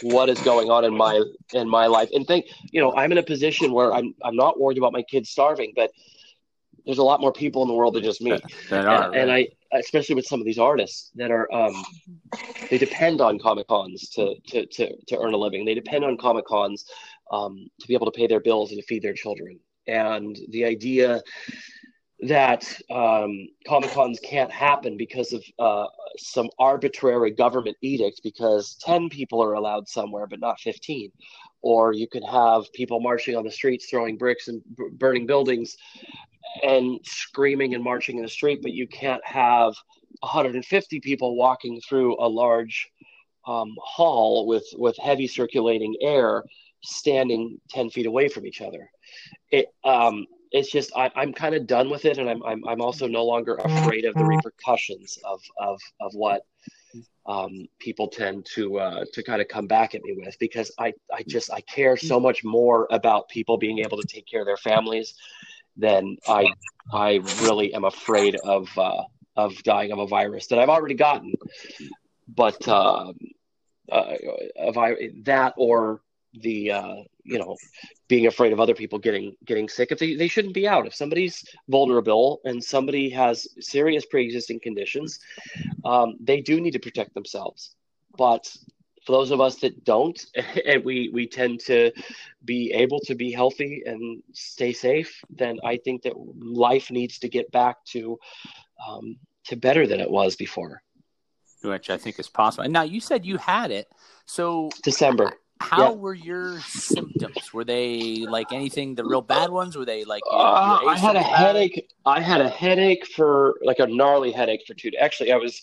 what 0.00 0.28
is 0.28 0.40
going 0.42 0.70
on 0.70 0.84
in 0.84 0.96
my 0.96 1.22
in 1.52 1.68
my 1.68 1.86
life. 1.86 2.10
And 2.12 2.26
think 2.26 2.46
you 2.70 2.80
know 2.80 2.94
i'm 2.94 3.12
in 3.12 3.18
a 3.18 3.22
position 3.22 3.72
where 3.72 3.92
i'm 3.92 4.14
i'm 4.24 4.36
not 4.36 4.60
worried 4.60 4.78
about 4.78 4.92
my 4.92 5.02
kids 5.02 5.30
starving 5.30 5.72
but 5.76 5.90
there's 6.84 6.98
a 6.98 7.02
lot 7.02 7.20
more 7.20 7.32
people 7.32 7.62
in 7.62 7.68
the 7.68 7.74
world 7.74 7.94
than 7.94 8.02
just 8.02 8.20
me. 8.20 8.42
That 8.68 8.84
are, 8.86 9.04
and, 9.06 9.14
and 9.14 9.32
i 9.32 9.48
especially 9.72 10.14
with 10.14 10.26
some 10.26 10.40
of 10.40 10.46
these 10.46 10.58
artists 10.58 11.10
that 11.16 11.30
are 11.30 11.52
um 11.52 11.84
they 12.70 12.78
depend 12.78 13.20
on 13.20 13.38
comic 13.38 13.66
cons 13.68 14.08
to, 14.10 14.34
to 14.48 14.66
to 14.66 14.92
to 15.08 15.18
earn 15.18 15.34
a 15.34 15.36
living. 15.36 15.64
They 15.64 15.74
depend 15.74 16.04
on 16.04 16.16
comic 16.16 16.46
cons 16.46 16.84
um 17.30 17.68
to 17.80 17.88
be 17.88 17.94
able 17.94 18.06
to 18.10 18.16
pay 18.16 18.26
their 18.26 18.40
bills 18.40 18.70
and 18.70 18.80
to 18.80 18.86
feed 18.86 19.02
their 19.02 19.14
children. 19.14 19.58
And 19.86 20.38
the 20.50 20.64
idea 20.64 21.22
that 22.20 22.64
um, 22.90 23.48
Comic 23.66 23.90
Cons 23.90 24.20
can't 24.20 24.50
happen 24.50 24.96
because 24.96 25.32
of 25.32 25.44
uh, 25.58 25.86
some 26.16 26.48
arbitrary 26.58 27.30
government 27.30 27.76
edict 27.82 28.20
because 28.22 28.76
10 28.80 29.08
people 29.08 29.42
are 29.42 29.54
allowed 29.54 29.88
somewhere 29.88 30.26
but 30.26 30.40
not 30.40 30.60
15. 30.60 31.10
Or 31.62 31.92
you 31.92 32.06
could 32.06 32.24
have 32.24 32.72
people 32.72 33.00
marching 33.00 33.36
on 33.36 33.44
the 33.44 33.50
streets, 33.50 33.86
throwing 33.86 34.16
bricks 34.16 34.48
and 34.48 34.62
b- 34.76 34.88
burning 34.92 35.26
buildings 35.26 35.76
and 36.62 37.00
screaming 37.04 37.74
and 37.74 37.82
marching 37.82 38.16
in 38.18 38.22
the 38.22 38.28
street, 38.28 38.60
but 38.62 38.72
you 38.72 38.86
can't 38.86 39.24
have 39.26 39.74
150 40.20 41.00
people 41.00 41.36
walking 41.36 41.80
through 41.80 42.16
a 42.22 42.28
large 42.28 42.88
um, 43.46 43.74
hall 43.82 44.46
with, 44.46 44.66
with 44.76 44.96
heavy 44.98 45.26
circulating 45.26 45.94
air 46.00 46.44
standing 46.82 47.58
10 47.70 47.90
feet 47.90 48.06
away 48.06 48.28
from 48.28 48.46
each 48.46 48.60
other. 48.60 48.90
It, 49.50 49.66
um, 49.84 50.26
it's 50.54 50.70
just 50.70 50.92
I, 50.96 51.10
am 51.16 51.32
kind 51.32 51.56
of 51.56 51.66
done 51.66 51.90
with 51.90 52.04
it, 52.04 52.18
and 52.18 52.30
I'm, 52.30 52.40
I'm 52.44 52.66
I'm 52.66 52.80
also 52.80 53.08
no 53.08 53.24
longer 53.24 53.56
afraid 53.56 54.04
of 54.04 54.14
the 54.14 54.24
repercussions 54.24 55.18
of 55.24 55.42
of 55.58 55.80
of 56.00 56.14
what 56.14 56.46
um, 57.26 57.66
people 57.80 58.06
tend 58.06 58.46
to 58.54 58.78
uh, 58.78 59.04
to 59.12 59.22
kind 59.24 59.42
of 59.42 59.48
come 59.48 59.66
back 59.66 59.96
at 59.96 60.02
me 60.04 60.14
with 60.16 60.38
because 60.38 60.70
I 60.78 60.94
I 61.12 61.24
just 61.26 61.52
I 61.52 61.60
care 61.62 61.96
so 61.96 62.20
much 62.20 62.44
more 62.44 62.86
about 62.92 63.28
people 63.28 63.58
being 63.58 63.80
able 63.80 64.00
to 64.00 64.06
take 64.06 64.26
care 64.26 64.42
of 64.42 64.46
their 64.46 64.56
families 64.56 65.14
than 65.76 66.16
I 66.28 66.46
I 66.92 67.20
really 67.42 67.74
am 67.74 67.82
afraid 67.82 68.36
of 68.36 68.68
uh, 68.78 69.02
of 69.34 69.60
dying 69.64 69.90
of 69.90 69.98
a 69.98 70.06
virus 70.06 70.46
that 70.46 70.60
I've 70.60 70.68
already 70.68 70.94
gotten, 70.94 71.34
but 72.28 72.68
uh, 72.68 73.12
uh, 73.90 74.14
of 74.56 74.78
I, 74.78 75.10
that 75.24 75.54
or 75.56 76.00
the 76.32 76.70
uh, 76.70 76.96
you 77.24 77.38
know 77.38 77.56
being 78.08 78.26
afraid 78.26 78.52
of 78.52 78.60
other 78.60 78.74
people 78.74 78.98
getting 78.98 79.34
getting 79.44 79.68
sick 79.68 79.90
if 79.90 79.98
they, 79.98 80.14
they 80.14 80.28
shouldn't 80.28 80.54
be 80.54 80.68
out. 80.68 80.86
If 80.86 80.94
somebody's 80.94 81.44
vulnerable 81.68 82.40
and 82.44 82.62
somebody 82.62 83.10
has 83.10 83.48
serious 83.60 84.04
pre-existing 84.06 84.60
conditions 84.60 85.18
um, 85.84 86.16
they 86.20 86.40
do 86.40 86.60
need 86.60 86.72
to 86.72 86.78
protect 86.78 87.14
themselves. 87.14 87.74
But 88.16 88.54
for 89.04 89.12
those 89.12 89.30
of 89.30 89.40
us 89.40 89.56
that 89.56 89.84
don't 89.84 90.24
and 90.66 90.84
we 90.84 91.10
we 91.12 91.26
tend 91.26 91.60
to 91.60 91.92
be 92.44 92.72
able 92.72 93.00
to 93.00 93.14
be 93.14 93.32
healthy 93.32 93.82
and 93.84 94.22
stay 94.32 94.72
safe 94.72 95.20
then 95.28 95.58
i 95.62 95.76
think 95.76 96.02
that 96.02 96.14
life 96.16 96.90
needs 96.90 97.18
to 97.18 97.28
get 97.28 97.50
back 97.52 97.84
to 97.84 98.18
um, 98.88 99.16
to 99.44 99.56
better 99.56 99.86
than 99.86 100.00
it 100.00 100.10
was 100.10 100.36
before. 100.36 100.82
Which 101.62 101.90
i 101.90 101.96
think 101.96 102.18
is 102.18 102.28
possible. 102.28 102.64
And 102.64 102.72
now 102.72 102.82
you 102.82 103.00
said 103.00 103.26
you 103.26 103.36
had 103.36 103.70
it. 103.70 103.88
So 104.26 104.70
december 104.82 105.32
how 105.64 105.90
yeah. 105.90 105.96
were 105.96 106.14
your 106.14 106.60
symptoms? 106.60 107.52
Were 107.52 107.64
they 107.64 108.26
like 108.28 108.52
anything, 108.52 108.94
the 108.94 109.04
real 109.04 109.22
bad 109.22 109.50
ones? 109.50 109.76
Were 109.76 109.84
they 109.84 110.04
like? 110.04 110.22
Your, 110.30 110.40
uh, 110.40 110.80
I 110.86 110.98
had 110.98 111.16
a 111.16 111.22
headache. 111.22 111.88
I 112.04 112.20
had 112.20 112.40
a 112.40 112.48
headache 112.48 113.06
for 113.06 113.54
like 113.62 113.78
a 113.78 113.86
gnarly 113.86 114.30
headache 114.32 114.64
for 114.66 114.74
two. 114.74 114.90
Actually, 115.00 115.32
I 115.32 115.36
was 115.36 115.60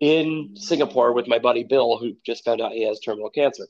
in 0.00 0.54
Singapore 0.56 1.12
with 1.12 1.26
my 1.28 1.38
buddy 1.38 1.64
Bill, 1.64 1.98
who 1.98 2.16
just 2.24 2.44
found 2.44 2.60
out 2.60 2.72
he 2.72 2.86
has 2.86 3.00
terminal 3.00 3.30
cancer. 3.30 3.66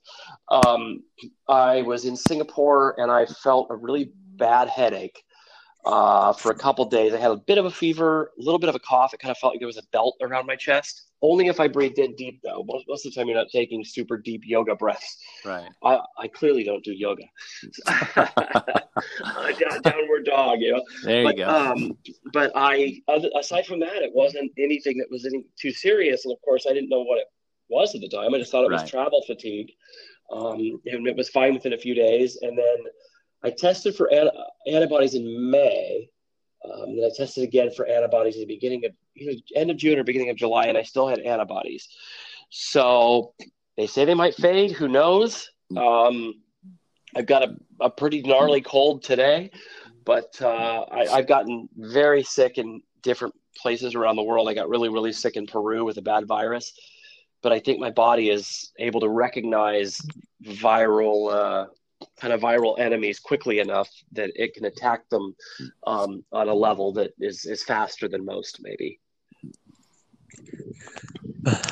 Um, 0.48 1.02
I 1.48 1.82
was 1.82 2.04
in 2.04 2.16
Singapore 2.16 2.94
and 2.98 3.10
I 3.10 3.26
felt 3.26 3.68
a 3.70 3.76
really 3.76 4.12
bad 4.36 4.68
headache 4.68 5.22
uh, 5.84 6.32
for 6.32 6.52
a 6.52 6.54
couple 6.54 6.84
days. 6.84 7.12
I 7.12 7.18
had 7.18 7.32
a 7.32 7.36
bit 7.36 7.58
of 7.58 7.64
a 7.64 7.70
fever, 7.70 8.30
a 8.38 8.42
little 8.42 8.58
bit 8.58 8.68
of 8.68 8.74
a 8.74 8.80
cough. 8.80 9.12
It 9.12 9.20
kind 9.20 9.30
of 9.30 9.38
felt 9.38 9.54
like 9.54 9.60
there 9.60 9.66
was 9.66 9.76
a 9.76 9.86
belt 9.92 10.16
around 10.20 10.46
my 10.46 10.56
chest. 10.56 11.09
Only 11.22 11.48
if 11.48 11.60
I 11.60 11.68
breathed 11.68 11.98
in 11.98 12.14
deep, 12.16 12.40
though. 12.42 12.64
Most, 12.66 12.86
most 12.88 13.06
of 13.06 13.12
the 13.12 13.20
time, 13.20 13.28
you're 13.28 13.36
not 13.36 13.50
taking 13.52 13.84
super 13.84 14.16
deep 14.16 14.42
yoga 14.44 14.74
breaths. 14.74 15.18
Right. 15.44 15.68
I, 15.84 16.00
I 16.16 16.28
clearly 16.28 16.64
don't 16.64 16.82
do 16.82 16.92
yoga. 16.92 17.24
downward 19.82 20.24
dog, 20.24 20.60
you 20.60 20.72
know. 20.72 20.82
There 21.04 21.24
but, 21.24 21.36
you 21.36 21.44
go. 21.44 21.50
Um, 21.50 21.98
but 22.32 22.52
I, 22.54 23.00
aside 23.38 23.66
from 23.66 23.80
that, 23.80 24.02
it 24.02 24.12
wasn't 24.14 24.50
anything 24.58 24.96
that 24.98 25.10
was 25.10 25.26
any 25.26 25.44
too 25.60 25.72
serious. 25.72 26.24
And 26.24 26.32
of 26.32 26.40
course, 26.42 26.66
I 26.68 26.72
didn't 26.72 26.88
know 26.88 27.02
what 27.02 27.18
it 27.18 27.26
was 27.68 27.94
at 27.94 28.00
the 28.00 28.08
time. 28.08 28.34
I 28.34 28.38
just 28.38 28.50
thought 28.50 28.64
it 28.64 28.70
right. 28.70 28.80
was 28.80 28.90
travel 28.90 29.22
fatigue. 29.26 29.70
Um, 30.32 30.80
and 30.86 31.06
it 31.06 31.16
was 31.16 31.28
fine 31.28 31.54
within 31.54 31.72
a 31.72 31.78
few 31.78 31.94
days. 31.94 32.38
And 32.40 32.56
then 32.56 32.76
I 33.42 33.50
tested 33.50 33.94
for 33.94 34.06
an- 34.12 34.30
antibodies 34.66 35.14
in 35.14 35.50
May. 35.50 36.08
Um, 36.64 36.96
then 36.96 37.04
I 37.04 37.10
tested 37.16 37.44
again 37.44 37.70
for 37.70 37.86
antibodies 37.86 38.36
at 38.36 38.40
the 38.40 38.54
beginning 38.54 38.84
of 38.84 38.92
end 39.54 39.70
of 39.70 39.76
June 39.76 39.98
or 39.98 40.04
beginning 40.04 40.30
of 40.30 40.36
July, 40.36 40.66
and 40.66 40.76
I 40.76 40.82
still 40.82 41.08
had 41.08 41.20
antibodies. 41.20 41.88
So 42.50 43.34
they 43.76 43.86
say 43.86 44.04
they 44.04 44.14
might 44.14 44.34
fade. 44.34 44.72
Who 44.72 44.88
knows? 44.88 45.50
Um, 45.76 46.34
I've 47.16 47.26
got 47.26 47.44
a, 47.44 47.56
a 47.80 47.90
pretty 47.90 48.22
gnarly 48.22 48.60
cold 48.60 49.02
today, 49.02 49.50
but 50.04 50.36
uh, 50.42 50.84
I, 50.90 51.06
I've 51.12 51.26
gotten 51.26 51.68
very 51.76 52.22
sick 52.22 52.58
in 52.58 52.82
different 53.02 53.34
places 53.56 53.94
around 53.94 54.16
the 54.16 54.22
world. 54.22 54.48
I 54.48 54.54
got 54.54 54.68
really, 54.68 54.88
really 54.88 55.12
sick 55.12 55.36
in 55.36 55.46
Peru 55.46 55.84
with 55.84 55.96
a 55.96 56.02
bad 56.02 56.26
virus, 56.26 56.72
but 57.42 57.52
I 57.52 57.58
think 57.58 57.80
my 57.80 57.90
body 57.90 58.30
is 58.30 58.72
able 58.78 59.00
to 59.00 59.08
recognize 59.08 60.00
viral 60.44 61.32
uh, 61.32 61.66
kind 62.18 62.32
of 62.32 62.40
viral 62.40 62.78
enemies 62.78 63.18
quickly 63.18 63.58
enough 63.58 63.90
that 64.12 64.30
it 64.34 64.54
can 64.54 64.64
attack 64.64 65.08
them 65.10 65.34
um, 65.86 66.24
on 66.32 66.48
a 66.48 66.54
level 66.54 66.92
that 66.92 67.12
is, 67.20 67.44
is 67.44 67.62
faster 67.62 68.08
than 68.08 68.24
most, 68.24 68.58
maybe. 68.62 69.00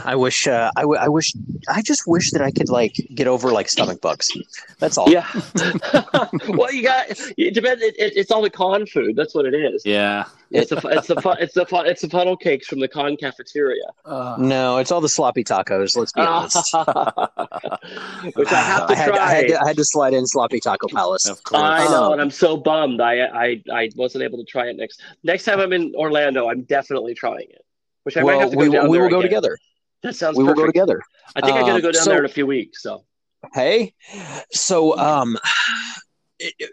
I 0.04 0.16
wish, 0.16 0.46
uh, 0.46 0.70
I, 0.76 0.82
w- 0.82 0.98
I 0.98 1.08
wish, 1.08 1.34
I 1.68 1.82
just 1.82 2.06
wish 2.06 2.30
that 2.32 2.40
I 2.40 2.50
could 2.50 2.70
like 2.70 2.94
get 3.14 3.26
over 3.26 3.50
like 3.50 3.68
stomach 3.68 4.00
bugs. 4.00 4.30
That's 4.78 4.96
all. 4.96 5.10
Yeah. 5.10 5.26
well, 6.48 6.72
you 6.72 6.82
got 6.82 7.06
it 7.36 7.52
depends. 7.54 7.82
It, 7.82 7.94
it, 7.98 8.16
it's 8.16 8.30
all 8.30 8.40
the 8.40 8.50
con 8.50 8.86
food. 8.86 9.14
That's 9.16 9.34
what 9.34 9.44
it 9.44 9.54
is. 9.54 9.82
Yeah. 9.84 10.24
It's 10.50 10.70
the 10.70 10.76
it's 10.76 11.08
the 11.08 11.36
it's 11.38 11.52
the 11.52 11.66
it's 11.86 12.00
the 12.00 12.08
funnel 12.08 12.36
cakes 12.36 12.66
from 12.66 12.80
the 12.80 12.88
con 12.88 13.16
cafeteria. 13.18 13.84
Uh, 14.06 14.36
no, 14.38 14.78
it's 14.78 14.90
all 14.90 15.02
the 15.02 15.08
sloppy 15.08 15.44
tacos. 15.44 15.94
Let's 15.94 16.12
be 16.12 16.22
honest. 16.22 16.56
Which 18.34 18.48
I 18.50 18.62
have 18.62 18.86
to 18.88 18.94
I 18.94 18.96
had, 18.96 19.08
try. 19.08 19.18
I 19.18 19.34
had, 19.34 19.48
to, 19.48 19.62
I 19.62 19.66
had 19.68 19.76
to 19.76 19.84
slide 19.84 20.14
in 20.14 20.26
sloppy 20.26 20.60
taco 20.60 20.88
palace. 20.88 21.28
Of 21.28 21.42
course. 21.42 21.60
I 21.62 21.84
know, 21.84 22.04
Um, 22.04 22.12
and 22.14 22.22
I'm 22.22 22.30
so 22.30 22.56
bummed. 22.56 23.02
I, 23.02 23.26
I 23.26 23.62
I 23.70 23.90
wasn't 23.96 24.24
able 24.24 24.38
to 24.38 24.44
try 24.44 24.68
it 24.68 24.76
next 24.78 25.02
next 25.22 25.44
time 25.44 25.60
I'm 25.60 25.74
in 25.74 25.92
Orlando. 25.94 26.48
I'm 26.48 26.62
definitely 26.62 27.12
trying 27.14 27.48
it. 27.50 27.66
Which 28.08 28.16
I 28.16 28.22
might 28.22 28.40
have 28.40 28.48
to 28.52 28.56
go 28.56 28.62
we, 28.62 28.68
down 28.70 28.88
we 28.88 28.98
will 28.98 29.10
go 29.10 29.18
again. 29.18 29.28
together. 29.28 29.58
That 30.02 30.16
sounds 30.16 30.38
We 30.38 30.44
will 30.44 30.54
go 30.54 30.64
together. 30.64 31.02
I 31.36 31.42
think 31.42 31.58
I 31.58 31.60
got 31.60 31.66
to 31.66 31.72
Um, 31.74 31.80
go 31.82 31.92
down 31.92 32.04
so- 32.04 32.10
there 32.10 32.20
in 32.20 32.24
a 32.24 32.28
few 32.28 32.46
weeks. 32.46 32.82
So 32.82 33.04
Hey, 33.52 33.92
so 34.50 34.96
um, 34.98 35.36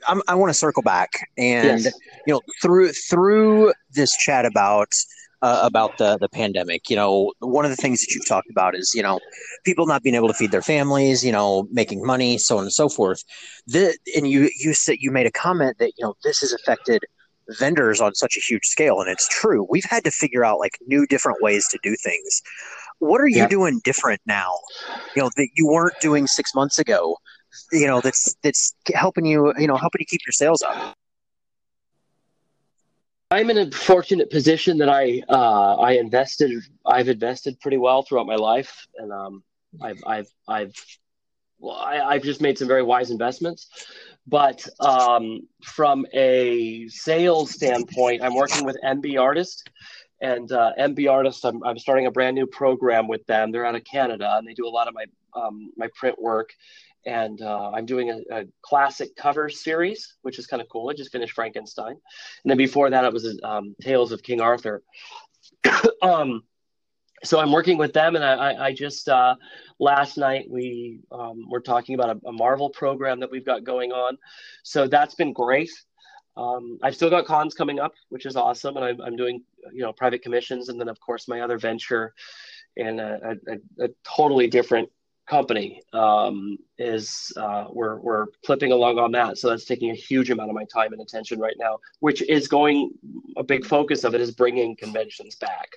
I'm, 0.07 0.21
I 0.29 0.35
want 0.35 0.49
to 0.51 0.53
circle 0.53 0.81
back 0.81 1.09
and 1.37 1.83
Yes. 1.83 1.93
you 2.25 2.33
know 2.33 2.41
through 2.61 2.93
through 2.93 3.73
this 3.91 4.15
chat 4.15 4.45
about 4.45 4.87
uh, 5.41 5.59
about 5.63 5.97
the 5.97 6.17
the 6.19 6.29
pandemic, 6.29 6.89
you 6.89 6.95
know, 6.95 7.33
one 7.39 7.65
of 7.65 7.71
the 7.71 7.75
things 7.75 7.99
that 7.99 8.15
you've 8.15 8.27
talked 8.29 8.49
about 8.49 8.75
is 8.75 8.93
you 8.95 9.03
know 9.03 9.19
people 9.65 9.85
not 9.85 10.03
being 10.03 10.15
able 10.15 10.29
to 10.29 10.33
feed 10.33 10.51
their 10.51 10.61
families, 10.61 11.21
you 11.25 11.33
know, 11.33 11.67
making 11.69 12.01
money, 12.01 12.37
so 12.37 12.57
on 12.59 12.63
and 12.63 12.71
so 12.71 12.87
forth. 12.87 13.21
The, 13.67 13.97
and 14.15 14.25
you 14.29 14.49
you 14.57 14.73
said 14.73 14.99
you 15.01 15.11
made 15.11 15.27
a 15.27 15.31
comment 15.31 15.79
that 15.79 15.91
you 15.97 16.05
know 16.05 16.15
this 16.23 16.39
has 16.39 16.53
affected 16.53 17.03
vendors 17.59 18.01
on 18.01 18.15
such 18.15 18.35
a 18.37 18.39
huge 18.39 18.65
scale, 18.65 18.99
and 18.99 19.09
it's 19.09 19.27
true. 19.27 19.65
We've 19.69 19.85
had 19.85 20.03
to 20.05 20.11
figure 20.11 20.43
out 20.43 20.59
like 20.59 20.77
new 20.87 21.05
different 21.07 21.41
ways 21.41 21.67
to 21.69 21.79
do 21.83 21.95
things. 22.03 22.41
What 22.99 23.19
are 23.21 23.27
you 23.27 23.47
doing 23.47 23.81
different 23.83 24.21
now? 24.25 24.51
You 25.15 25.23
know 25.23 25.29
that 25.35 25.49
you 25.55 25.67
weren't 25.67 25.99
doing 25.99 26.27
six 26.27 26.55
months 26.55 26.79
ago. 26.79 27.17
You 27.71 27.87
know 27.87 28.01
that's 28.01 28.35
that's 28.43 28.75
helping 28.93 29.25
you. 29.25 29.53
You 29.57 29.67
know 29.67 29.75
helping 29.75 29.99
you 29.99 30.05
keep 30.05 30.21
your 30.25 30.33
sales 30.33 30.61
up. 30.61 30.95
I'm 33.31 33.49
in 33.49 33.57
a 33.57 33.71
fortunate 33.71 34.29
position 34.29 34.77
that 34.77 34.89
I 34.89 35.21
uh, 35.29 35.75
I 35.75 35.93
invested 35.93 36.51
I've 36.85 37.09
invested 37.09 37.59
pretty 37.59 37.77
well 37.77 38.03
throughout 38.03 38.27
my 38.27 38.35
life, 38.35 38.87
and 38.97 39.11
um, 39.11 39.43
I've 39.81 40.01
I've 40.05 40.27
I've 40.47 40.73
I, 41.63 42.01
I've 42.01 42.23
just 42.23 42.41
made 42.41 42.57
some 42.57 42.67
very 42.67 42.83
wise 42.83 43.11
investments. 43.11 43.69
But 44.27 44.67
um, 44.79 45.47
from 45.63 46.05
a 46.13 46.87
sales 46.87 47.51
standpoint, 47.51 48.23
I'm 48.23 48.35
working 48.35 48.65
with 48.65 48.77
MB 48.83 49.19
Artist. 49.19 49.69
And 50.21 50.51
uh, 50.51 50.71
MB 50.79 51.11
Artist, 51.11 51.45
I'm, 51.45 51.63
I'm 51.63 51.77
starting 51.77 52.07
a 52.07 52.11
brand 52.11 52.35
new 52.35 52.47
program 52.47 53.07
with 53.07 53.25
them. 53.27 53.51
They're 53.51 53.65
out 53.65 53.75
of 53.75 53.83
Canada, 53.83 54.35
and 54.37 54.47
they 54.47 54.53
do 54.53 54.67
a 54.67 54.69
lot 54.69 54.87
of 54.87 54.93
my 54.93 55.05
um, 55.35 55.71
my 55.75 55.89
print 55.93 56.19
work. 56.19 56.51
And 57.05 57.39
uh, 57.41 57.71
I'm 57.71 57.85
doing 57.85 58.09
a, 58.09 58.21
a, 58.31 58.45
classic 58.63 59.15
cover 59.15 59.47
series, 59.49 60.15
which 60.23 60.39
is 60.39 60.47
kind 60.47 60.61
of 60.61 60.69
cool. 60.69 60.89
I 60.89 60.93
just 60.93 61.11
finished 61.11 61.33
Frankenstein, 61.33 61.91
and 61.91 62.49
then 62.49 62.57
before 62.57 62.89
that, 62.89 63.03
it 63.03 63.13
was 63.13 63.39
um, 63.43 63.75
Tales 63.81 64.11
of 64.11 64.23
King 64.23 64.41
Arthur. 64.41 64.81
um, 66.01 66.43
so 67.23 67.39
I'm 67.39 67.51
working 67.51 67.77
with 67.77 67.93
them, 67.93 68.15
and 68.15 68.23
I, 68.23 68.67
I 68.67 68.73
just 68.73 69.09
uh, 69.09 69.35
last 69.79 70.17
night 70.17 70.47
we 70.49 70.99
um, 71.11 71.49
were 71.49 71.59
talking 71.59 71.95
about 71.95 72.17
a, 72.17 72.27
a, 72.27 72.31
Marvel 72.31 72.69
program 72.69 73.19
that 73.19 73.31
we've 73.31 73.45
got 73.45 73.63
going 73.63 73.91
on. 73.91 74.17
So 74.63 74.87
that's 74.87 75.15
been 75.15 75.33
great. 75.33 75.71
Um, 76.37 76.79
I've 76.83 76.95
still 76.95 77.09
got 77.09 77.25
cons 77.25 77.53
coming 77.53 77.79
up, 77.79 77.93
which 78.09 78.25
is 78.25 78.35
awesome, 78.35 78.75
and 78.77 78.85
I'm, 78.85 79.01
I'm, 79.01 79.15
doing 79.15 79.43
you 79.73 79.83
know 79.83 79.93
private 79.93 80.21
commissions, 80.21 80.69
and 80.69 80.79
then 80.79 80.89
of 80.89 80.99
course 80.99 81.27
my 81.27 81.41
other 81.41 81.57
venture 81.57 82.13
in 82.75 82.99
a, 82.99 83.35
a, 83.47 83.85
a 83.85 83.89
totally 84.03 84.47
different 84.47 84.89
company 85.27 85.81
um, 85.93 86.57
is 86.77 87.31
uh, 87.37 87.65
we're 87.71 87.99
we're 87.99 88.27
clipping 88.45 88.71
along 88.71 88.99
on 88.99 89.11
that. 89.13 89.37
So 89.37 89.49
that's 89.49 89.65
taking 89.65 89.91
a 89.91 89.95
huge 89.95 90.29
amount 90.29 90.49
of 90.49 90.55
my 90.55 90.65
time 90.65 90.91
and 90.91 91.01
attention 91.01 91.39
right 91.39 91.55
now, 91.57 91.79
which 91.99 92.21
is 92.21 92.47
going 92.47 92.91
a 93.37 93.43
big 93.43 93.65
focus 93.65 94.03
of 94.03 94.13
it 94.13 94.21
is 94.21 94.31
bringing 94.31 94.75
conventions 94.75 95.35
back 95.35 95.69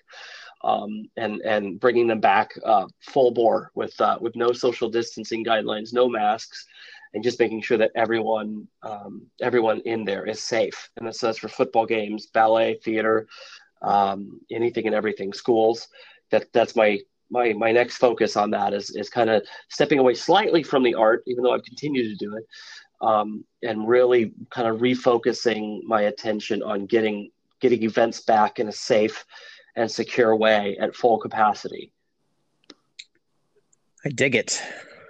um, 0.62 1.04
and 1.16 1.40
and 1.42 1.78
bringing 1.78 2.06
them 2.06 2.20
back 2.20 2.52
uh, 2.64 2.86
full 3.00 3.30
bore 3.30 3.70
with 3.74 3.98
uh, 4.00 4.18
with 4.20 4.36
no 4.36 4.52
social 4.52 4.88
distancing 4.88 5.44
guidelines, 5.44 5.92
no 5.92 6.08
masks, 6.08 6.66
and 7.14 7.22
just 7.22 7.38
making 7.38 7.62
sure 7.62 7.78
that 7.78 7.92
everyone 7.94 8.66
um, 8.82 9.26
everyone 9.40 9.80
in 9.80 10.04
there 10.04 10.26
is 10.26 10.40
safe. 10.40 10.90
And 10.96 11.06
that's, 11.06 11.20
that's 11.20 11.38
for 11.38 11.48
football 11.48 11.86
games, 11.86 12.26
ballet, 12.26 12.74
theater, 12.84 13.26
um, 13.82 14.40
anything 14.50 14.86
and 14.86 14.94
everything, 14.94 15.32
schools. 15.32 15.88
That 16.30 16.52
that's 16.52 16.74
my 16.74 16.98
my 17.30 17.52
my 17.52 17.72
next 17.72 17.98
focus 17.98 18.36
on 18.36 18.50
that 18.50 18.74
is 18.74 18.90
is 18.90 19.08
kind 19.08 19.30
of 19.30 19.42
stepping 19.68 19.98
away 19.98 20.14
slightly 20.14 20.62
from 20.62 20.82
the 20.82 20.94
art, 20.94 21.22
even 21.26 21.44
though 21.44 21.52
I've 21.52 21.64
continued 21.64 22.18
to 22.18 22.24
do 22.26 22.36
it, 22.36 22.46
um, 23.00 23.44
and 23.62 23.88
really 23.88 24.32
kind 24.50 24.68
of 24.68 24.80
refocusing 24.80 25.82
my 25.84 26.02
attention 26.02 26.62
on 26.62 26.86
getting 26.86 27.30
getting 27.60 27.82
events 27.82 28.20
back 28.20 28.58
in 28.58 28.68
a 28.68 28.72
safe 28.72 29.24
and 29.76 29.90
secure 29.90 30.34
way 30.34 30.76
at 30.80 30.94
full 30.94 31.18
capacity. 31.18 31.92
I 34.04 34.10
dig 34.10 34.34
it. 34.34 34.62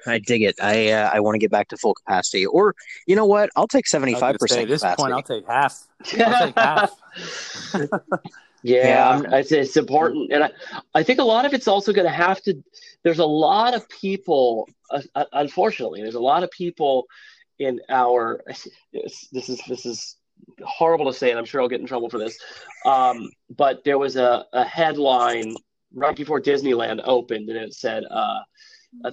I 0.06 0.18
dig 0.18 0.42
it. 0.42 0.56
I 0.60 0.90
uh, 0.90 1.10
I 1.12 1.20
want 1.20 1.34
to 1.34 1.38
get 1.38 1.50
back 1.50 1.68
to 1.68 1.76
full 1.76 1.94
capacity, 1.94 2.46
or 2.46 2.74
you 3.06 3.16
know 3.16 3.26
what? 3.26 3.50
I'll 3.56 3.68
take 3.68 3.86
seventy 3.86 4.14
five 4.14 4.36
percent. 4.36 4.62
At 4.62 4.68
this 4.68 4.80
capacity. 4.80 5.02
point, 5.02 5.14
I'll 5.14 5.22
take 5.22 5.46
half. 5.46 5.86
I'll 6.18 6.46
take 6.46 6.58
half. 6.58 6.92
yeah, 8.62 9.20
yeah. 9.20 9.36
It's, 9.36 9.52
it's 9.52 9.76
important, 9.76 10.32
and 10.32 10.44
I, 10.44 10.50
I 10.94 11.02
think 11.02 11.18
a 11.18 11.24
lot 11.24 11.44
of 11.44 11.52
it's 11.52 11.68
also 11.68 11.92
going 11.92 12.06
to 12.06 12.12
have 12.12 12.40
to. 12.42 12.62
There's 13.02 13.18
a 13.18 13.26
lot 13.26 13.74
of 13.74 13.88
people. 13.88 14.68
Uh, 14.90 15.02
uh, 15.14 15.24
unfortunately, 15.32 16.00
there's 16.02 16.14
a 16.14 16.20
lot 16.20 16.42
of 16.42 16.50
people 16.50 17.06
in 17.58 17.80
our. 17.90 18.42
This 18.46 19.28
is 19.32 19.60
this 19.68 19.86
is 19.86 20.16
horrible 20.64 21.06
to 21.06 21.12
say, 21.12 21.30
and 21.30 21.38
I'm 21.38 21.44
sure 21.44 21.60
I'll 21.60 21.68
get 21.68 21.80
in 21.80 21.86
trouble 21.86 22.10
for 22.10 22.18
this. 22.18 22.38
Um, 22.84 23.30
but 23.56 23.84
there 23.84 23.98
was 23.98 24.16
a, 24.16 24.44
a, 24.52 24.64
headline 24.64 25.54
right 25.92 26.16
before 26.16 26.40
Disneyland 26.40 27.00
opened, 27.04 27.48
and 27.48 27.58
it 27.58 27.74
said, 27.74 28.04
uh, 28.10 28.40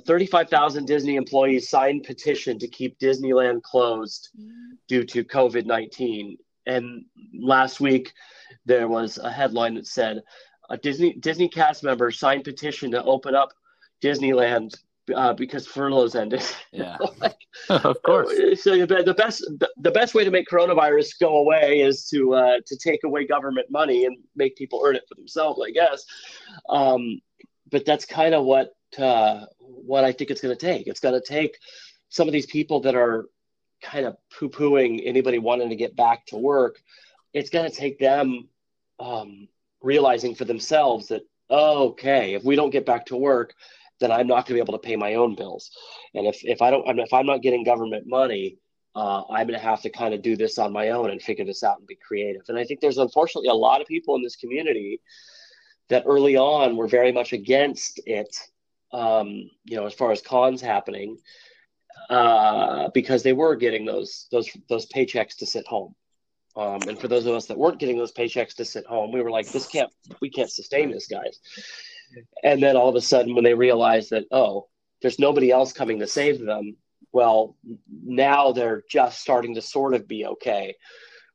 35,000 0.06 0.86
Disney 0.86 1.16
employees 1.16 1.70
signed 1.70 2.04
petition 2.04 2.58
to 2.60 2.68
keep 2.68 2.98
Disneyland 3.00 3.62
closed 3.62 4.30
due 4.88 5.04
to 5.04 5.24
COVID 5.24 5.66
19. 5.66 6.38
And 6.66 7.06
last 7.38 7.80
week, 7.80 8.14
there 8.66 8.88
was 8.88 9.18
a 9.18 9.32
headline 9.32 9.76
that 9.76 9.88
said, 9.88 10.22
a 10.70 10.78
Disney 10.78 11.14
Disney 11.14 11.48
cast 11.48 11.84
member 11.84 12.10
signed 12.10 12.44
petition 12.44 12.92
to 12.92 13.04
open 13.04 13.36
up 13.36 13.54
Disneyland 14.02 14.76
uh, 15.14 15.34
because 15.34 15.68
furloughs 15.68 16.16
ended. 16.16 16.44
Yeah, 16.72 16.98
like, 17.20 17.38
of 17.70 18.02
course. 18.02 18.34
So 18.62 18.86
the 18.86 19.16
best 19.18 19.50
the 19.78 19.92
best 19.92 20.14
way 20.14 20.26
to 20.26 20.32
make 20.32 20.46
coronavirus 20.50 21.20
go 21.22 21.38
away 21.38 21.80
is 21.80 22.06
to 22.10 22.34
uh, 22.34 22.58
to 22.66 22.78
take 22.78 23.06
away 23.06 23.26
government 23.26 23.68
money 23.72 24.06
and 24.06 24.18
make 24.36 24.58
people 24.58 24.82
earn 24.84 24.98
it 24.98 25.04
for 25.08 25.16
themselves, 25.16 25.62
I 25.66 25.72
guess. 25.72 26.04
Um, 26.68 27.22
but 27.72 27.86
that's 27.86 28.06
kind 28.06 28.36
of 28.36 28.44
what 28.44 28.76
uh, 28.98 29.46
what 29.60 30.04
I 30.04 30.12
think 30.12 30.32
it's 30.32 30.42
going 30.42 30.56
to 30.56 30.66
take. 30.66 30.88
It's 30.88 31.00
going 31.00 31.20
to 31.20 31.26
take 31.26 31.58
some 32.10 32.28
of 32.28 32.34
these 32.34 32.46
people 32.46 32.82
that 32.82 32.96
are 32.96 33.26
kind 33.82 34.06
of 34.06 34.18
poo 34.38 34.50
pooing 34.50 35.02
anybody 35.06 35.38
wanting 35.38 35.70
to 35.70 35.76
get 35.78 35.96
back 35.96 36.26
to 36.28 36.38
work. 36.38 36.78
It's 37.34 37.50
going 37.50 37.70
to 37.70 37.76
take 37.76 38.00
them 38.00 38.50
um, 39.00 39.48
realizing 39.82 40.36
for 40.36 40.44
themselves 40.44 41.08
that 41.08 41.22
okay, 41.50 42.34
if 42.34 42.44
we 42.44 42.56
don't 42.56 42.72
get 42.72 42.86
back 42.86 43.06
to 43.06 43.16
work 43.16 43.54
then 44.00 44.12
I'm 44.12 44.28
not 44.28 44.46
going 44.46 44.46
to 44.46 44.54
be 44.54 44.60
able 44.60 44.78
to 44.78 44.88
pay 44.88 44.96
my 44.96 45.16
own 45.16 45.36
bills. 45.36 45.72
And 46.14 46.28
if, 46.28 46.44
if 46.44 46.62
I 46.62 46.70
don't, 46.72 47.00
if 47.00 47.14
I'm 47.14 47.26
not 47.26 47.42
getting 47.42 47.64
government 47.64 48.08
money, 48.08 48.58
uh, 48.96 49.24
I'm 49.30 49.48
going 49.48 49.60
to 49.60 49.66
have 49.66 49.82
to 49.82 49.90
kind 49.90 50.14
of 50.14 50.22
do 50.22 50.36
this 50.36 50.58
on 50.58 50.72
my 50.72 50.90
own 50.90 51.12
and 51.12 51.22
figure 51.22 51.46
this 51.46 51.64
out 51.64 51.80
and 51.80 51.88
be 51.88 51.96
creative. 51.96 52.44
And 52.48 52.58
I 52.58 52.64
think 52.64 52.80
there's 52.80 52.98
unfortunately 52.98 53.50
a 53.50 53.54
lot 53.54 53.82
of 53.82 53.88
people 53.88 54.16
in 54.16 54.24
this 54.24 54.36
community 54.38 55.02
that 55.90 56.04
early 56.06 56.38
on 56.38 56.78
were 56.78 56.88
very 56.88 57.12
much 57.12 57.34
against 57.34 58.00
it. 58.06 58.36
Um, 58.94 59.50
you 59.66 59.76
know, 59.76 59.86
as 59.86 59.94
far 59.94 60.12
as 60.12 60.22
cons 60.22 60.62
happening, 60.62 61.18
uh, 62.10 62.90
because 62.94 63.24
they 63.24 63.34
were 63.34 63.56
getting 63.56 63.86
those 63.86 64.28
those 64.32 64.50
those 64.70 64.86
paychecks 64.88 65.36
to 65.38 65.46
sit 65.46 65.68
home. 65.68 65.94
Um, 66.56 66.80
and 66.88 66.98
for 66.98 67.10
those 67.10 67.26
of 67.26 67.34
us 67.34 67.48
that 67.48 67.58
weren't 67.58 67.80
getting 67.80 67.98
those 67.98 68.14
paychecks 68.14 68.56
to 68.56 68.66
sit 68.66 68.86
home, 68.86 69.12
we 69.12 69.22
were 69.22 69.32
like, 69.32 69.48
"This 69.48 69.68
can't, 69.68 69.92
we 70.22 70.30
can't 70.30 70.50
sustain 70.50 70.90
this, 70.92 71.08
guys." 71.08 71.40
And 72.44 72.62
then 72.62 72.76
all 72.76 72.90
of 72.90 72.96
a 72.96 73.02
sudden, 73.02 73.36
when 73.36 73.44
they 73.44 73.54
realize 73.54 74.10
that, 74.10 74.26
oh, 74.32 74.68
there's 75.02 75.20
nobody 75.20 75.52
else 75.52 75.74
coming 75.74 76.00
to 76.00 76.08
save 76.08 76.40
them, 76.40 76.78
well, 77.12 77.56
now 78.04 78.52
they're 78.52 78.84
just 78.90 79.22
starting 79.22 79.56
to 79.56 79.62
sort 79.62 79.94
of 79.94 80.08
be 80.08 80.26
okay 80.26 80.76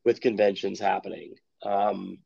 with 0.04 0.20
conventions 0.20 0.80
happening. 0.80 1.34
Um, 1.62 2.18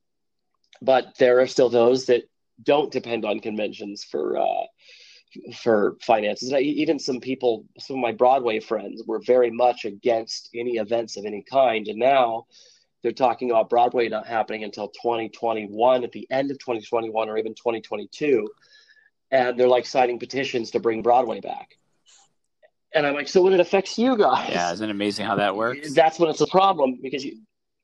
but 0.83 1.17
there 1.19 1.41
are 1.41 1.47
still 1.47 1.69
those 1.69 2.07
that 2.07 2.25
don't 2.63 2.93
depend 2.93 3.25
on 3.25 3.41
conventions 3.41 4.05
for 4.05 4.39
uh, 4.39 4.67
for 5.55 5.97
finances. 6.01 6.51
And 6.51 6.63
even 6.63 6.99
some 6.99 7.21
people, 7.21 7.65
some 7.79 7.97
of 7.97 8.03
my 8.03 8.13
Broadway 8.13 8.61
friends, 8.61 9.03
were 9.07 9.21
very 9.25 9.51
much 9.51 9.85
against 9.85 10.51
any 10.55 10.77
events 10.77 11.17
of 11.17 11.25
any 11.25 11.45
kind, 11.51 11.89
and 11.89 11.99
now 11.99 12.47
they're 13.05 13.13
talking 13.13 13.51
about 13.51 13.69
Broadway 13.69 14.09
not 14.09 14.27
happening 14.27 14.65
until 14.65 14.89
2021, 14.89 16.05
at 16.05 16.11
the 16.11 16.27
end 16.31 16.51
of 16.51 16.59
2021 16.59 17.29
or 17.29 17.37
even 17.37 17.53
2022. 17.53 18.49
And 19.31 19.61
they're 19.61 19.69
like 19.69 19.85
signing 19.85 20.19
petitions 20.19 20.71
to 20.71 20.81
bring 20.81 21.03
Broadway 21.03 21.41
back. 21.41 21.77
And 22.95 23.07
I'm 23.07 23.15
like, 23.15 23.29
so 23.29 23.43
when 23.43 23.53
it 23.53 23.61
affects 23.61 23.99
you 23.99 24.17
guys, 24.17 24.49
yeah, 24.49 24.73
isn't 24.73 24.89
it 24.89 24.91
amazing 24.91 25.27
how 25.27 25.37
that 25.37 25.55
works? 25.55 25.93
That's 25.93 26.19
when 26.19 26.31
it's 26.31 26.41
a 26.41 26.47
problem 26.47 26.99
because 27.03 27.25
you 27.25 27.43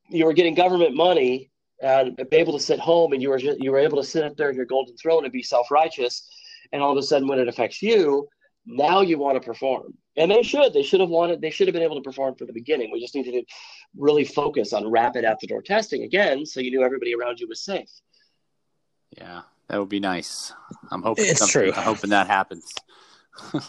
you 0.09 0.25
were 0.25 0.33
getting 0.33 0.55
government 0.55 0.95
money 0.95 1.51
and 1.81 2.15
be 2.15 2.37
able 2.37 2.53
to 2.53 2.59
sit 2.59 2.79
home, 2.79 3.13
and 3.13 3.21
you 3.21 3.29
were 3.29 3.37
just, 3.37 3.61
you 3.61 3.71
were 3.71 3.79
able 3.79 3.97
to 3.97 4.03
sit 4.03 4.23
up 4.23 4.35
there 4.37 4.49
in 4.49 4.55
your 4.55 4.65
golden 4.65 4.97
throne 4.97 5.23
and 5.23 5.31
be 5.31 5.43
self 5.43 5.69
righteous, 5.69 6.27
and 6.71 6.81
all 6.81 6.91
of 6.91 6.97
a 6.97 7.03
sudden 7.03 7.27
when 7.27 7.37
it 7.37 7.47
affects 7.47 7.81
you, 7.81 8.27
now 8.65 9.01
you 9.01 9.19
want 9.19 9.35
to 9.35 9.45
perform 9.45 9.93
and 10.17 10.29
they 10.29 10.43
should. 10.43 10.73
They 10.73 10.83
should 10.83 10.99
have 10.99 11.09
wanted 11.09 11.41
they 11.41 11.49
should 11.49 11.67
have 11.67 11.73
been 11.73 11.83
able 11.83 11.95
to 11.95 12.01
perform 12.01 12.35
from 12.35 12.47
the 12.47 12.53
beginning. 12.53 12.91
We 12.91 12.99
just 12.99 13.15
needed 13.15 13.31
to 13.31 13.43
really 13.97 14.25
focus 14.25 14.73
on 14.73 14.89
rapid 14.89 15.25
at 15.25 15.39
the 15.39 15.47
door 15.47 15.61
testing 15.61 16.03
again 16.03 16.45
so 16.45 16.59
you 16.59 16.71
knew 16.71 16.83
everybody 16.83 17.13
around 17.15 17.39
you 17.39 17.47
was 17.47 17.61
safe. 17.63 17.89
Yeah 19.17 19.41
that 19.71 19.79
would 19.79 19.89
be 19.89 20.01
nice. 20.01 20.53
I'm 20.91 21.01
hoping 21.01 21.25
it's 21.27 21.47
true. 21.47 21.71
I'm 21.73 21.83
hoping 21.83 22.11
that 22.11 22.27
happens. 22.27 22.73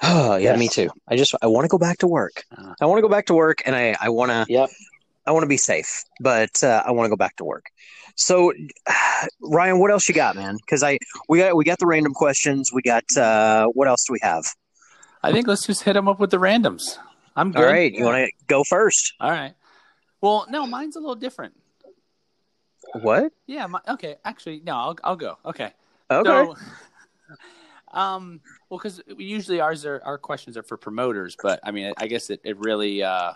Oh 0.00 0.36
yeah 0.36 0.50
yes. 0.50 0.58
me 0.60 0.68
too. 0.68 0.90
I 1.08 1.16
just 1.16 1.34
i 1.42 1.48
want 1.48 1.64
to 1.64 1.68
go 1.68 1.76
back 1.76 1.98
to 1.98 2.06
work. 2.06 2.44
Uh, 2.56 2.72
i 2.80 2.86
want 2.86 2.98
to 2.98 3.02
go 3.02 3.08
back 3.08 3.26
to 3.26 3.34
work 3.34 3.62
and 3.66 3.74
i 3.74 3.96
i 4.00 4.08
want 4.08 4.30
to 4.30 4.46
yep. 4.48 4.70
I 5.26 5.32
want 5.32 5.42
to 5.42 5.48
be 5.48 5.56
safe 5.56 6.04
but 6.20 6.62
uh, 6.62 6.84
i 6.86 6.92
want 6.92 7.06
to 7.06 7.10
go 7.10 7.16
back 7.16 7.34
to 7.38 7.44
work. 7.44 7.64
So, 8.14 8.52
Ryan, 9.42 9.80
what 9.80 9.90
else 9.90 10.08
you 10.08 10.14
got, 10.14 10.36
man? 10.36 10.56
Because 10.56 10.84
I 10.84 10.98
we 11.28 11.38
got 11.38 11.56
we 11.56 11.64
got 11.64 11.80
the 11.80 11.86
random 11.86 12.14
questions. 12.14 12.70
We 12.72 12.80
got 12.82 13.02
uh, 13.16 13.66
what 13.74 13.88
else 13.88 14.04
do 14.04 14.12
we 14.12 14.20
have? 14.22 14.44
I 15.22 15.32
think 15.32 15.46
let's 15.46 15.66
just 15.66 15.82
hit 15.82 15.94
them 15.94 16.08
up 16.08 16.20
with 16.20 16.30
the 16.30 16.38
randoms. 16.38 16.98
I'm 17.36 17.52
good. 17.52 17.64
All 17.64 17.70
right, 17.70 17.92
you 17.92 18.04
want 18.04 18.26
to 18.26 18.32
go 18.46 18.64
first? 18.64 19.14
All 19.20 19.30
right. 19.30 19.54
Well, 20.20 20.46
no, 20.48 20.66
mine's 20.66 20.96
a 20.96 21.00
little 21.00 21.14
different. 21.14 21.54
What? 22.94 23.32
Yeah. 23.46 23.66
My, 23.66 23.80
okay. 23.88 24.16
Actually, 24.24 24.62
no. 24.64 24.74
I'll 24.74 24.98
I'll 25.04 25.16
go. 25.16 25.38
Okay. 25.44 25.72
Okay. 26.10 26.24
So, 26.24 26.56
um. 27.96 28.40
Well, 28.68 28.78
because 28.78 29.00
usually 29.16 29.60
ours 29.60 29.84
are 29.84 30.00
our 30.04 30.18
questions 30.18 30.56
are 30.56 30.62
for 30.62 30.76
promoters, 30.76 31.36
but 31.40 31.60
I 31.62 31.70
mean, 31.70 31.92
I 31.98 32.06
guess 32.06 32.30
it 32.30 32.40
it 32.44 32.58
really 32.58 33.02
uh 33.02 33.32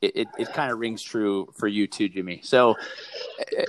it, 0.00 0.16
it, 0.16 0.28
it 0.38 0.52
kind 0.52 0.70
of 0.70 0.78
rings 0.78 1.02
true 1.02 1.48
for 1.54 1.66
you 1.66 1.86
too, 1.86 2.08
Jimmy. 2.08 2.40
So 2.42 2.76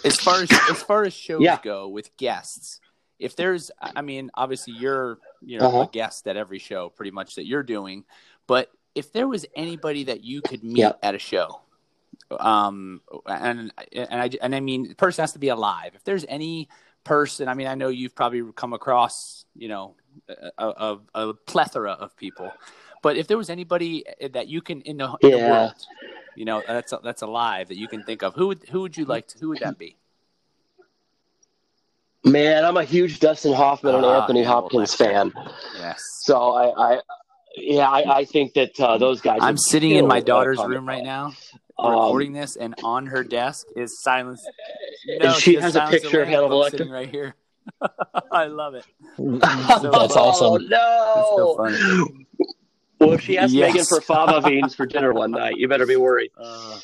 as 0.03 0.17
far 0.17 0.41
as 0.41 0.51
as 0.69 0.83
far 0.83 1.03
as 1.03 1.13
shows 1.13 1.41
yeah. 1.41 1.59
go 1.61 1.87
with 1.87 2.15
guests, 2.17 2.79
if 3.19 3.35
there's, 3.35 3.71
I 3.79 4.01
mean, 4.01 4.31
obviously 4.35 4.73
you're 4.73 5.19
you 5.41 5.57
know 5.59 5.65
Uh-huh. 5.67 5.83
a 5.83 5.87
guest 5.87 6.27
at 6.27 6.37
every 6.37 6.59
show, 6.59 6.89
pretty 6.89 7.11
much 7.11 7.35
that 7.35 7.45
you're 7.45 7.63
doing, 7.63 8.05
but 8.47 8.71
if 8.95 9.11
there 9.11 9.27
was 9.27 9.45
anybody 9.55 10.05
that 10.05 10.23
you 10.23 10.41
could 10.41 10.63
meet 10.63 10.79
Yeah. 10.79 10.91
at 11.03 11.15
a 11.15 11.19
show, 11.19 11.61
um, 12.39 13.01
and 13.25 13.71
and 13.91 14.21
I 14.21 14.29
and 14.41 14.55
I 14.55 14.59
mean, 14.59 14.89
the 14.89 14.95
person 14.95 15.23
has 15.23 15.33
to 15.33 15.39
be 15.39 15.49
alive. 15.49 15.91
If 15.95 16.03
there's 16.03 16.25
any 16.27 16.69
person, 17.03 17.47
I 17.47 17.53
mean, 17.53 17.67
I 17.67 17.75
know 17.75 17.89
you've 17.89 18.15
probably 18.15 18.43
come 18.55 18.73
across, 18.73 19.45
you 19.55 19.67
know, 19.67 19.95
a, 20.27 20.51
a, 20.57 20.97
a 21.13 21.33
plethora 21.33 21.91
of 21.93 22.15
people, 22.17 22.57
but 23.01 23.17
if 23.17 23.27
there 23.27 23.37
was 23.37 23.49
anybody 23.49 24.05
that 24.31 24.47
you 24.47 24.61
can 24.61 24.81
in 24.81 24.97
the, 24.97 25.13
in 25.21 25.31
the 25.31 25.39
world, 25.39 25.75
you 26.35 26.45
know, 26.45 26.63
that's 26.67 26.93
that's 27.03 27.21
alive 27.21 27.67
that 27.69 27.77
you 27.77 27.87
can 27.87 28.03
think 28.03 28.23
of, 28.23 28.33
who 28.35 28.47
would 28.47 28.63
who 28.69 28.81
would 28.81 28.97
you 28.97 29.05
like 29.05 29.27
to? 29.29 29.39
Who 29.39 29.49
would 29.49 29.59
that 29.59 29.77
be? 29.77 29.97
Man, 32.25 32.65
I'm 32.65 32.77
a 32.77 32.83
huge 32.83 33.19
Dustin 33.19 33.53
Hoffman 33.53 33.95
and 33.95 34.05
Ah, 34.05 34.21
Anthony 34.21 34.41
yeah, 34.41 34.47
Hopkins 34.47 34.95
that's- 34.97 35.13
fan. 35.33 35.33
Yes. 35.77 36.01
So 36.21 36.53
I, 36.53 36.95
I 36.95 37.01
yeah, 37.55 37.87
I, 37.89 38.17
I 38.19 38.25
think 38.25 38.53
that 38.55 38.79
uh, 38.79 38.97
those 38.97 39.21
guys. 39.21 39.39
I'm 39.41 39.57
sitting 39.57 39.91
in 39.91 40.07
my 40.07 40.19
daughter's 40.21 40.57
Comic 40.57 40.75
room 40.75 40.87
right 40.87 40.97
Con. 40.97 41.05
now, 41.05 41.33
Um, 41.77 41.91
recording 41.91 42.33
this, 42.33 42.55
and 42.55 42.73
on 42.83 43.05
her 43.07 43.23
desk 43.23 43.67
is 43.75 44.01
silence. 44.01 44.45
No, 45.07 45.27
And 45.27 45.35
she 45.35 45.53
just 45.53 45.63
has 45.63 45.75
a 45.75 45.87
picture 45.87 46.21
of 46.21 46.27
Lamb 46.27 46.35
Hannibal 46.35 46.61
Lecter. 46.63 46.71
sitting 46.71 46.89
right 46.89 47.09
here. 47.09 47.35
I 48.31 48.45
love 48.45 48.73
it. 48.75 48.85
That's 49.17 50.15
awesome. 50.15 50.67
Oh, 50.73 51.57
so 51.57 51.63
no. 51.67 51.77
funny. 51.79 52.27
well, 52.99 53.13
if 53.13 53.21
she 53.21 53.37
asks 53.37 53.53
Yes. 53.53 53.71
Megan 53.73 53.85
for 53.85 54.01
fava 54.01 54.41
beans 54.47 54.73
for 54.75 54.85
dinner 54.93 55.13
one 55.13 55.31
night, 55.31 55.55
you 55.57 55.67
better 55.67 55.85
be 55.85 55.95
worried. 55.95 56.31
Uh, 56.37 56.79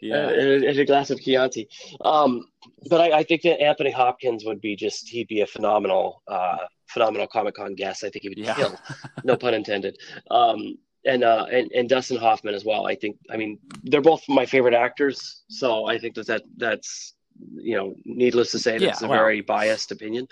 yeah. 0.00 0.28
and, 0.28 0.64
and 0.64 0.78
a 0.78 0.84
glass 0.84 1.10
of 1.10 1.20
Chianti. 1.20 1.68
Um, 2.02 2.44
but 2.88 3.00
I, 3.00 3.18
I 3.18 3.22
think 3.22 3.42
that 3.42 3.60
Anthony 3.60 3.90
Hopkins 3.90 4.44
would 4.44 4.60
be 4.60 4.76
just, 4.76 5.08
he'd 5.08 5.28
be 5.28 5.40
a 5.40 5.46
phenomenal, 5.46 6.22
uh, 6.28 6.58
phenomenal 6.88 7.26
Comic 7.26 7.54
Con 7.54 7.74
guest. 7.74 8.04
I 8.04 8.10
think 8.10 8.22
he 8.22 8.28
would 8.28 8.38
Yeah. 8.38 8.54
kill, 8.54 8.76
no 9.24 9.36
pun 9.36 9.54
intended. 9.54 9.96
Um, 10.30 10.76
and, 11.04 11.24
uh, 11.24 11.46
and, 11.50 11.70
and 11.72 11.88
Dustin 11.88 12.16
Hoffman 12.16 12.54
as 12.54 12.64
well. 12.64 12.86
I 12.86 12.94
think, 12.94 13.16
I 13.30 13.36
mean, 13.36 13.58
they're 13.84 14.00
both 14.00 14.22
my 14.28 14.46
favorite 14.46 14.74
actors. 14.74 15.42
So 15.48 15.86
I 15.86 15.98
think 15.98 16.14
that, 16.14 16.26
that 16.26 16.42
that's, 16.56 17.14
you 17.54 17.76
know, 17.76 17.94
needless 18.04 18.52
to 18.52 18.58
say, 18.58 18.78
that's 18.78 19.00
Yeah, 19.00 19.08
a 19.08 19.10
very 19.10 19.40
biased 19.40 19.90
opinion, 19.90 20.28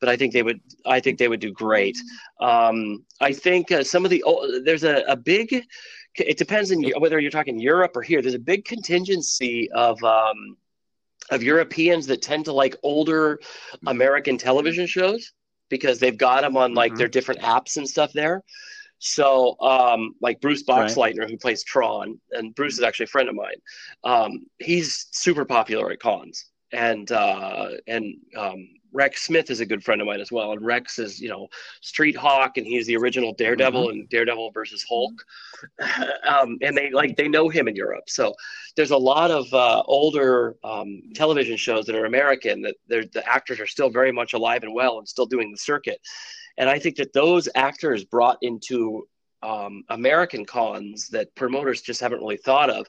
but 0.00 0.08
I 0.08 0.16
think 0.16 0.32
they 0.32 0.42
would, 0.42 0.60
I 0.86 1.00
think 1.00 1.18
they 1.18 1.26
would 1.28 1.40
do 1.40 1.50
great. 1.50 1.96
Um, 2.40 3.04
I 3.20 3.32
think 3.32 3.72
uh, 3.72 3.82
some 3.82 4.04
of 4.04 4.10
the, 4.10 4.22
oh, 4.24 4.60
there's 4.62 4.84
a, 4.84 5.02
a 5.08 5.16
big, 5.16 5.64
it 6.16 6.36
depends 6.36 6.70
on 6.72 6.82
whether 7.00 7.18
you're 7.18 7.30
talking 7.30 7.58
Europe 7.58 7.96
or 7.96 8.02
here. 8.02 8.20
There's 8.22 8.34
a 8.34 8.38
big 8.38 8.64
contingency 8.64 9.70
of 9.72 10.02
um, 10.04 10.56
of 11.30 11.42
Europeans 11.42 12.06
that 12.08 12.20
tend 12.22 12.44
to 12.46 12.52
like 12.52 12.76
older 12.82 13.40
American 13.86 14.36
television 14.36 14.86
shows 14.86 15.32
because 15.68 15.98
they've 15.98 16.18
got 16.18 16.42
them 16.42 16.56
on 16.56 16.74
like 16.74 16.92
Mhm. 16.92 16.98
their 16.98 17.08
different 17.08 17.40
apps 17.40 17.76
and 17.76 17.88
stuff 17.88 18.12
there. 18.12 18.42
So, 18.98 19.56
um, 19.60 20.14
like 20.20 20.40
Bruce 20.40 20.62
Boxleitner, 20.62 21.28
who 21.28 21.36
plays 21.36 21.64
Tron, 21.64 22.20
and 22.30 22.54
Bruce 22.54 22.74
is 22.74 22.84
actually 22.84 23.04
a 23.04 23.08
friend 23.08 23.28
of 23.28 23.34
mine. 23.34 23.56
Um, 24.04 24.46
he's 24.58 25.08
super 25.10 25.44
popular 25.44 25.90
at 25.90 25.98
cons, 25.98 26.50
and 26.72 27.10
uh, 27.10 27.70
and 27.88 28.14
um, 28.36 28.68
Rex 28.92 29.22
Smith 29.22 29.50
is 29.50 29.60
a 29.60 29.66
good 29.66 29.82
friend 29.82 30.00
of 30.00 30.06
mine 30.06 30.20
as 30.20 30.30
well. 30.30 30.52
And 30.52 30.64
Rex 30.64 30.98
is, 30.98 31.20
you 31.20 31.28
know, 31.28 31.48
Street 31.80 32.16
Hawk, 32.16 32.56
and 32.56 32.66
he's 32.66 32.86
the 32.86 32.96
original 32.96 33.32
Daredevil 33.34 33.90
in 33.90 34.06
Daredevil 34.06 34.50
versus 34.52 34.84
Hulk. 34.88 35.12
um, 36.28 36.58
and 36.62 36.76
they 36.76 36.90
like 36.90 37.16
they 37.16 37.28
know 37.28 37.48
him 37.48 37.68
in 37.68 37.76
Europe, 37.76 38.08
so 38.08 38.34
there's 38.76 38.90
a 38.90 38.96
lot 38.96 39.30
of 39.30 39.52
uh, 39.52 39.82
older 39.86 40.56
um, 40.64 41.02
television 41.14 41.56
shows 41.56 41.86
that 41.86 41.94
are 41.94 42.06
American 42.06 42.62
that 42.62 42.76
they're, 42.88 43.04
the 43.06 43.26
actors 43.28 43.60
are 43.60 43.66
still 43.66 43.90
very 43.90 44.12
much 44.12 44.32
alive 44.32 44.62
and 44.62 44.74
well 44.74 44.98
and 44.98 45.08
still 45.08 45.26
doing 45.26 45.50
the 45.50 45.58
circuit. 45.58 46.00
And 46.58 46.68
I 46.68 46.78
think 46.78 46.96
that 46.96 47.12
those 47.12 47.48
actors 47.54 48.04
brought 48.04 48.38
into 48.42 49.06
um, 49.42 49.84
American 49.88 50.44
cons 50.44 51.08
that 51.08 51.34
promoters 51.34 51.82
just 51.82 52.00
haven't 52.00 52.20
really 52.20 52.36
thought 52.36 52.70
of. 52.70 52.86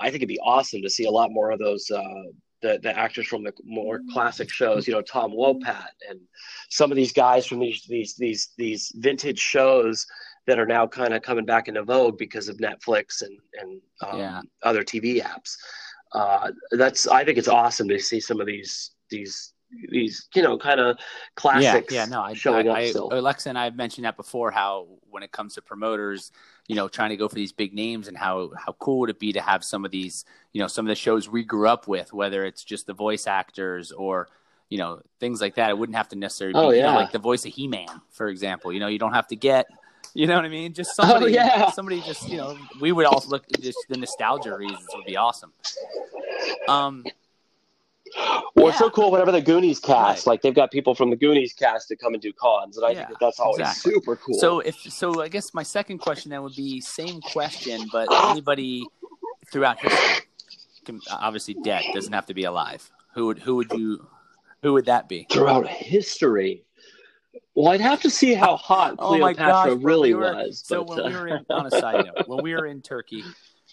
I 0.00 0.06
think 0.06 0.16
it'd 0.16 0.28
be 0.28 0.40
awesome 0.40 0.82
to 0.82 0.90
see 0.90 1.04
a 1.04 1.10
lot 1.10 1.30
more 1.32 1.50
of 1.50 1.58
those 1.58 1.90
uh, 1.90 2.30
the 2.62 2.78
the 2.82 2.96
actors 2.96 3.26
from 3.26 3.42
the 3.44 3.52
more 3.64 4.00
classic 4.12 4.50
shows. 4.50 4.86
You 4.86 4.94
know, 4.94 5.02
Tom 5.02 5.32
Wopat 5.32 5.88
and 6.08 6.20
some 6.68 6.90
of 6.90 6.96
these 6.96 7.12
guys 7.12 7.46
from 7.46 7.60
these 7.60 7.82
these 7.88 8.14
these 8.16 8.50
these 8.56 8.92
vintage 8.96 9.38
shows 9.38 10.06
that 10.46 10.58
are 10.58 10.66
now 10.66 10.86
kind 10.86 11.14
of 11.14 11.22
coming 11.22 11.44
back 11.44 11.68
into 11.68 11.82
vogue 11.82 12.18
because 12.18 12.48
of 12.48 12.56
Netflix 12.58 13.22
and 13.22 13.38
and 13.60 13.80
um, 14.06 14.18
Yeah. 14.18 14.42
other 14.62 14.82
TV 14.82 15.22
apps. 15.22 15.56
Uh, 16.12 16.50
that's 16.72 17.06
I 17.06 17.24
think 17.24 17.38
it's 17.38 17.48
awesome 17.48 17.88
to 17.88 17.98
see 17.98 18.20
some 18.20 18.40
of 18.40 18.46
these 18.46 18.92
these 19.10 19.52
these 19.88 20.28
you 20.34 20.42
know 20.42 20.58
kind 20.58 20.80
of 20.80 20.98
classics 21.36 21.92
Yeah, 21.94 22.04
yeah, 22.04 22.10
no, 22.10 22.22
I, 22.22 22.34
showing 22.34 22.68
I, 22.68 22.70
up 22.72 22.76
I, 22.78 22.90
still. 22.90 23.08
Alexa 23.12 23.48
and 23.48 23.58
I 23.58 23.64
have 23.64 23.76
mentioned 23.76 24.04
that 24.04 24.16
before. 24.16 24.50
How 24.50 24.88
when 25.08 25.22
it 25.22 25.30
comes 25.30 25.54
to 25.54 25.62
promoters, 25.62 26.32
you 26.70 26.76
know, 26.76 26.86
trying 26.86 27.10
to 27.10 27.16
go 27.16 27.26
for 27.28 27.34
these 27.34 27.50
big 27.50 27.74
names, 27.74 28.06
and 28.06 28.16
how 28.16 28.52
how 28.56 28.70
cool 28.78 29.00
would 29.00 29.10
it 29.10 29.18
be 29.18 29.32
to 29.32 29.40
have 29.40 29.64
some 29.64 29.84
of 29.84 29.90
these, 29.90 30.24
you 30.52 30.60
know, 30.60 30.68
some 30.68 30.86
of 30.86 30.88
the 30.88 30.94
shows 30.94 31.28
we 31.28 31.42
grew 31.42 31.66
up 31.66 31.88
with, 31.88 32.12
whether 32.12 32.44
it's 32.44 32.62
just 32.62 32.86
the 32.86 32.94
voice 32.94 33.26
actors 33.26 33.90
or 33.90 34.28
you 34.68 34.78
know 34.78 35.00
things 35.18 35.40
like 35.40 35.56
that. 35.56 35.70
It 35.70 35.76
wouldn't 35.78 35.96
have 35.96 36.10
to 36.10 36.16
necessarily 36.16 36.54
be, 36.54 36.58
Oh, 36.60 36.70
you 36.70 36.82
know, 36.82 36.94
like 36.94 37.10
the 37.10 37.18
voice 37.18 37.44
of 37.44 37.52
He 37.52 37.66
Man, 37.66 37.88
for 38.12 38.28
example. 38.28 38.72
You 38.72 38.78
know, 38.78 38.86
you 38.86 39.00
don't 39.00 39.14
have 39.14 39.26
to 39.28 39.36
get. 39.36 39.66
You 40.14 40.28
know 40.28 40.36
what 40.36 40.44
I 40.44 40.48
mean? 40.48 40.72
Just 40.72 40.94
somebody, 40.98 41.24
Oh, 41.24 41.28
yeah. 41.28 41.70
somebody 41.72 42.00
just, 42.02 42.28
you 42.28 42.36
know, 42.36 42.56
we 42.80 42.92
would 42.92 43.06
also 43.06 43.28
look 43.30 43.44
just 43.60 43.78
the 43.88 43.96
nostalgia 43.96 44.56
reasons 44.56 44.86
would 44.94 45.06
be 45.06 45.16
awesome. 45.16 45.52
Um, 46.68 47.04
Well, 48.56 48.68
it's 48.68 48.78
so 48.78 48.90
cool 48.90 49.10
whenever 49.10 49.32
the 49.32 49.40
Goonies 49.40 49.78
cast, 49.78 50.26
Right. 50.26 50.32
like 50.32 50.42
they've 50.42 50.54
got 50.54 50.70
people 50.70 50.94
from 50.94 51.10
the 51.10 51.16
Goonies 51.16 51.52
cast 51.52 51.88
to 51.88 51.96
come 51.96 52.12
and 52.14 52.22
do 52.22 52.32
cons, 52.32 52.76
and 52.76 52.84
I 52.84 52.90
Yeah, 52.90 52.98
think 53.06 53.08
that 53.10 53.18
that's 53.20 53.40
always 53.40 53.60
exactly. 53.60 53.92
super 53.92 54.16
cool. 54.16 54.34
So 54.34 54.60
if 54.60 54.76
so, 54.90 55.22
I 55.22 55.28
guess 55.28 55.54
my 55.54 55.62
second 55.62 55.98
question 55.98 56.30
then 56.30 56.42
would 56.42 56.56
be 56.56 56.80
same 56.80 57.20
question, 57.20 57.88
but 57.92 58.08
anybody 58.22 58.90
throughout 59.52 59.78
history, 59.78 60.22
can, 60.84 61.00
obviously 61.10 61.54
dead, 61.54 61.86
doesn't 61.92 62.12
have 62.12 62.26
to 62.26 62.34
be 62.34 62.44
alive. 62.44 62.90
Who 63.14 63.26
would 63.26 63.38
who 63.38 63.56
would 63.56 63.72
you 63.72 64.08
who 64.62 64.72
would 64.74 64.86
that 64.86 65.08
be? 65.08 65.26
throughout 65.30 65.66
history, 65.68 66.64
well, 67.54 67.68
I'd 67.68 67.80
have 67.80 68.00
to 68.02 68.10
see 68.10 68.34
how 68.34 68.56
hot 68.56 68.96
Oh 68.98 69.08
Cleopatra 69.08 69.76
gosh! 69.76 69.82
really 69.82 70.14
we 70.14 70.20
were- 70.20 70.34
was. 70.34 70.62
So 70.64 70.84
but, 70.84 70.96
when 70.96 71.06
uh, 71.06 71.08
we 71.08 71.14
were 71.14 71.28
in, 71.28 71.46
on 71.50 71.66
a 71.66 71.70
side 71.70 72.04
note, 72.04 72.26
when 72.26 72.42
we 72.42 72.54
were 72.54 72.66
in 72.66 72.82
Turkey 72.82 73.24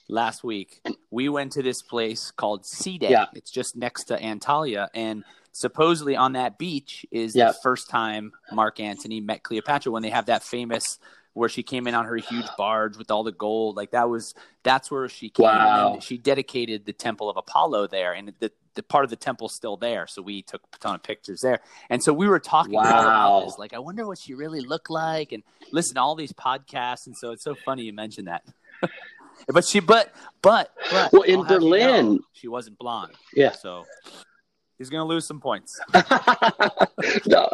last 0.08 0.44
week, 0.44 0.82
we 1.12 1.30
went 1.30 1.52
to 1.54 1.62
this 1.62 1.82
place 1.82 2.32
called 2.32 2.66
Side. 2.66 3.02
Yeah. 3.04 3.26
It's 3.34 3.52
just 3.52 3.76
next 3.76 4.06
to 4.06 4.18
Antalya, 4.18 4.88
and 4.94 5.24
supposedly 5.52 6.16
on 6.16 6.34
that 6.34 6.58
beach 6.58 7.06
is 7.12 7.36
Yeah. 7.36 7.48
the 7.48 7.58
first 7.64 7.90
time 7.90 8.32
Mark 8.52 8.80
Antony 8.80 9.22
met 9.22 9.44
Cleopatra 9.44 9.92
when 9.92 10.04
they 10.04 10.10
have 10.12 10.28
that 10.28 10.44
famous 10.44 11.00
where 11.34 11.50
she 11.50 11.62
came 11.62 11.86
in 11.88 11.94
on 11.94 12.06
her 12.06 12.16
huge 12.16 12.48
barge 12.58 12.98
with 12.98 13.12
all 13.12 13.24
the 13.24 13.32
gold. 13.32 13.76
Like 13.76 13.92
that 13.92 14.10
was 14.10 14.34
that's 14.64 14.90
where 14.90 15.08
she 15.08 15.30
came. 15.30 15.44
Wow. 15.46 15.94
And 15.94 16.04
she 16.04 16.18
dedicated 16.18 16.86
the 16.86 16.94
temple 16.94 17.30
of 17.30 17.38
Apollo 17.38 17.88
there, 17.88 18.14
and 18.14 18.34
the 18.40 18.52
the 18.76 18.84
part 18.84 19.04
of 19.04 19.10
the 19.10 19.16
temple's 19.16 19.56
still 19.56 19.76
there. 19.78 20.06
So 20.08 20.22
we 20.22 20.44
took 20.44 20.62
a 20.74 20.78
ton 20.78 20.94
of 20.96 21.02
pictures 21.04 21.42
there, 21.42 21.60
and 21.90 22.04
so 22.04 22.14
we 22.14 22.28
were 22.28 22.40
talking 22.40 22.74
Wow. 22.74 22.84
about 22.84 23.46
this. 23.46 23.58
Like, 23.58 23.74
I 23.74 23.80
wonder 23.80 24.06
what 24.06 24.20
she 24.20 24.36
really 24.36 24.62
looked 24.62 24.92
like, 24.92 25.32
and 25.32 25.42
listen 25.72 25.96
to 25.96 26.02
all 26.02 26.14
these 26.16 26.32
podcasts. 26.34 27.08
And 27.08 27.18
so 27.18 27.32
it's 27.32 27.44
so 27.44 27.56
funny 27.56 27.84
you 27.84 27.94
mentioned 27.94 28.28
that. 28.28 28.44
but 29.48 29.66
she, 29.66 29.80
but 29.80 30.14
but 30.42 30.72
but 30.92 31.12
Well, 31.14 31.22
in 31.24 31.40
I'll 31.40 31.44
you 31.44 31.48
Berlin- 31.60 32.16
know, 32.16 32.20
she 32.34 32.48
wasn't 32.48 32.78
blonde. 32.78 33.14
yeah. 33.36 33.52
So 33.52 33.86
he's 34.78 34.90
gonna 34.90 35.06
lose 35.06 35.26
some 35.28 35.40
points. 35.40 35.80
no, 37.26 37.50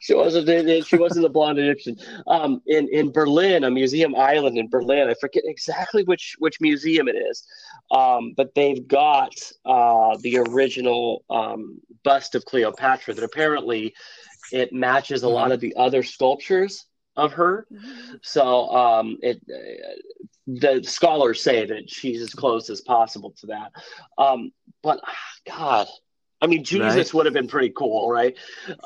she 0.00 0.14
wasn't. 0.14 0.86
She 0.86 0.96
wasn't 0.96 1.22
the 1.22 1.30
blonde 1.30 1.58
Egyptian. 1.58 1.96
Um, 2.26 2.60
in 2.66 2.88
in 2.88 3.12
Berlin, 3.12 3.64
a 3.64 3.70
museum 3.70 4.14
island 4.14 4.58
in 4.58 4.68
Berlin. 4.68 5.08
I 5.08 5.14
forget 5.20 5.42
exactly 5.46 6.02
which 6.04 6.36
which 6.38 6.60
museum 6.60 7.08
it 7.08 7.16
is, 7.16 7.44
um, 7.90 8.32
but 8.36 8.54
they've 8.54 8.86
got 8.86 9.34
uh, 9.64 10.16
the 10.20 10.38
original 10.38 11.24
um, 11.30 11.80
bust 12.02 12.34
of 12.34 12.44
Cleopatra. 12.44 13.14
That 13.14 13.24
apparently 13.24 13.94
it 14.52 14.72
matches 14.72 15.22
a 15.22 15.28
lot 15.28 15.52
of 15.52 15.60
the 15.60 15.74
other 15.76 16.02
sculptures 16.02 16.84
of 17.16 17.32
her. 17.34 17.66
So 18.22 18.68
um, 18.70 19.18
it. 19.22 19.40
Uh, 19.48 19.94
the 20.46 20.82
scholars 20.84 21.42
say 21.42 21.64
that 21.64 21.88
she's 21.88 22.20
as 22.20 22.34
close 22.34 22.68
as 22.68 22.82
possible 22.82 23.30
to 23.40 23.46
that. 23.46 23.72
Um, 24.18 24.52
but 24.82 25.00
ah, 25.02 25.16
God, 25.46 25.86
I 26.42 26.46
mean, 26.46 26.64
Jesus 26.64 26.94
Right. 26.96 27.14
would 27.14 27.24
have 27.24 27.32
been 27.32 27.48
pretty 27.48 27.70
cool, 27.70 28.10
right? 28.10 28.36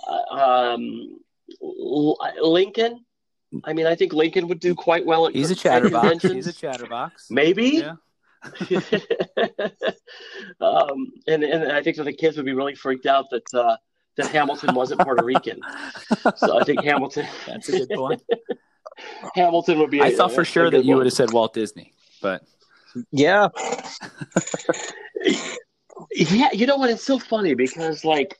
Uh, 0.07 0.75
um, 0.77 1.19
Lincoln. 1.61 3.05
I 3.65 3.73
mean, 3.73 3.87
I 3.87 3.97
think 3.97 4.13
Lincoln 4.13 4.47
would 4.47 4.61
do 4.61 4.77
quite 4.77 5.05
well 5.05 5.27
at 5.27 5.35
He's 5.35 5.51
a 5.51 5.55
at 5.55 5.59
chatterbox. 5.59 6.01
conventions. 6.01 6.33
He's 6.35 6.47
a 6.47 6.53
chatterbox. 6.53 7.29
Maybe. 7.29 7.83
Yeah. 7.83 7.95
um, 10.61 11.13
and 11.27 11.43
and 11.43 11.73
I 11.73 11.83
think 11.83 11.97
that 11.97 12.05
the 12.05 12.13
kids 12.13 12.37
would 12.37 12.47
be 12.47 12.53
really 12.53 12.77
freaked 12.77 13.07
out 13.07 13.31
that 13.31 13.53
uh, 13.53 13.77
that 14.19 14.27
Hamilton 14.29 14.75
wasn't 14.75 15.01
Puerto 15.01 15.25
Rican. 15.25 15.61
So 16.37 16.59
I 16.61 16.65
think 16.65 16.83
Hamilton 16.85 17.27
That's 17.47 17.69
a 17.71 17.73
good 17.79 17.89
point. 17.91 18.23
Hamilton 19.35 19.79
would 19.79 19.91
be. 19.91 20.03
I 20.03 20.09
a- 20.09 20.11
thought 20.11 20.33
for 20.33 20.43
a 20.43 20.45
sure 20.45 20.65
good 20.71 20.81
that 20.81 20.85
you 20.85 20.91
one. 20.91 20.99
would 20.99 21.07
have 21.07 21.13
said 21.15 21.33
Walt 21.33 21.55
Disney, 21.55 21.95
but 22.21 22.43
Yeah. 23.11 23.49
Yeah, 26.13 26.49
you 26.53 26.67
know 26.67 26.77
what? 26.77 26.91
It's 26.91 27.05
so 27.05 27.19
funny 27.19 27.55
because 27.55 28.05
like 28.05 28.37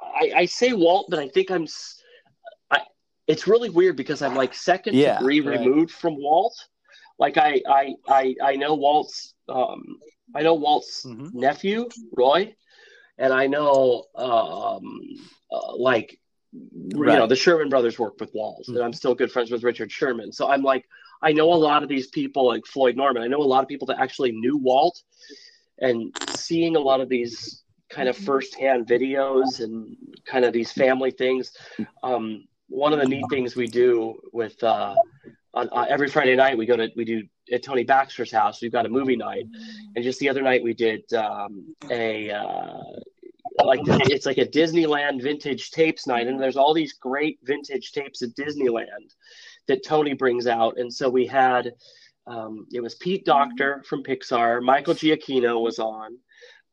I 0.00 0.30
I, 0.34 0.38
I 0.40 0.46
say 0.46 0.72
Walt, 0.72 1.06
but 1.08 1.18
I 1.18 1.28
think 1.28 1.50
I'm. 1.50 1.62
s- 1.64 2.00
I, 2.70 2.80
it's 3.26 3.46
really 3.46 3.70
weird 3.70 3.96
because 3.96 4.22
I'm 4.22 4.34
like 4.34 4.54
second 4.54 4.94
Yeah, 4.94 5.18
degree 5.18 5.40
right. 5.40 5.58
removed 5.60 5.90
from 5.92 6.16
Walt. 6.16 6.54
Like 7.18 7.36
I, 7.36 7.62
I, 7.68 7.94
I, 8.08 8.34
I 8.42 8.56
know 8.56 8.74
Walt's. 8.74 9.34
Um, 9.48 9.82
I 10.34 10.42
know 10.42 10.54
Walt's 10.54 11.04
Mhm. 11.06 11.32
nephew 11.32 11.88
Roy, 12.16 12.54
and 13.18 13.32
I 13.32 13.46
know 13.46 14.04
um, 14.14 15.00
uh, 15.52 15.76
like 15.76 16.18
you 16.52 17.04
know 17.04 17.26
the 17.26 17.36
Sherman 17.36 17.68
brothers 17.68 17.98
work 17.98 18.20
with 18.20 18.32
Walt, 18.34 18.68
and 18.68 18.78
I'm 18.78 18.92
still 18.92 19.14
good 19.14 19.32
friends 19.32 19.50
with 19.50 19.64
Richard 19.64 19.90
Sherman. 19.90 20.32
So 20.32 20.48
I'm 20.48 20.62
like 20.62 20.84
I 21.22 21.32
know 21.32 21.52
a 21.52 21.54
lot 21.54 21.82
of 21.82 21.88
these 21.88 22.08
people 22.08 22.46
like 22.46 22.66
Floyd 22.66 22.96
Norman. 22.96 23.22
I 23.22 23.28
know 23.28 23.40
a 23.40 23.42
lot 23.42 23.62
of 23.62 23.68
people 23.68 23.86
that 23.86 24.00
actually 24.00 24.32
knew 24.32 24.56
Walt, 24.56 25.02
and 25.78 26.12
seeing 26.36 26.76
a 26.76 26.80
lot 26.80 27.00
of 27.00 27.08
these 27.08 27.62
kind 27.88 28.08
of 28.08 28.16
firsthand 28.16 28.86
videos 28.86 29.60
and 29.60 29.96
kind 30.26 30.44
of 30.44 30.52
these 30.52 30.72
family 30.72 31.10
things. 31.10 31.52
Um, 32.02 32.44
one 32.68 32.92
of 32.92 32.98
the 32.98 33.06
neat 33.06 33.24
things 33.30 33.54
we 33.54 33.66
do 33.66 34.14
with 34.32 34.62
uh, 34.64 34.94
on, 35.54 35.68
uh, 35.72 35.86
every 35.88 36.08
Friday 36.08 36.36
night 36.36 36.58
we 36.58 36.66
go 36.66 36.76
to 36.76 36.90
we 36.96 37.04
do 37.04 37.22
at 37.52 37.62
Tony 37.62 37.84
Baxter's 37.84 38.32
house. 38.32 38.60
We've 38.60 38.72
got 38.72 38.86
a 38.86 38.88
movie 38.88 39.16
night, 39.16 39.46
and 39.94 40.04
just 40.04 40.18
the 40.18 40.28
other 40.28 40.42
night 40.42 40.62
we 40.62 40.74
did 40.74 41.10
um, 41.14 41.74
a 41.90 42.30
uh, 42.30 42.82
like 43.64 43.80
it's 43.84 44.26
like 44.26 44.38
a 44.38 44.46
Disneyland 44.46 45.22
vintage 45.22 45.70
tapes 45.70 46.06
night, 46.06 46.26
and 46.26 46.40
there's 46.40 46.56
all 46.56 46.74
these 46.74 46.92
great 46.94 47.38
vintage 47.42 47.92
tapes 47.92 48.22
at 48.22 48.30
Disneyland 48.30 49.14
that 49.66 49.84
Tony 49.84 50.14
brings 50.14 50.46
out, 50.46 50.78
and 50.78 50.92
so 50.92 51.08
we 51.08 51.26
had. 51.26 51.72
Um, 52.26 52.66
it 52.72 52.80
was 52.80 52.94
Pete 52.94 53.26
Docter 53.26 53.84
from 53.86 54.02
Pixar. 54.02 54.62
Michael 54.62 54.94
Giacchino 54.94 55.60
was 55.60 55.78
on. 55.78 56.16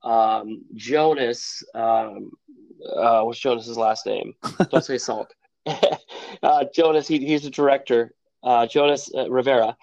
Um, 0.01 0.63
Jonas, 0.75 1.61
um, 1.75 2.31
uh, 2.95 3.23
what's 3.23 3.37
Jonas's 3.37 3.77
last 3.77 4.05
name? 4.05 4.33
Don't 4.71 4.85
say 4.85 4.97
Salt. 4.97 5.33
uh, 5.65 6.63
Jonas, 6.73 7.05
he, 7.05 7.19
he's 7.19 7.43
the 7.43 7.49
director. 7.49 8.13
Uh, 8.43 8.65
Jonas 8.67 9.09
uh, 9.15 9.29
Rivera. 9.29 9.75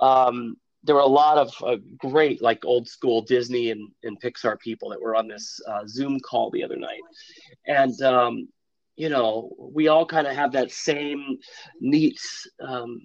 Um, 0.00 0.56
there 0.84 0.96
were 0.96 1.02
a 1.02 1.06
lot 1.06 1.38
of 1.38 1.54
uh, 1.62 1.76
great, 1.98 2.42
like 2.42 2.64
old 2.64 2.88
school 2.88 3.22
Disney 3.22 3.70
and, 3.70 3.88
and 4.02 4.20
Pixar 4.20 4.58
people 4.58 4.90
that 4.90 5.00
were 5.00 5.14
on 5.14 5.28
this 5.28 5.60
uh, 5.68 5.86
Zoom 5.86 6.18
call 6.20 6.50
the 6.50 6.64
other 6.64 6.76
night, 6.76 7.00
and 7.66 8.00
um, 8.02 8.48
you 8.96 9.08
know, 9.08 9.54
we 9.58 9.88
all 9.88 10.04
kind 10.04 10.26
of 10.26 10.36
have 10.36 10.52
that 10.52 10.70
same 10.70 11.38
neat 11.80 12.20
um, 12.60 13.00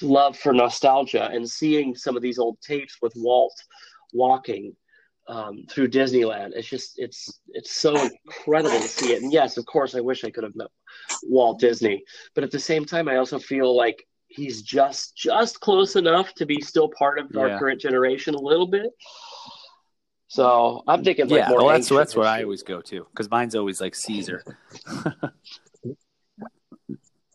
love 0.00 0.38
for 0.38 0.52
nostalgia 0.52 1.28
and 1.32 1.48
seeing 1.48 1.94
some 1.94 2.16
of 2.16 2.22
these 2.22 2.38
old 2.38 2.60
tapes 2.60 2.98
with 3.02 3.12
Walt 3.16 3.54
walking 4.12 4.74
um, 5.26 5.64
through 5.68 5.88
Disneyland. 5.88 6.52
It's 6.54 6.68
just 6.68 6.98
it's 6.98 7.40
it's 7.48 7.72
so 7.72 7.96
incredible 8.26 8.78
to 8.78 8.88
see 8.88 9.12
it. 9.12 9.22
And 9.22 9.32
yes, 9.32 9.56
of 9.56 9.66
course, 9.66 9.94
I 9.94 10.00
wish 10.00 10.24
I 10.24 10.30
could 10.30 10.44
have 10.44 10.56
met 10.56 10.68
Walt 11.24 11.58
Disney, 11.58 12.04
but 12.34 12.44
at 12.44 12.50
the 12.50 12.58
same 12.58 12.84
time, 12.84 13.08
I 13.08 13.16
also 13.16 13.38
feel 13.38 13.74
like 13.76 14.06
he's 14.34 14.62
just 14.62 15.16
just 15.16 15.60
close 15.60 15.96
enough 15.96 16.34
to 16.34 16.46
be 16.46 16.60
still 16.60 16.88
part 16.88 17.18
of 17.18 17.30
Yeah. 17.32 17.40
our 17.42 17.58
current 17.58 17.80
generation 17.80 18.34
a 18.34 18.40
little 18.40 18.66
bit. 18.66 18.90
So 20.28 20.82
I'm 20.88 21.04
thinking 21.04 21.28
like 21.28 21.38
yeah, 21.38 21.48
more 21.48 21.58
well, 21.58 21.68
that's 21.68 21.88
that's 21.88 22.16
where 22.16 22.26
I 22.26 22.42
always 22.42 22.62
go 22.62 22.80
to 22.80 23.06
because 23.10 23.30
mine's 23.30 23.54
always 23.54 23.80
like 23.80 23.94
Caesar. 23.94 24.42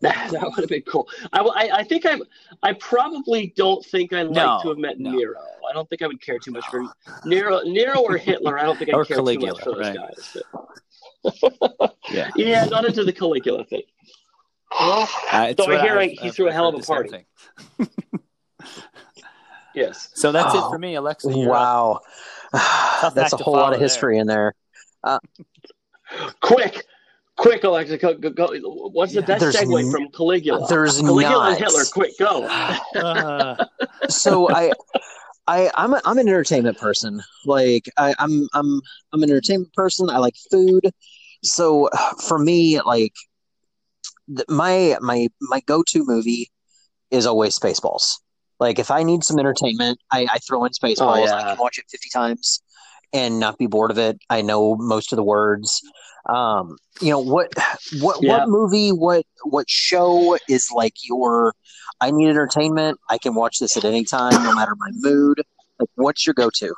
that 0.00 0.32
would 0.32 0.60
have 0.60 0.68
been 0.68 0.82
cool. 0.82 1.08
I, 1.32 1.40
I, 1.40 1.78
I 1.80 1.84
think 1.84 2.06
I'm. 2.06 2.22
I 2.62 2.72
probably 2.72 3.52
don't 3.54 3.84
think 3.84 4.14
I'd 4.14 4.28
like 4.28 4.62
to 4.62 4.68
have 4.68 4.78
met 4.78 4.98
no. 4.98 5.10
Nero. 5.10 5.38
I 5.68 5.74
don't 5.74 5.86
think 5.90 6.00
I 6.00 6.06
would 6.06 6.22
care 6.22 6.38
too 6.38 6.52
much 6.52 6.64
for 6.70 6.84
Nero, 7.26 7.60
Nero 7.64 8.00
or 8.00 8.16
Hitler. 8.16 8.58
I 8.58 8.62
don't 8.62 8.78
think 8.78 8.88
I'd 8.94 9.06
care 9.06 9.16
Caligula, 9.16 9.52
too 9.52 9.56
much 9.56 9.62
for 9.62 9.74
those 9.74 9.86
right. 9.86 9.98
guys. 9.98 10.36
Yeah, 12.10 12.30
Yeah, 12.34 12.64
not 12.64 12.86
into 12.86 13.04
the 13.04 13.12
Caligula 13.12 13.66
thing. 13.66 13.82
uh, 14.80 15.06
it's 15.50 15.64
So 15.64 15.70
I 15.72 15.80
hear 15.80 15.98
I've- 15.98 16.12
he 16.14 16.20
I've- 16.20 16.30
threw 16.30 16.46
a 16.46 16.48
I've 16.48 16.54
hell 16.54 16.68
of 16.68 16.74
a 16.82 16.86
party. 16.86 17.26
Yes. 19.74 20.08
So 20.14 20.32
that's 20.32 20.52
it 20.52 20.60
Oh, 20.64 20.70
for 20.70 20.78
me, 20.78 20.96
Alexa. 20.96 21.30
you're 21.32 21.54
up. 21.54 21.60
Wow. 21.60 22.00
That's 23.14 23.32
a 23.32 23.36
whole 23.36 23.54
lot 23.54 23.72
of 23.72 23.78
history 23.80 24.18
in 24.18 24.26
there. 24.26 24.52
Quick, 26.42 26.84
quick, 27.36 27.62
Alexa, 27.62 27.98
go, 27.98 28.14
go, 28.14 28.30
go. 28.30 28.48
What's 28.92 29.12
the 29.14 29.20
Yeah. 29.20 29.26
best 29.26 29.44
segue 29.56 29.84
n- 29.84 29.90
from 29.92 30.08
Caligula? 30.08 30.66
There's 30.68 31.00
Caligula 31.00 31.30
not. 31.30 31.48
and 31.52 31.58
Hitler. 31.58 31.84
Quick, 31.92 32.18
go. 32.18 32.46
Uh, 32.96 33.64
so 34.08 34.50
I, 34.50 34.72
I, 35.46 35.70
I'm 35.76 35.94
a, 35.94 36.02
I'm 36.04 36.18
an 36.18 36.26
entertainment 36.28 36.76
person. 36.78 37.22
Like 37.46 37.84
I, 37.96 38.12
I'm 38.18 38.48
I'm 38.52 38.80
I'm 39.12 39.22
an 39.22 39.30
entertainment 39.30 39.72
person. 39.74 40.10
I 40.10 40.18
like 40.18 40.34
food. 40.50 40.90
So 41.44 41.88
for 42.26 42.40
me, 42.40 42.80
like 42.80 43.14
th- 43.14 43.29
my 44.48 44.96
my 45.00 45.28
my 45.40 45.60
go 45.66 45.82
to 45.88 46.04
movie 46.04 46.50
is 47.10 47.26
always 47.26 47.58
Spaceballs. 47.58 48.18
Like 48.58 48.78
if 48.78 48.90
I 48.90 49.02
need 49.02 49.24
some 49.24 49.38
entertainment, 49.38 49.98
I, 50.10 50.26
I 50.30 50.38
throw 50.38 50.64
in 50.64 50.72
Spaceballs. 50.72 51.28
I 51.28 51.40
yeah. 51.40 51.48
can 51.50 51.58
watch 51.58 51.78
it 51.78 51.84
50 51.90 52.10
times 52.10 52.62
and 53.12 53.40
not 53.40 53.58
be 53.58 53.66
bored 53.66 53.90
of 53.90 53.98
it. 53.98 54.18
I 54.28 54.42
know 54.42 54.76
most 54.76 55.12
of 55.12 55.16
the 55.16 55.24
words. 55.24 55.80
Um, 56.28 56.76
you 57.00 57.10
know 57.10 57.18
what 57.18 57.52
what 58.00 58.18
Yeah. 58.22 58.38
what 58.38 58.48
movie 58.48 58.90
what 58.90 59.24
what 59.44 59.68
show 59.68 60.36
is 60.48 60.70
like 60.70 60.94
your 61.02 61.54
I 62.00 62.10
need 62.10 62.28
entertainment. 62.28 62.98
I 63.08 63.18
can 63.18 63.34
watch 63.34 63.58
this 63.58 63.76
at 63.76 63.84
any 63.84 64.04
time, 64.04 64.32
no 64.42 64.54
matter 64.54 64.74
my 64.76 64.90
mood. 64.92 65.42
Like, 65.78 65.88
what's 65.94 66.26
your 66.26 66.34
go-to? 66.34 66.74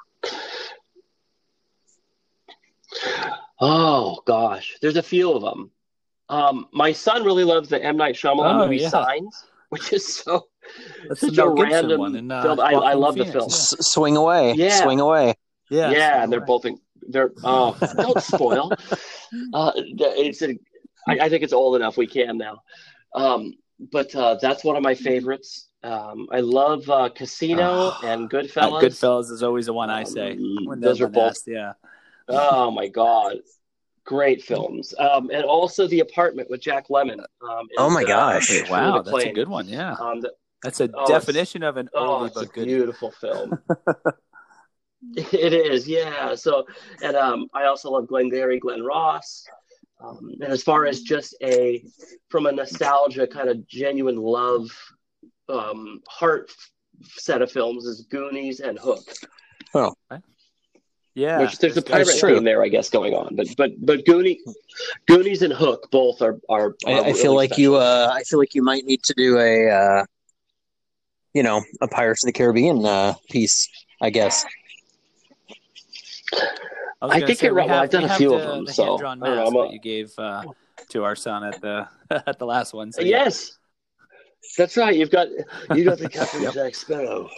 Oh 3.60 4.20
gosh, 4.26 4.76
there's 4.80 4.96
a 4.96 5.02
few 5.02 5.32
of 5.32 5.42
them. 5.42 5.70
Um, 6.32 6.66
my 6.72 6.92
son 6.92 7.24
really 7.24 7.44
loves 7.44 7.68
the 7.68 7.82
M 7.84 7.96
Night 7.96 8.14
Shyamalan 8.14 8.54
Oh, 8.54 8.58
movie 8.64 8.78
yeah. 8.78 8.88
Signs, 8.88 9.44
which 9.68 9.92
is 9.92 10.06
so 10.06 10.46
that's 11.08 11.20
such 11.20 11.34
the 11.36 11.46
a 11.46 11.54
Gibson 11.54 11.72
random 11.72 11.98
one. 12.00 12.16
In, 12.16 12.30
uh, 12.32 12.42
film. 12.42 12.60
I, 12.60 12.70
I 12.72 12.72
Joaquin 12.94 13.00
love 13.00 13.14
the 13.16 13.24
film. 13.26 13.46
S- 13.46 13.74
swing 13.80 14.16
away, 14.16 14.54
Yeah. 14.54 14.82
swing 14.82 15.00
away. 15.00 15.34
Yeah, 15.70 15.90
Yeah, 15.90 15.96
yeah, 15.98 16.22
and 16.22 16.32
they're 16.32 16.40
both 16.40 16.64
in, 16.64 16.78
they're 17.08 17.32
oh 17.44 17.76
don't 17.96 18.20
spoil. 18.20 18.72
Uh, 19.52 19.72
it's 19.76 20.42
a, 20.42 20.58
I, 21.08 21.18
I 21.24 21.28
think 21.28 21.42
it's 21.42 21.52
old 21.52 21.76
enough 21.76 21.96
we 21.96 22.06
can 22.06 22.38
now. 22.38 22.62
Um, 23.14 23.54
but 23.90 24.14
uh, 24.14 24.36
that's 24.40 24.64
one 24.64 24.76
of 24.76 24.82
my 24.82 24.94
favorites. 24.94 25.68
Um, 25.82 26.28
I 26.30 26.40
love 26.40 26.88
uh, 26.88 27.08
Casino 27.08 27.68
Oh. 27.68 28.00
and 28.04 28.24
Uh, 28.24 28.28
Goodfellas. 28.38 28.82
Goodfellas 28.82 29.30
is 29.32 29.42
always 29.42 29.66
the 29.66 29.72
one 29.72 29.90
I 29.90 30.04
say. 30.04 30.32
Um, 30.32 30.64
When 30.66 30.80
those 30.80 30.98
they're 30.98 31.08
are 31.08 31.10
both 31.10 31.30
asked, 31.32 31.48
yeah. 31.48 31.72
Oh 32.28 32.70
my 32.70 32.86
god, 32.88 33.38
great 34.04 34.42
films! 34.42 34.94
Um, 34.98 35.30
and 35.32 35.44
also 35.44 35.86
The 35.86 36.00
Apartment 36.00 36.50
with 36.50 36.60
Jack 36.60 36.88
Lemmon. 36.88 37.20
Um, 37.42 37.68
Oh 37.78 37.90
my 37.90 38.00
and, 38.00 38.08
gosh. 38.08 38.50
uh, 38.50 38.64
Wow, 38.70 39.02
that's 39.02 39.24
a 39.24 39.32
good 39.32 39.48
one. 39.48 39.68
Yeah, 39.68 39.94
Um, 39.94 40.20
the, 40.20 40.32
that's 40.62 40.80
a 40.80 40.90
Oh, 40.94 41.06
definition 41.06 41.62
of 41.62 41.76
an 41.76 41.88
oh, 41.94 42.20
oldie 42.20 42.26
it's 42.28 42.36
a 42.40 42.46
good. 42.46 42.66
beautiful 42.66 43.10
film. 43.10 43.58
it 45.16 45.52
is, 45.52 45.88
yeah. 45.88 46.34
So, 46.34 46.64
and 47.02 47.16
um, 47.16 47.48
I 47.54 47.64
also 47.64 47.90
love 47.90 48.06
Glenn 48.06 48.28
Glengarry 48.28 48.60
Glen 48.60 48.82
Ross. 48.82 49.44
Um, 50.00 50.32
and 50.40 50.52
as 50.52 50.62
far 50.62 50.86
as 50.86 51.02
just 51.02 51.34
a 51.42 51.84
from 52.28 52.46
a 52.46 52.52
nostalgia 52.52 53.26
kind 53.26 53.48
of 53.48 53.66
genuine 53.68 54.16
love 54.16 54.68
um, 55.48 56.00
heart 56.08 56.50
set 57.04 57.40
of 57.42 57.50
films 57.52 57.84
is 57.84 58.02
Goonies 58.10 58.60
and 58.60 58.78
Hook. 58.78 59.04
Yeah, 61.14 61.40
Which 61.40 61.58
there's 61.58 61.76
a 61.76 61.82
pirate 61.82 62.08
theme 62.08 62.42
there, 62.42 62.62
I 62.62 62.68
guess, 62.68 62.88
going 62.88 63.12
on. 63.12 63.36
But 63.36 63.54
but 63.58 63.72
but 63.84 64.06
Goonies, 64.06 64.40
Goonies 65.06 65.42
and 65.42 65.52
Hook 65.52 65.90
both 65.90 66.22
are 66.22 66.40
are. 66.48 66.74
I, 66.86 66.92
are 66.92 67.04
I 67.04 67.12
feel 67.12 67.32
really 67.32 67.48
like 67.48 67.58
you. 67.58 67.76
Uh, 67.76 68.10
I 68.10 68.22
feel 68.22 68.38
like 68.38 68.54
you 68.54 68.62
might 68.62 68.86
need 68.86 69.02
to 69.04 69.14
do 69.14 69.38
a, 69.38 69.68
uh, 69.68 70.04
you 71.34 71.42
know, 71.42 71.62
a 71.82 71.88
Pirates 71.88 72.24
of 72.24 72.28
the 72.28 72.32
Caribbean 72.32 72.84
uh, 72.86 73.12
piece. 73.30 73.68
I 74.00 74.08
guess. 74.08 74.46
was 76.32 76.42
I 77.02 77.20
think 77.20 77.38
say, 77.40 77.46
you're 77.46 77.54
right. 77.54 77.68
Have- 77.68 77.82
I've 77.82 77.90
done 77.90 78.04
a 78.04 78.16
few 78.16 78.30
the, 78.30 78.36
of 78.36 78.42
them, 78.42 78.64
the 78.64 78.72
so, 78.72 78.84
hand-drawn 78.84 79.22
I 79.22 79.26
don't 79.26 79.36
know, 79.36 79.46
I'm 79.46 79.56
a- 79.56 79.62
that 79.64 79.72
you 79.74 79.80
gave 79.80 80.12
uh, 80.18 80.44
to 80.88 81.04
our 81.04 81.14
son 81.14 81.44
at 81.44 81.60
the 81.60 81.88
at 82.10 82.38
the 82.38 82.46
last 82.46 82.72
one. 82.72 82.90
So 82.90 83.02
yeah. 83.02 83.24
yes, 83.24 83.58
that's 84.56 84.78
right. 84.78 84.96
You've 84.96 85.10
got 85.10 85.28
you 85.74 85.84
got 85.84 85.98
the 85.98 86.08
Captain 86.12 86.50
Jack 86.52 86.74
Sparrow. 86.74 87.28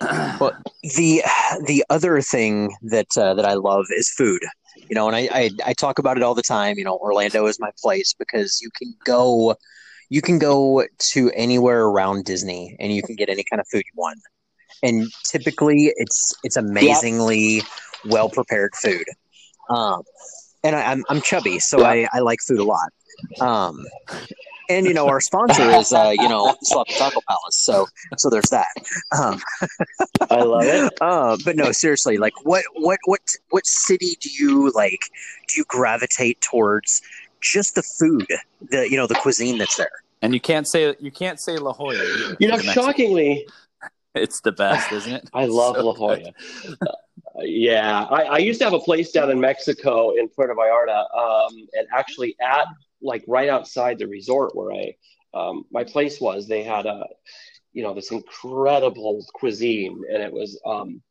Well, 0.00 0.52
the 0.82 1.22
the 1.66 1.84
other 1.90 2.20
thing 2.20 2.74
that 2.82 3.08
uh, 3.16 3.34
that 3.34 3.44
I 3.44 3.54
love 3.54 3.86
is 3.90 4.08
food. 4.10 4.40
You 4.88 4.94
know, 4.94 5.08
and 5.08 5.16
I, 5.16 5.28
I 5.32 5.50
I 5.66 5.72
talk 5.72 5.98
about 5.98 6.16
it 6.16 6.22
all 6.22 6.34
the 6.34 6.42
time. 6.42 6.78
You 6.78 6.84
know, 6.84 6.96
Orlando 6.98 7.46
is 7.46 7.58
my 7.58 7.70
place 7.82 8.14
because 8.18 8.60
you 8.62 8.70
can 8.76 8.94
go, 9.04 9.56
you 10.08 10.22
can 10.22 10.38
go 10.38 10.84
to 10.98 11.30
anywhere 11.32 11.84
around 11.84 12.24
Disney 12.24 12.76
and 12.78 12.92
you 12.92 13.02
can 13.02 13.16
get 13.16 13.28
any 13.28 13.44
kind 13.50 13.60
of 13.60 13.66
food 13.68 13.82
you 13.84 13.92
want. 13.96 14.20
And 14.82 15.08
typically, 15.26 15.92
it's 15.96 16.34
it's 16.44 16.56
amazingly 16.56 17.62
well 18.04 18.28
prepared 18.30 18.74
food. 18.76 19.04
Um, 19.68 20.02
and 20.62 20.76
I, 20.76 20.92
I'm 20.92 21.04
I'm 21.08 21.20
chubby, 21.22 21.58
so 21.58 21.80
Yeah. 21.80 21.88
I, 21.88 22.08
I 22.14 22.18
like 22.20 22.38
food 22.46 22.60
a 22.60 22.64
lot. 22.64 22.90
Um, 23.40 23.84
and 24.68 24.86
you 24.86 24.94
know, 24.94 25.08
our 25.08 25.20
sponsor 25.20 25.70
is 25.70 25.92
uh, 25.92 26.12
you 26.14 26.28
know 26.28 26.54
Sloppy 26.62 26.94
Taco 26.94 27.20
Palace, 27.28 27.56
so 27.56 27.86
so 28.16 28.30
there's 28.30 28.50
that. 28.50 28.68
Um, 29.18 29.40
I 30.30 30.42
love 30.42 30.64
it. 30.64 30.92
uh, 31.00 31.36
but 31.44 31.56
no, 31.56 31.72
seriously, 31.72 32.18
like 32.18 32.34
what 32.44 32.64
what 32.74 32.98
what 33.04 33.20
what 33.50 33.66
city 33.66 34.16
do 34.20 34.30
you 34.30 34.70
like? 34.72 35.00
Do 35.48 35.58
you 35.58 35.64
gravitate 35.68 36.40
towards 36.40 37.02
just 37.40 37.74
the 37.74 37.82
food, 37.82 38.26
the 38.70 38.88
you 38.88 38.96
know 38.96 39.06
the 39.06 39.14
cuisine 39.14 39.58
that's 39.58 39.76
there. 39.76 39.90
And 40.20 40.34
you 40.34 40.40
can't 40.40 40.66
say 40.66 40.94
you 40.98 41.10
can't 41.10 41.40
say 41.40 41.56
La 41.56 41.72
Jolla. 41.72 41.94
either 41.94 42.36
You 42.40 42.48
know, 42.48 42.56
for 42.56 42.62
the 42.62 42.66
Mexican. 42.66 42.72
shockingly, 42.72 43.46
it's 44.14 44.40
the 44.40 44.52
best, 44.52 44.90
isn't 44.92 45.12
it? 45.12 45.30
I 45.32 45.46
love 45.46 45.76
So 45.76 45.86
La 45.86 45.94
Jolla. 45.94 46.32
Uh, 46.82 46.86
yeah, 47.40 48.04
I, 48.04 48.22
I 48.22 48.38
used 48.38 48.58
to 48.58 48.64
have 48.64 48.74
a 48.74 48.80
place 48.80 49.12
down 49.12 49.30
in 49.30 49.40
Mexico 49.40 50.10
in 50.10 50.28
Puerto 50.28 50.54
Vallarta, 50.54 51.04
um, 51.16 51.68
and 51.74 51.86
actually 51.94 52.36
at 52.40 52.66
like 53.02 53.24
right 53.28 53.48
outside 53.48 53.98
the 53.98 54.06
resort 54.06 54.54
where 54.54 54.72
I 54.72 54.94
um, 55.34 55.64
my 55.70 55.84
place 55.84 56.20
was, 56.20 56.46
they 56.46 56.62
had 56.62 56.86
a 56.86 57.04
you 57.72 57.82
know 57.82 57.94
this 57.94 58.10
incredible 58.10 59.24
cuisine, 59.34 60.02
and 60.12 60.22
it 60.22 60.32
was 60.32 60.60
um, 60.66 61.02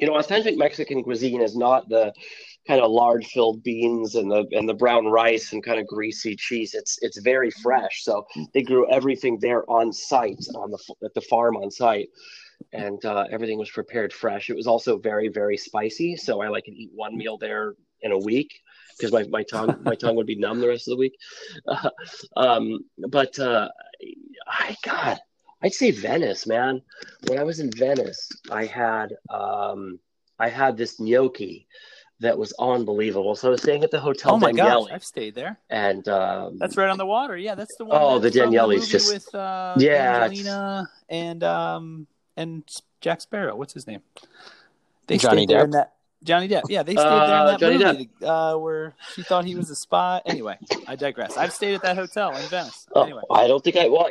you 0.00 0.06
know 0.06 0.16
authentic 0.16 0.56
Mexican 0.56 1.02
cuisine 1.02 1.42
is 1.42 1.56
not 1.56 1.88
the 1.88 2.12
kind 2.66 2.80
of 2.80 2.90
lard 2.90 3.24
filled 3.26 3.62
beans 3.62 4.14
and 4.14 4.30
the 4.30 4.46
and 4.52 4.68
the 4.68 4.74
brown 4.74 5.06
rice 5.06 5.52
and 5.52 5.64
kind 5.64 5.80
of 5.80 5.86
greasy 5.86 6.34
cheese. 6.34 6.74
It's 6.74 6.98
it's 7.02 7.20
very 7.20 7.50
fresh, 7.50 8.04
so 8.04 8.26
they 8.54 8.62
grew 8.62 8.90
everything 8.90 9.38
there 9.40 9.68
on 9.70 9.92
site 9.92 10.44
on 10.54 10.70
the 10.70 10.78
at 11.04 11.14
the 11.14 11.20
farm 11.20 11.56
on 11.56 11.70
site 11.70 12.08
and 12.72 13.04
uh, 13.04 13.24
everything 13.32 13.58
was 13.58 13.70
prepared 13.70 14.12
fresh. 14.12 14.48
It 14.48 14.54
was 14.54 14.68
also 14.68 14.96
very, 14.96 15.28
very 15.28 15.56
spicy, 15.56 16.16
so 16.16 16.40
I 16.40 16.48
like 16.48 16.64
to 16.66 16.70
eat 16.70 16.90
one 16.94 17.16
meal 17.16 17.36
there 17.36 17.74
in 18.02 18.12
a 18.12 18.18
week 18.18 18.52
because 18.96 19.12
my, 19.12 19.24
my 19.30 19.42
tongue 19.42 19.76
my 19.82 19.94
tongue 19.94 20.16
would 20.16 20.26
be 20.26 20.36
numb 20.36 20.60
the 20.60 20.68
rest 20.68 20.88
of 20.88 20.92
the 20.92 20.96
week. 20.98 21.16
Uh, 21.66 21.90
um, 22.36 22.84
but 23.08 23.38
uh, 23.38 23.68
I 24.46 24.76
God, 24.82 25.18
I'd 25.62 25.74
say 25.74 25.90
Venice, 25.90 26.46
man. 26.46 26.82
When 27.28 27.38
I 27.38 27.44
was 27.44 27.60
in 27.60 27.70
Venice, 27.70 28.28
I 28.50 28.64
had 28.66 29.14
um, 29.30 29.98
I 30.38 30.48
had 30.48 30.76
this 30.76 30.98
gnocchi 31.00 31.66
that 32.20 32.38
was 32.38 32.52
unbelievable. 32.60 33.34
So 33.34 33.48
I 33.48 33.50
was 33.50 33.62
staying 33.62 33.82
at 33.82 33.90
the 33.90 33.98
Hotel 33.98 34.34
Oh 34.34 34.38
my 34.38 34.52
Danieli, 34.52 34.56
gosh, 34.86 34.90
I've 34.92 35.04
stayed 35.04 35.34
there. 35.34 35.58
and 35.70 36.06
um, 36.08 36.56
That's 36.58 36.76
right 36.76 36.88
on 36.88 36.96
the 36.98 37.06
water. 37.06 37.36
Yeah, 37.36 37.56
that's 37.56 37.74
the 37.76 37.84
one. 37.84 37.98
Oh, 38.00 38.18
that's 38.20 38.34
the 38.36 38.42
from 38.42 38.52
Danieli's 38.52 38.80
movie 38.80 38.92
just- 38.92 39.12
with 39.12 39.34
uh, 39.34 39.74
Yeah, 39.78 40.22
Angelina 40.24 40.88
and 41.08 41.42
um 41.42 42.06
and 42.36 42.62
Jack 43.00 43.20
Sparrow. 43.20 43.56
What's 43.56 43.74
his 43.74 43.86
name? 43.88 44.02
They 45.08 45.18
Johnny 45.18 45.42
stayed 45.42 45.48
there 45.50 45.60
Depp? 45.62 45.64
in 45.64 45.70
that. 45.72 45.92
Johnny 46.22 46.48
Depp. 46.48 46.62
Yeah, 46.68 46.82
they 46.82 46.94
stayed 46.94 47.04
there 47.04 47.24
in 47.24 47.30
Uh, 47.30 47.46
that 47.46 47.60
Johnny 47.60 47.78
movie 47.78 48.10
uh, 48.24 48.56
where 48.56 48.94
she 49.14 49.22
thought 49.22 49.44
he 49.44 49.54
was 49.54 49.70
a 49.70 49.76
spy. 49.76 50.20
Anyway, 50.26 50.58
I 50.86 50.96
digress. 50.96 51.36
I've 51.36 51.52
stayed 51.52 51.74
at 51.74 51.82
that 51.82 51.96
hotel 51.96 52.34
in 52.36 52.42
Venice. 52.48 52.86
Oh, 52.94 53.02
Anyway, 53.02 53.22
I 53.30 53.46
don't 53.46 53.62
think 53.62 53.76
I 53.76 53.88
well, 53.88 54.08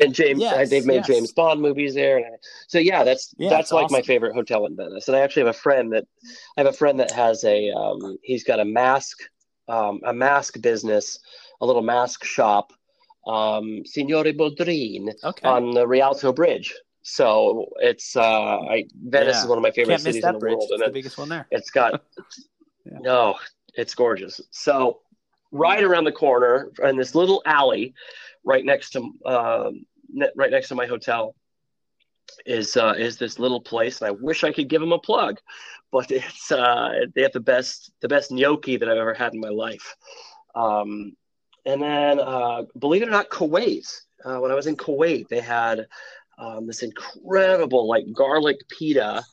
and 0.00 0.14
James, 0.14 0.40
Yes, 0.40 0.70
they've 0.70 0.86
made 0.86 0.96
yes. 0.96 1.06
James 1.06 1.32
Bond 1.32 1.60
movies 1.60 1.94
there, 1.94 2.16
and 2.18 2.26
I, 2.26 2.30
so 2.68 2.78
yeah, 2.78 3.04
that's 3.04 3.34
Yeah, 3.38 3.50
that's 3.50 3.72
like 3.72 3.90
my 3.90 4.02
favorite 4.02 4.34
hotel 4.34 4.66
in 4.66 4.76
Venice. 4.76 5.08
And 5.08 5.16
I 5.16 5.20
actually 5.20 5.42
have 5.46 5.54
a 5.54 5.58
friend 5.58 5.92
that 5.92 6.04
I 6.56 6.60
have 6.60 6.66
a 6.66 6.76
friend 6.76 6.98
that 7.00 7.10
has 7.12 7.44
a 7.44 7.70
um, 7.70 8.18
he's 8.22 8.44
got 8.44 8.60
a 8.60 8.64
mask 8.64 9.18
um, 9.68 10.00
a 10.04 10.12
mask 10.12 10.60
business, 10.60 11.18
a 11.60 11.66
little 11.66 11.82
mask 11.82 12.24
shop, 12.24 12.72
um, 13.26 13.82
Signore 13.84 14.36
Bodrin 14.36 15.12
okay. 15.24 15.48
on 15.48 15.72
the 15.72 15.86
Rialto 15.86 16.32
Bridge. 16.32 16.74
So 17.08 17.66
it's 17.78 18.16
uh, 18.16 18.58
I 18.58 18.84
Venice 19.00 19.36
Yeah. 19.36 19.42
is 19.42 19.48
one 19.48 19.58
of 19.58 19.62
my 19.62 19.70
favorite 19.70 19.92
Can't 19.92 20.02
cities 20.02 20.24
in 20.24 20.32
the 20.32 20.38
bridge. 20.40 20.54
world, 20.56 20.62
It's 20.64 20.72
and 20.72 20.80
the 20.82 20.86
it, 20.86 20.92
biggest 20.92 21.18
one 21.18 21.28
there. 21.28 21.46
it's 21.52 21.70
got 21.70 22.02
Yeah. 22.84 22.98
no, 23.00 23.36
it's 23.74 23.94
gorgeous. 23.94 24.40
So 24.50 25.02
right 25.52 25.84
around 25.84 26.02
the 26.04 26.10
corner 26.12 26.72
in 26.82 26.96
this 26.96 27.14
little 27.14 27.42
alley, 27.46 27.94
right 28.42 28.64
next 28.64 28.90
to 28.90 28.98
um, 29.24 29.86
ne- 30.12 30.32
right 30.34 30.50
next 30.50 30.66
to 30.70 30.74
my 30.74 30.86
hotel, 30.86 31.36
is 32.44 32.76
uh, 32.76 32.94
is 32.98 33.18
this 33.18 33.38
little 33.38 33.60
place, 33.60 34.00
and 34.00 34.08
I 34.08 34.10
wish 34.10 34.42
I 34.42 34.50
could 34.52 34.68
give 34.68 34.80
them 34.80 34.90
a 34.92 34.98
plug, 34.98 35.38
but 35.92 36.10
it's 36.10 36.50
uh, 36.50 37.06
they 37.14 37.22
have 37.22 37.32
the 37.32 37.38
best 37.40 37.92
the 38.00 38.08
best 38.08 38.32
gnocchi 38.32 38.78
that 38.78 38.88
I've 38.88 38.98
ever 38.98 39.14
had 39.14 39.32
in 39.32 39.38
my 39.40 39.48
life. 39.50 39.94
Um, 40.56 41.12
and 41.64 41.80
then, 41.80 42.18
uh, 42.18 42.62
believe 42.80 43.02
it 43.02 43.08
or 43.08 43.12
not, 43.12 43.30
Kuwait. 43.30 43.86
Uh, 44.24 44.38
when 44.38 44.50
I 44.50 44.54
was 44.54 44.66
in 44.66 44.76
Kuwait, 44.76 45.28
they 45.28 45.40
had 45.40 45.86
um, 46.38 46.66
this 46.66 46.82
incredible 46.82 47.88
like 47.88 48.12
garlic 48.12 48.68
pita 48.68 49.24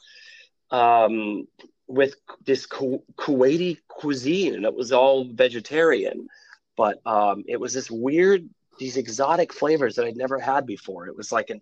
um, 0.72 1.48
with 1.88 2.16
this 2.46 2.66
Ku- 2.66 3.04
Kuwaiti 3.16 3.78
cuisine, 3.88 4.56
and 4.56 4.66
it 4.66 4.74
was 4.74 4.92
all 4.92 5.26
vegetarian, 5.26 6.28
but 6.76 7.06
um, 7.06 7.44
it 7.48 7.60
was 7.60 7.74
this 7.74 7.92
weird, 7.92 8.50
these 8.80 8.98
exotic 8.98 9.54
flavors 9.54 9.96
that 9.96 10.06
I'd 10.06 10.18
never 10.18 10.40
had 10.40 10.66
before. 10.66 11.08
It 11.08 11.16
was 11.16 11.32
like 11.32 11.50
an 11.50 11.62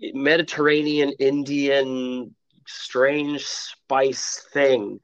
Mediterranean, 0.00 1.12
Indian, 1.18 2.34
strange 2.66 3.44
spice 3.44 4.46
thing 4.52 5.00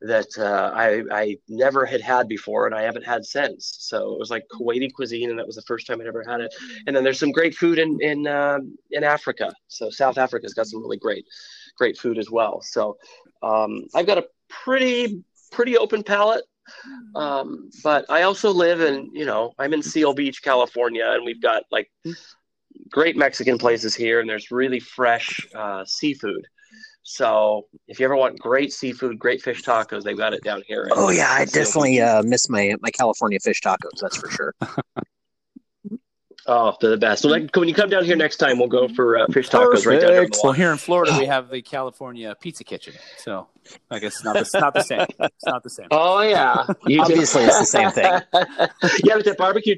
that 0.00 0.28
uh, 0.38 0.70
I, 0.74 1.02
I 1.10 1.36
never 1.48 1.84
had 1.84 2.00
had 2.00 2.28
before, 2.28 2.66
and 2.66 2.74
I 2.74 2.82
haven't 2.82 3.04
had 3.04 3.24
since. 3.24 3.76
So 3.80 4.12
it 4.12 4.18
was 4.18 4.30
like 4.30 4.44
Kuwaiti 4.52 4.92
cuisine, 4.92 5.30
and 5.30 5.38
that 5.38 5.46
was 5.46 5.56
the 5.56 5.62
first 5.62 5.86
time 5.86 6.00
I'd 6.00 6.06
ever 6.06 6.24
had 6.26 6.40
it. 6.40 6.54
And 6.86 6.94
then 6.94 7.02
there's 7.02 7.18
some 7.18 7.32
great 7.32 7.54
food 7.54 7.78
in 7.78 7.98
in 8.00 8.26
um 8.26 8.76
in 8.90 9.02
Africa. 9.04 9.52
So 9.68 9.90
South 9.90 10.18
Africa's 10.18 10.54
got 10.54 10.66
some 10.66 10.80
really 10.80 10.98
great 10.98 11.24
great 11.76 11.98
food 11.98 12.18
as 12.18 12.30
well. 12.30 12.60
So 12.62 12.96
um, 13.42 13.86
I've 13.94 14.06
got 14.06 14.18
a 14.18 14.26
pretty 14.48 15.22
pretty 15.50 15.76
open 15.76 16.02
palate. 16.02 16.44
Um, 17.14 17.70
but 17.82 18.04
I 18.10 18.22
also 18.22 18.52
live 18.52 18.82
in, 18.82 19.10
you 19.14 19.24
know, 19.24 19.54
I'm 19.58 19.72
in 19.72 19.82
Seal 19.82 20.12
Beach, 20.12 20.42
California, 20.42 21.12
and 21.14 21.24
we've 21.24 21.40
got 21.40 21.62
like 21.70 21.90
great 22.90 23.16
Mexican 23.16 23.56
places 23.56 23.94
here, 23.94 24.20
and 24.20 24.28
there's 24.28 24.50
really 24.50 24.80
fresh 24.80 25.46
uh, 25.54 25.84
seafood. 25.86 26.46
So 27.10 27.68
if 27.86 27.98
you 27.98 28.04
ever 28.04 28.16
want 28.16 28.38
great 28.38 28.70
seafood, 28.70 29.18
great 29.18 29.40
fish 29.40 29.62
tacos, 29.62 30.02
they've 30.02 30.16
got 30.16 30.34
it 30.34 30.44
down 30.44 30.62
here. 30.66 30.90
Oh 30.92 31.08
yeah, 31.08 31.30
I 31.30 31.46
definitely 31.46 32.02
uh, 32.02 32.22
miss 32.22 32.50
my 32.50 32.74
my 32.82 32.90
California 32.90 33.38
fish 33.40 33.62
tacos. 33.62 33.98
That's 33.98 34.18
for 34.18 34.28
sure. 34.28 34.54
Oh, 36.50 36.74
they're 36.80 36.90
the 36.90 36.96
best. 36.96 37.22
So 37.22 37.28
like, 37.28 37.54
when 37.54 37.68
you 37.68 37.74
come 37.74 37.90
down 37.90 38.04
here 38.06 38.16
next 38.16 38.38
time, 38.38 38.58
we'll 38.58 38.68
go 38.68 38.88
for 38.88 39.18
uh, 39.18 39.26
fish 39.26 39.50
tacos 39.50 39.84
right 39.84 40.00
down 40.00 40.12
here 40.12 40.28
Well, 40.42 40.54
here 40.54 40.72
in 40.72 40.78
Florida, 40.78 41.14
we 41.18 41.26
have 41.36 41.50
the 41.50 41.60
California 41.60 42.34
Pizza 42.40 42.64
Kitchen. 42.64 42.94
So 43.18 43.46
I 43.90 43.98
guess 43.98 44.14
it's 44.14 44.24
not 44.24 44.32
the, 44.32 44.40
it's 44.40 44.54
not 44.54 44.72
the 44.72 44.82
same. 44.82 45.06
It's 45.20 45.44
not 45.44 45.62
the 45.62 45.68
same. 45.68 45.88
Oh 45.90 46.20
yeah. 46.22 46.64
Obviously, 47.00 47.44
it's 47.44 47.58
the 47.58 47.66
same 47.66 47.90
thing. 47.90 48.04
yeah, 49.04 49.16
but 49.16 49.26
that 49.26 49.36
barbecue, 49.36 49.76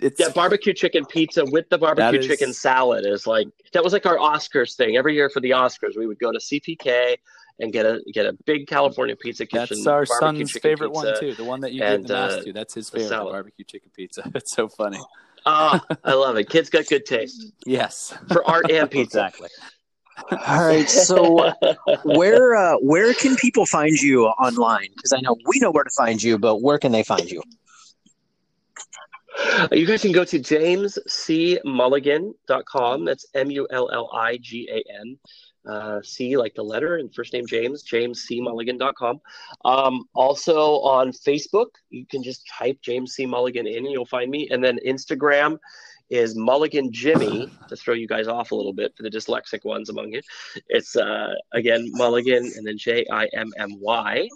It's 0.00 0.18
that 0.18 0.34
barbecue 0.34 0.74
chicken 0.74 1.04
pizza 1.06 1.44
with 1.44 1.68
the 1.68 1.78
barbecue 1.78 2.12
That 2.12 2.14
is- 2.16 2.26
chicken 2.26 2.52
salad 2.52 3.06
is 3.06 3.26
like 3.26 3.46
that 3.72 3.84
was 3.84 3.92
like 3.92 4.04
our 4.04 4.16
Oscars 4.16 4.74
thing. 4.74 4.96
Every 4.96 5.14
year 5.14 5.30
for 5.30 5.38
the 5.40 5.50
Oscars, 5.50 5.96
we 5.96 6.06
would 6.08 6.18
go 6.18 6.32
to 6.32 6.38
CPK 6.38 7.16
and 7.60 7.72
get 7.72 7.86
a 7.86 8.00
get 8.12 8.26
a 8.26 8.32
big 8.44 8.66
California 8.66 9.14
pizza 9.16 9.46
kitchen. 9.46 9.78
that's 9.78 9.86
our 9.86 10.06
son's 10.06 10.50
chicken 10.50 10.70
favorite 10.70 10.90
one 10.92 11.14
too. 11.20 11.34
The 11.34 11.44
one 11.44 11.60
that 11.60 11.72
you 11.72 11.82
and, 11.82 12.02
give 12.02 12.08
the 12.08 12.14
mouse 12.14 12.32
uh, 12.32 12.42
to. 12.42 12.52
That's 12.52 12.74
his 12.74 12.90
favorite, 12.90 13.08
the 13.08 13.24
barbecue 13.24 13.64
chicken 13.64 13.90
pizza. 13.94 14.22
It's 14.34 14.54
so 14.54 14.68
funny. 14.68 14.98
Oh, 15.46 15.80
I 16.04 16.14
love 16.14 16.36
it. 16.36 16.48
Kids 16.48 16.70
got 16.70 16.86
good 16.86 17.06
taste 17.06 17.52
Yes, 17.64 18.12
for 18.28 18.44
art 18.48 18.70
and 18.70 18.90
pizza. 18.90 19.26
exactly. 19.26 19.48
All 20.46 20.66
right, 20.66 20.88
so 20.90 21.52
where 22.02 22.54
uh, 22.56 22.74
where 22.78 23.14
can 23.14 23.36
people 23.36 23.64
find 23.66 23.96
you 23.96 24.26
online? 24.26 24.88
Because 24.96 25.12
I 25.12 25.20
know 25.20 25.36
we 25.46 25.60
know 25.60 25.70
where 25.70 25.84
to 25.84 25.90
find 25.96 26.20
you, 26.22 26.38
but 26.38 26.60
where 26.60 26.78
can 26.78 26.90
they 26.92 27.04
find 27.04 27.30
you? 27.30 27.40
You 29.70 29.86
guys 29.86 30.02
can 30.02 30.10
go 30.12 30.24
to 30.24 30.40
jamescmulligan.com. 30.40 33.04
That's 33.04 33.26
M 33.34 33.50
U 33.52 33.68
L 33.70 33.88
L 33.92 34.10
I 34.12 34.36
G 34.38 34.68
A 34.70 34.82
N. 35.00 35.16
Uh, 35.68 36.00
C 36.02 36.36
like 36.36 36.54
the 36.54 36.62
letter 36.62 36.96
and 36.96 37.14
first 37.14 37.32
name 37.32 37.46
James, 37.46 37.84
jamescmulligan.com. 37.84 39.20
Um, 39.64 40.04
also 40.14 40.80
on 40.80 41.12
Facebook, 41.12 41.66
you 41.90 42.06
can 42.06 42.22
just 42.22 42.46
type 42.48 42.78
James 42.82 43.12
C. 43.12 43.26
Mulligan 43.26 43.66
in 43.66 43.84
and 43.84 43.92
you'll 43.92 44.06
find 44.06 44.30
me. 44.30 44.48
And 44.50 44.64
then 44.64 44.78
Instagram 44.86 45.58
is 46.10 46.34
Mulligan 46.34 46.90
Jimmy 46.92 47.50
to 47.68 47.76
throw 47.76 47.94
you 47.94 48.08
guys 48.08 48.28
off 48.28 48.50
a 48.50 48.54
little 48.54 48.72
bit 48.72 48.94
for 48.96 49.02
the 49.02 49.10
dyslexic 49.10 49.64
ones 49.64 49.90
among 49.90 50.12
you. 50.12 50.22
It's 50.68 50.96
uh, 50.96 51.34
again 51.52 51.90
Mulligan 51.92 52.50
and 52.56 52.66
then 52.66 52.78
J 52.78 53.04
I 53.10 53.28
M 53.34 53.50
M 53.58 53.78
Y. 53.78 54.28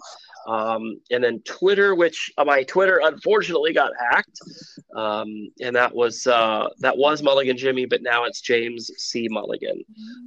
Um, 0.47 0.99
and 1.11 1.23
then 1.23 1.41
Twitter, 1.45 1.95
which 1.95 2.31
uh, 2.37 2.43
my 2.43 2.63
Twitter 2.63 3.01
unfortunately 3.03 3.73
got 3.73 3.91
hacked, 3.97 4.39
um, 4.95 5.49
and 5.61 5.75
that 5.75 5.93
was 5.93 6.27
uh, 6.27 6.69
that 6.79 6.97
was 6.97 7.23
Mulligan 7.23 7.57
Jimmy, 7.57 7.85
but 7.85 8.01
now 8.01 8.25
it's 8.25 8.41
James 8.41 8.91
C 8.97 9.27
Mulligan 9.29 9.83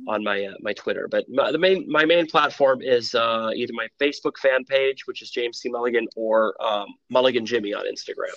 on 0.08 0.24
my 0.24 0.44
uh, 0.44 0.54
my 0.60 0.72
Twitter. 0.72 1.08
But 1.10 1.26
my, 1.28 1.52
the 1.52 1.58
main 1.58 1.90
my 1.90 2.04
main 2.04 2.26
platform 2.26 2.80
is 2.82 3.14
uh, 3.14 3.50
either 3.54 3.72
my 3.74 3.88
Facebook 4.00 4.38
fan 4.38 4.64
page, 4.64 5.06
which 5.06 5.22
is 5.22 5.30
James 5.30 5.58
C 5.58 5.68
Mulligan, 5.68 6.06
or 6.16 6.54
um, 6.64 6.86
Mulligan 7.10 7.44
Jimmy 7.44 7.74
on 7.74 7.84
Instagram. 7.84 8.34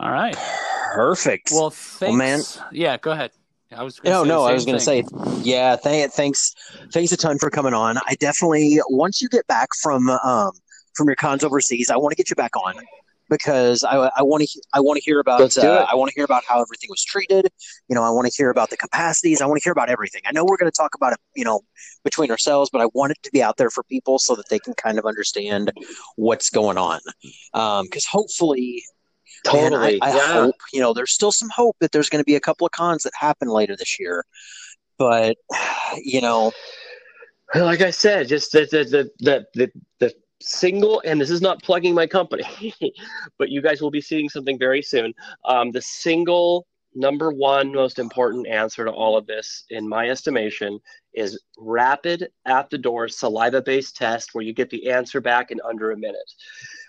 All 0.00 0.12
right. 0.12 0.36
Perfect. 0.94 1.50
Well, 1.52 1.70
thanks. 1.70 2.16
man. 2.16 2.40
Yeah, 2.72 2.96
go 2.96 3.10
ahead. 3.10 3.32
I 3.76 3.82
was. 3.82 3.98
Gonna 3.98 4.14
no, 4.14 4.22
say 4.22 4.28
no, 4.28 4.42
I 4.44 4.52
was 4.52 4.64
going 4.64 4.78
to 4.78 4.84
say, 4.84 5.04
yeah, 5.42 5.76
th- 5.76 6.10
thanks, 6.10 6.54
thanks 6.92 7.12
a 7.12 7.16
ton 7.16 7.38
for 7.38 7.50
coming 7.50 7.74
on. 7.74 7.98
I 7.98 8.14
definitely 8.14 8.78
once 8.88 9.20
you 9.20 9.28
get 9.28 9.46
back 9.46 9.68
from 9.82 10.08
um 10.08 10.52
from 10.98 11.06
your 11.08 11.16
cons 11.16 11.44
overseas, 11.44 11.88
I 11.90 11.96
want 11.96 12.12
to 12.12 12.16
get 12.16 12.28
you 12.28 12.36
back 12.36 12.56
on 12.56 12.74
because 13.30 13.84
I 13.84 14.10
I 14.16 14.22
want 14.22 14.42
to 14.46 14.62
I 14.72 14.80
want 14.80 14.98
to 14.98 15.02
hear 15.02 15.20
about 15.20 15.56
uh. 15.56 15.86
I 15.88 15.94
want 15.94 16.10
to 16.10 16.14
hear 16.14 16.24
about 16.24 16.44
how 16.46 16.60
everything 16.60 16.88
was 16.90 17.04
treated. 17.04 17.48
You 17.88 17.94
know, 17.94 18.02
I 18.02 18.10
want 18.10 18.26
to 18.26 18.32
hear 18.36 18.50
about 18.50 18.70
the 18.70 18.76
capacities. 18.76 19.40
I 19.40 19.46
want 19.46 19.60
to 19.60 19.64
hear 19.64 19.72
about 19.72 19.88
everything. 19.88 20.22
I 20.26 20.32
know 20.32 20.44
we're 20.44 20.56
going 20.56 20.70
to 20.70 20.76
talk 20.76 20.94
about 20.94 21.12
it, 21.12 21.18
you 21.34 21.44
know, 21.44 21.60
between 22.04 22.30
ourselves, 22.30 22.70
but 22.70 22.80
I 22.80 22.86
want 22.94 23.12
it 23.12 23.18
to 23.22 23.30
be 23.30 23.42
out 23.42 23.56
there 23.56 23.70
for 23.70 23.82
people 23.84 24.18
so 24.18 24.34
that 24.34 24.48
they 24.48 24.58
can 24.58 24.74
kind 24.74 24.98
of 24.98 25.06
understand 25.06 25.72
what's 26.16 26.50
going 26.50 26.78
on. 26.78 27.00
Because 27.52 28.06
hopefully, 28.06 28.82
Totally. 29.44 29.98
Man, 29.98 29.98
I, 30.02 30.10
I 30.10 30.16
yeah. 30.16 30.32
hope 30.32 30.56
you 30.72 30.80
know 30.80 30.92
there's 30.92 31.12
still 31.12 31.30
some 31.30 31.48
hope 31.54 31.76
that 31.80 31.92
there's 31.92 32.08
going 32.08 32.20
to 32.20 32.26
be 32.26 32.34
a 32.34 32.40
couple 32.40 32.66
of 32.66 32.72
cons 32.72 33.04
that 33.04 33.12
happen 33.14 33.48
later 33.48 33.76
this 33.76 33.98
year, 34.00 34.24
but 34.98 35.36
you 35.96 36.20
know, 36.20 36.52
like 37.54 37.80
I 37.80 37.90
said, 37.90 38.26
just 38.28 38.52
the 38.52 38.66
the 38.70 38.84
the 38.84 39.10
the, 39.20 39.46
the, 39.54 39.72
the 40.00 40.14
single 40.40 41.02
and 41.04 41.20
this 41.20 41.30
is 41.30 41.42
not 41.42 41.62
plugging 41.62 41.94
my 41.94 42.06
company 42.06 42.72
but 43.38 43.48
you 43.48 43.60
guys 43.60 43.80
will 43.80 43.90
be 43.90 44.00
seeing 44.00 44.28
something 44.28 44.58
very 44.58 44.82
soon. 44.82 45.12
Um, 45.44 45.70
the 45.70 45.82
single 45.82 46.66
number 46.94 47.30
one 47.30 47.72
most 47.72 47.98
important 47.98 48.46
answer 48.46 48.84
to 48.84 48.90
all 48.90 49.16
of 49.16 49.26
this 49.26 49.64
in 49.70 49.88
my 49.88 50.08
estimation 50.08 50.78
is 51.14 51.40
rapid 51.58 52.28
at 52.46 52.70
the 52.70 52.78
door 52.78 53.08
saliva 53.08 53.62
based 53.62 53.96
test 53.96 54.30
where 54.32 54.44
you 54.44 54.52
get 54.52 54.70
the 54.70 54.90
answer 54.90 55.20
back 55.20 55.50
in 55.50 55.60
under 55.68 55.92
a 55.92 55.96
minute. 55.96 56.32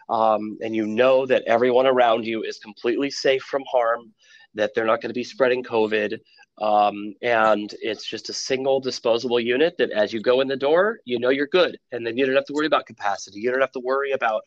Um, 0.09 0.57
and 0.61 0.75
you 0.75 0.87
know 0.87 1.25
that 1.27 1.43
everyone 1.45 1.85
around 1.85 2.25
you 2.25 2.43
is 2.43 2.57
completely 2.57 3.11
safe 3.11 3.43
from 3.43 3.63
harm 3.71 4.11
that 4.55 4.73
they're 4.73 4.85
not 4.85 5.01
going 5.01 5.11
to 5.11 5.13
be 5.13 5.23
spreading 5.23 5.63
covid 5.63 6.17
um, 6.59 7.15
and 7.21 7.73
it's 7.81 8.05
just 8.05 8.29
a 8.29 8.33
single 8.33 8.81
disposable 8.81 9.39
unit 9.39 9.77
that 9.77 9.91
as 9.91 10.11
you 10.11 10.21
go 10.21 10.41
in 10.41 10.47
the 10.47 10.57
door, 10.57 10.99
you 11.05 11.17
know 11.17 11.29
you're 11.29 11.47
good. 11.47 11.79
And 11.91 12.05
then 12.05 12.17
you 12.17 12.25
don't 12.25 12.35
have 12.35 12.45
to 12.45 12.53
worry 12.53 12.65
about 12.65 12.85
capacity. 12.85 13.39
You 13.39 13.49
don't 13.51 13.61
have 13.61 13.71
to 13.71 13.79
worry 13.79 14.11
about 14.11 14.43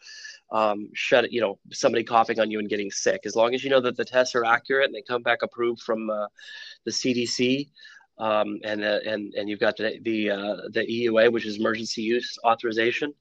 um, 0.50 0.90
shut, 0.92 1.32
you 1.32 1.40
know, 1.40 1.58
somebody 1.72 2.04
coughing 2.04 2.38
on 2.38 2.50
you 2.50 2.58
and 2.58 2.68
getting 2.68 2.90
sick. 2.90 3.22
As 3.24 3.34
long 3.34 3.54
as 3.54 3.64
you 3.64 3.70
know 3.70 3.80
that 3.80 3.96
the 3.96 4.04
tests 4.04 4.34
are 4.34 4.44
accurate 4.44 4.86
and 4.86 4.94
they 4.94 5.02
come 5.02 5.22
back 5.22 5.42
approved 5.42 5.80
from 5.80 6.10
uh, 6.10 6.26
the 6.84 6.90
CDC, 6.90 7.70
um, 8.18 8.60
and 8.62 8.84
uh, 8.84 8.98
and 9.06 9.32
and 9.34 9.48
you've 9.48 9.58
got 9.58 9.78
the 9.78 9.98
the 10.02 10.30
uh, 10.30 10.56
the 10.70 10.86
EUA, 10.86 11.32
which 11.32 11.46
is 11.46 11.56
emergency 11.56 12.02
use 12.02 12.38
authorization, 12.44 13.14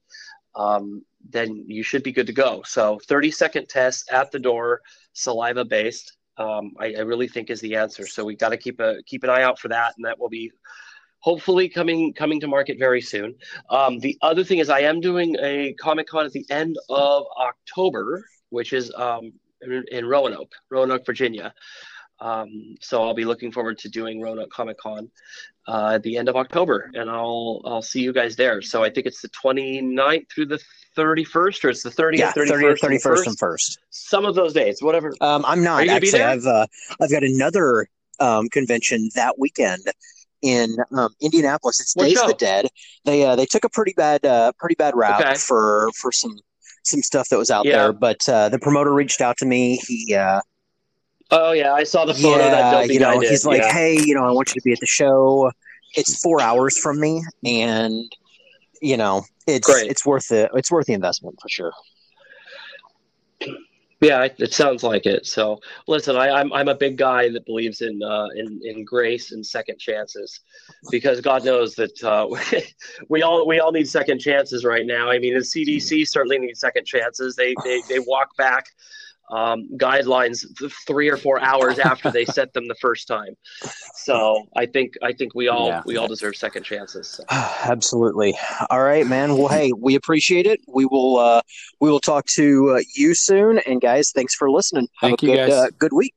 um, 0.54 1.02
then 1.30 1.64
you 1.66 1.82
should 1.82 2.02
be 2.02 2.12
good 2.12 2.26
to 2.26 2.32
go. 2.34 2.62
So 2.66 3.00
30 3.08 3.30
second 3.30 3.68
test 3.70 4.10
at 4.12 4.30
the 4.30 4.38
door, 4.38 4.82
saliva 5.14 5.64
based 5.64 6.12
um, 6.38 6.72
I, 6.78 6.94
I, 6.94 7.00
really 7.00 7.28
think 7.28 7.50
is 7.50 7.60
the 7.60 7.76
answer. 7.76 8.06
So 8.06 8.24
we've 8.24 8.38
got 8.38 8.50
to 8.50 8.56
keep 8.56 8.80
a 8.80 9.02
keep 9.06 9.24
an 9.24 9.30
eye 9.30 9.42
out 9.42 9.58
for 9.58 9.68
that, 9.68 9.94
and 9.96 10.04
that 10.04 10.18
will 10.18 10.28
be 10.28 10.50
hopefully 11.18 11.68
coming 11.68 12.12
coming 12.12 12.40
to 12.40 12.48
market 12.48 12.78
very 12.78 13.00
soon. 13.00 13.34
Um, 13.70 13.98
the 13.98 14.16
other 14.22 14.44
thing 14.44 14.58
is 14.58 14.70
I 14.70 14.80
am 14.80 15.00
doing 15.00 15.36
a 15.40 15.74
Comic 15.74 16.08
Con 16.08 16.24
at 16.24 16.32
the 16.32 16.46
end 16.50 16.76
of 16.88 17.24
October, 17.38 18.24
which 18.50 18.72
is 18.72 18.92
um, 18.94 19.32
in, 19.62 19.84
in 19.90 20.06
Roanoke, 20.06 20.52
Roanoke, 20.70 21.04
Virginia. 21.04 21.54
Um, 22.22 22.76
so 22.80 23.02
I'll 23.02 23.14
be 23.14 23.24
looking 23.24 23.50
forward 23.50 23.78
to 23.78 23.88
doing 23.88 24.20
Roanoke 24.20 24.50
Comic 24.50 24.78
Con 24.78 25.10
uh, 25.66 25.92
at 25.94 26.02
the 26.04 26.16
end 26.16 26.28
of 26.28 26.36
October, 26.36 26.90
and 26.94 27.10
I'll 27.10 27.60
I'll 27.64 27.82
see 27.82 28.00
you 28.00 28.12
guys 28.12 28.36
there. 28.36 28.62
So 28.62 28.84
I 28.84 28.90
think 28.90 29.06
it's 29.06 29.20
the 29.20 29.28
29th 29.30 30.30
through 30.30 30.46
the 30.46 30.60
31st, 30.96 31.64
or 31.64 31.70
it's 31.70 31.82
the 31.82 31.90
30th, 31.90 32.18
yeah, 32.18 32.32
31st, 32.32 32.78
30th, 32.78 32.80
31st, 32.80 33.16
and 33.16 33.26
and 33.26 33.38
first. 33.38 33.78
Some 33.90 34.24
of 34.24 34.34
those 34.36 34.52
days, 34.52 34.82
whatever. 34.82 35.12
Um, 35.20 35.44
I'm 35.46 35.64
not 35.64 35.80
Are 35.80 35.82
you 35.82 35.88
gonna 35.88 36.00
be 36.00 36.08
actually. 36.08 36.22
I've 36.22 36.46
uh, 36.46 36.66
I've 37.00 37.10
got 37.10 37.24
another 37.24 37.88
um, 38.20 38.48
convention 38.50 39.10
that 39.16 39.38
weekend 39.38 39.82
in 40.42 40.76
um, 40.96 41.10
Indianapolis. 41.20 41.80
It's 41.80 41.96
What 41.96 42.04
Days 42.06 42.20
of 42.20 42.28
the 42.28 42.34
Dead. 42.34 42.68
They 43.04 43.24
uh, 43.24 43.34
they 43.34 43.46
took 43.46 43.64
a 43.64 43.68
pretty 43.68 43.94
bad 43.96 44.24
uh, 44.24 44.52
pretty 44.58 44.76
bad 44.76 44.94
rap 44.94 45.20
Okay. 45.20 45.34
for 45.34 45.90
for 46.00 46.12
some 46.12 46.38
some 46.84 47.02
stuff 47.02 47.28
that 47.30 47.38
was 47.38 47.50
out 47.50 47.64
Yeah. 47.64 47.72
there. 47.72 47.92
But 47.92 48.28
uh, 48.28 48.48
the 48.48 48.58
promoter 48.60 48.92
reached 48.92 49.20
out 49.20 49.36
to 49.38 49.46
me. 49.46 49.80
He 49.88 50.14
uh, 50.14 50.40
Oh 51.34 51.52
yeah, 51.52 51.72
I 51.72 51.84
saw 51.84 52.04
the 52.04 52.12
photo 52.12 52.44
that 52.44 52.88
yeah, 52.88 52.92
you 52.92 53.00
know, 53.00 53.18
he's 53.18 53.46
like, 53.46 53.62
yeah. 53.62 53.72
hey, 53.72 53.98
you 53.98 54.14
know, 54.14 54.24
I 54.24 54.32
want 54.32 54.50
you 54.50 54.60
to 54.60 54.64
be 54.64 54.72
at 54.72 54.80
the 54.80 54.86
show. 54.86 55.50
It's 55.94 56.20
four 56.20 56.42
hours 56.42 56.78
from 56.78 57.00
me, 57.00 57.24
and 57.42 58.04
you 58.82 58.98
know, 58.98 59.24
it's 59.46 59.66
Great. 59.66 59.90
it's 59.90 60.04
worth 60.04 60.28
the 60.28 60.50
it's 60.52 60.70
worth 60.70 60.86
the 60.86 60.92
investment 60.92 61.38
for 61.40 61.48
sure. 61.48 61.72
Yeah, 64.02 64.24
it, 64.24 64.34
it 64.38 64.52
sounds 64.52 64.82
like 64.82 65.06
it. 65.06 65.24
So 65.24 65.60
listen, 65.86 66.16
I, 66.16 66.28
I'm 66.28 66.52
I'm 66.52 66.68
a 66.68 66.74
big 66.74 66.98
guy 66.98 67.30
that 67.30 67.46
believes 67.46 67.80
in 67.80 68.02
uh, 68.02 68.26
in 68.34 68.60
in 68.62 68.84
grace 68.84 69.32
and 69.32 69.46
second 69.46 69.78
chances, 69.78 70.40
because 70.90 71.22
God 71.22 71.46
knows 71.46 71.74
that 71.76 72.04
uh, 72.04 72.28
we 73.08 73.22
all 73.22 73.46
we 73.46 73.58
all 73.58 73.72
need 73.72 73.88
second 73.88 74.18
chances 74.18 74.66
right 74.66 74.84
now. 74.84 75.10
I 75.10 75.18
mean, 75.18 75.32
the 75.32 75.40
CDC 75.40 76.06
certainly 76.08 76.38
needs 76.40 76.60
second 76.60 76.84
chances. 76.84 77.36
They 77.36 77.54
they 77.64 77.80
they 77.88 78.00
walk 78.00 78.36
back 78.36 78.66
um, 79.32 79.66
guidelines 79.78 80.44
three 80.86 81.08
or 81.08 81.16
four 81.16 81.40
hours 81.40 81.78
after 81.78 82.10
they 82.10 82.24
set 82.24 82.52
them 82.52 82.68
the 82.68 82.74
first 82.76 83.08
time. 83.08 83.34
So 83.94 84.46
I 84.54 84.66
think 84.66 84.94
I 85.02 85.12
think 85.12 85.34
we 85.34 85.48
all 85.48 85.68
Yeah. 85.68 85.82
we 85.86 85.96
all 85.96 86.06
deserve 86.08 86.36
second 86.36 86.64
chances. 86.64 87.08
So. 87.08 87.24
Absolutely. 87.30 88.36
All 88.70 88.82
right, 88.82 89.06
man. 89.06 89.36
Well, 89.36 89.48
hey, 89.48 89.72
we 89.76 89.94
appreciate 89.94 90.46
it. 90.46 90.60
We 90.68 90.84
will 90.84 91.18
uh, 91.18 91.40
we 91.80 91.90
will 91.90 92.00
talk 92.00 92.26
to 92.34 92.76
uh, 92.76 92.82
you 92.94 93.14
soon. 93.14 93.58
And 93.66 93.80
guys, 93.80 94.12
thanks 94.14 94.34
for 94.34 94.50
listening. 94.50 94.86
Have 95.00 95.08
Thank 95.10 95.22
a 95.22 95.26
you, 95.26 95.32
good 95.32 95.48
guys. 95.48 95.52
Uh, 95.52 95.66
good 95.78 95.92
week. 95.92 96.14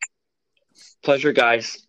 Pleasure, 1.04 1.32
guys. 1.32 1.85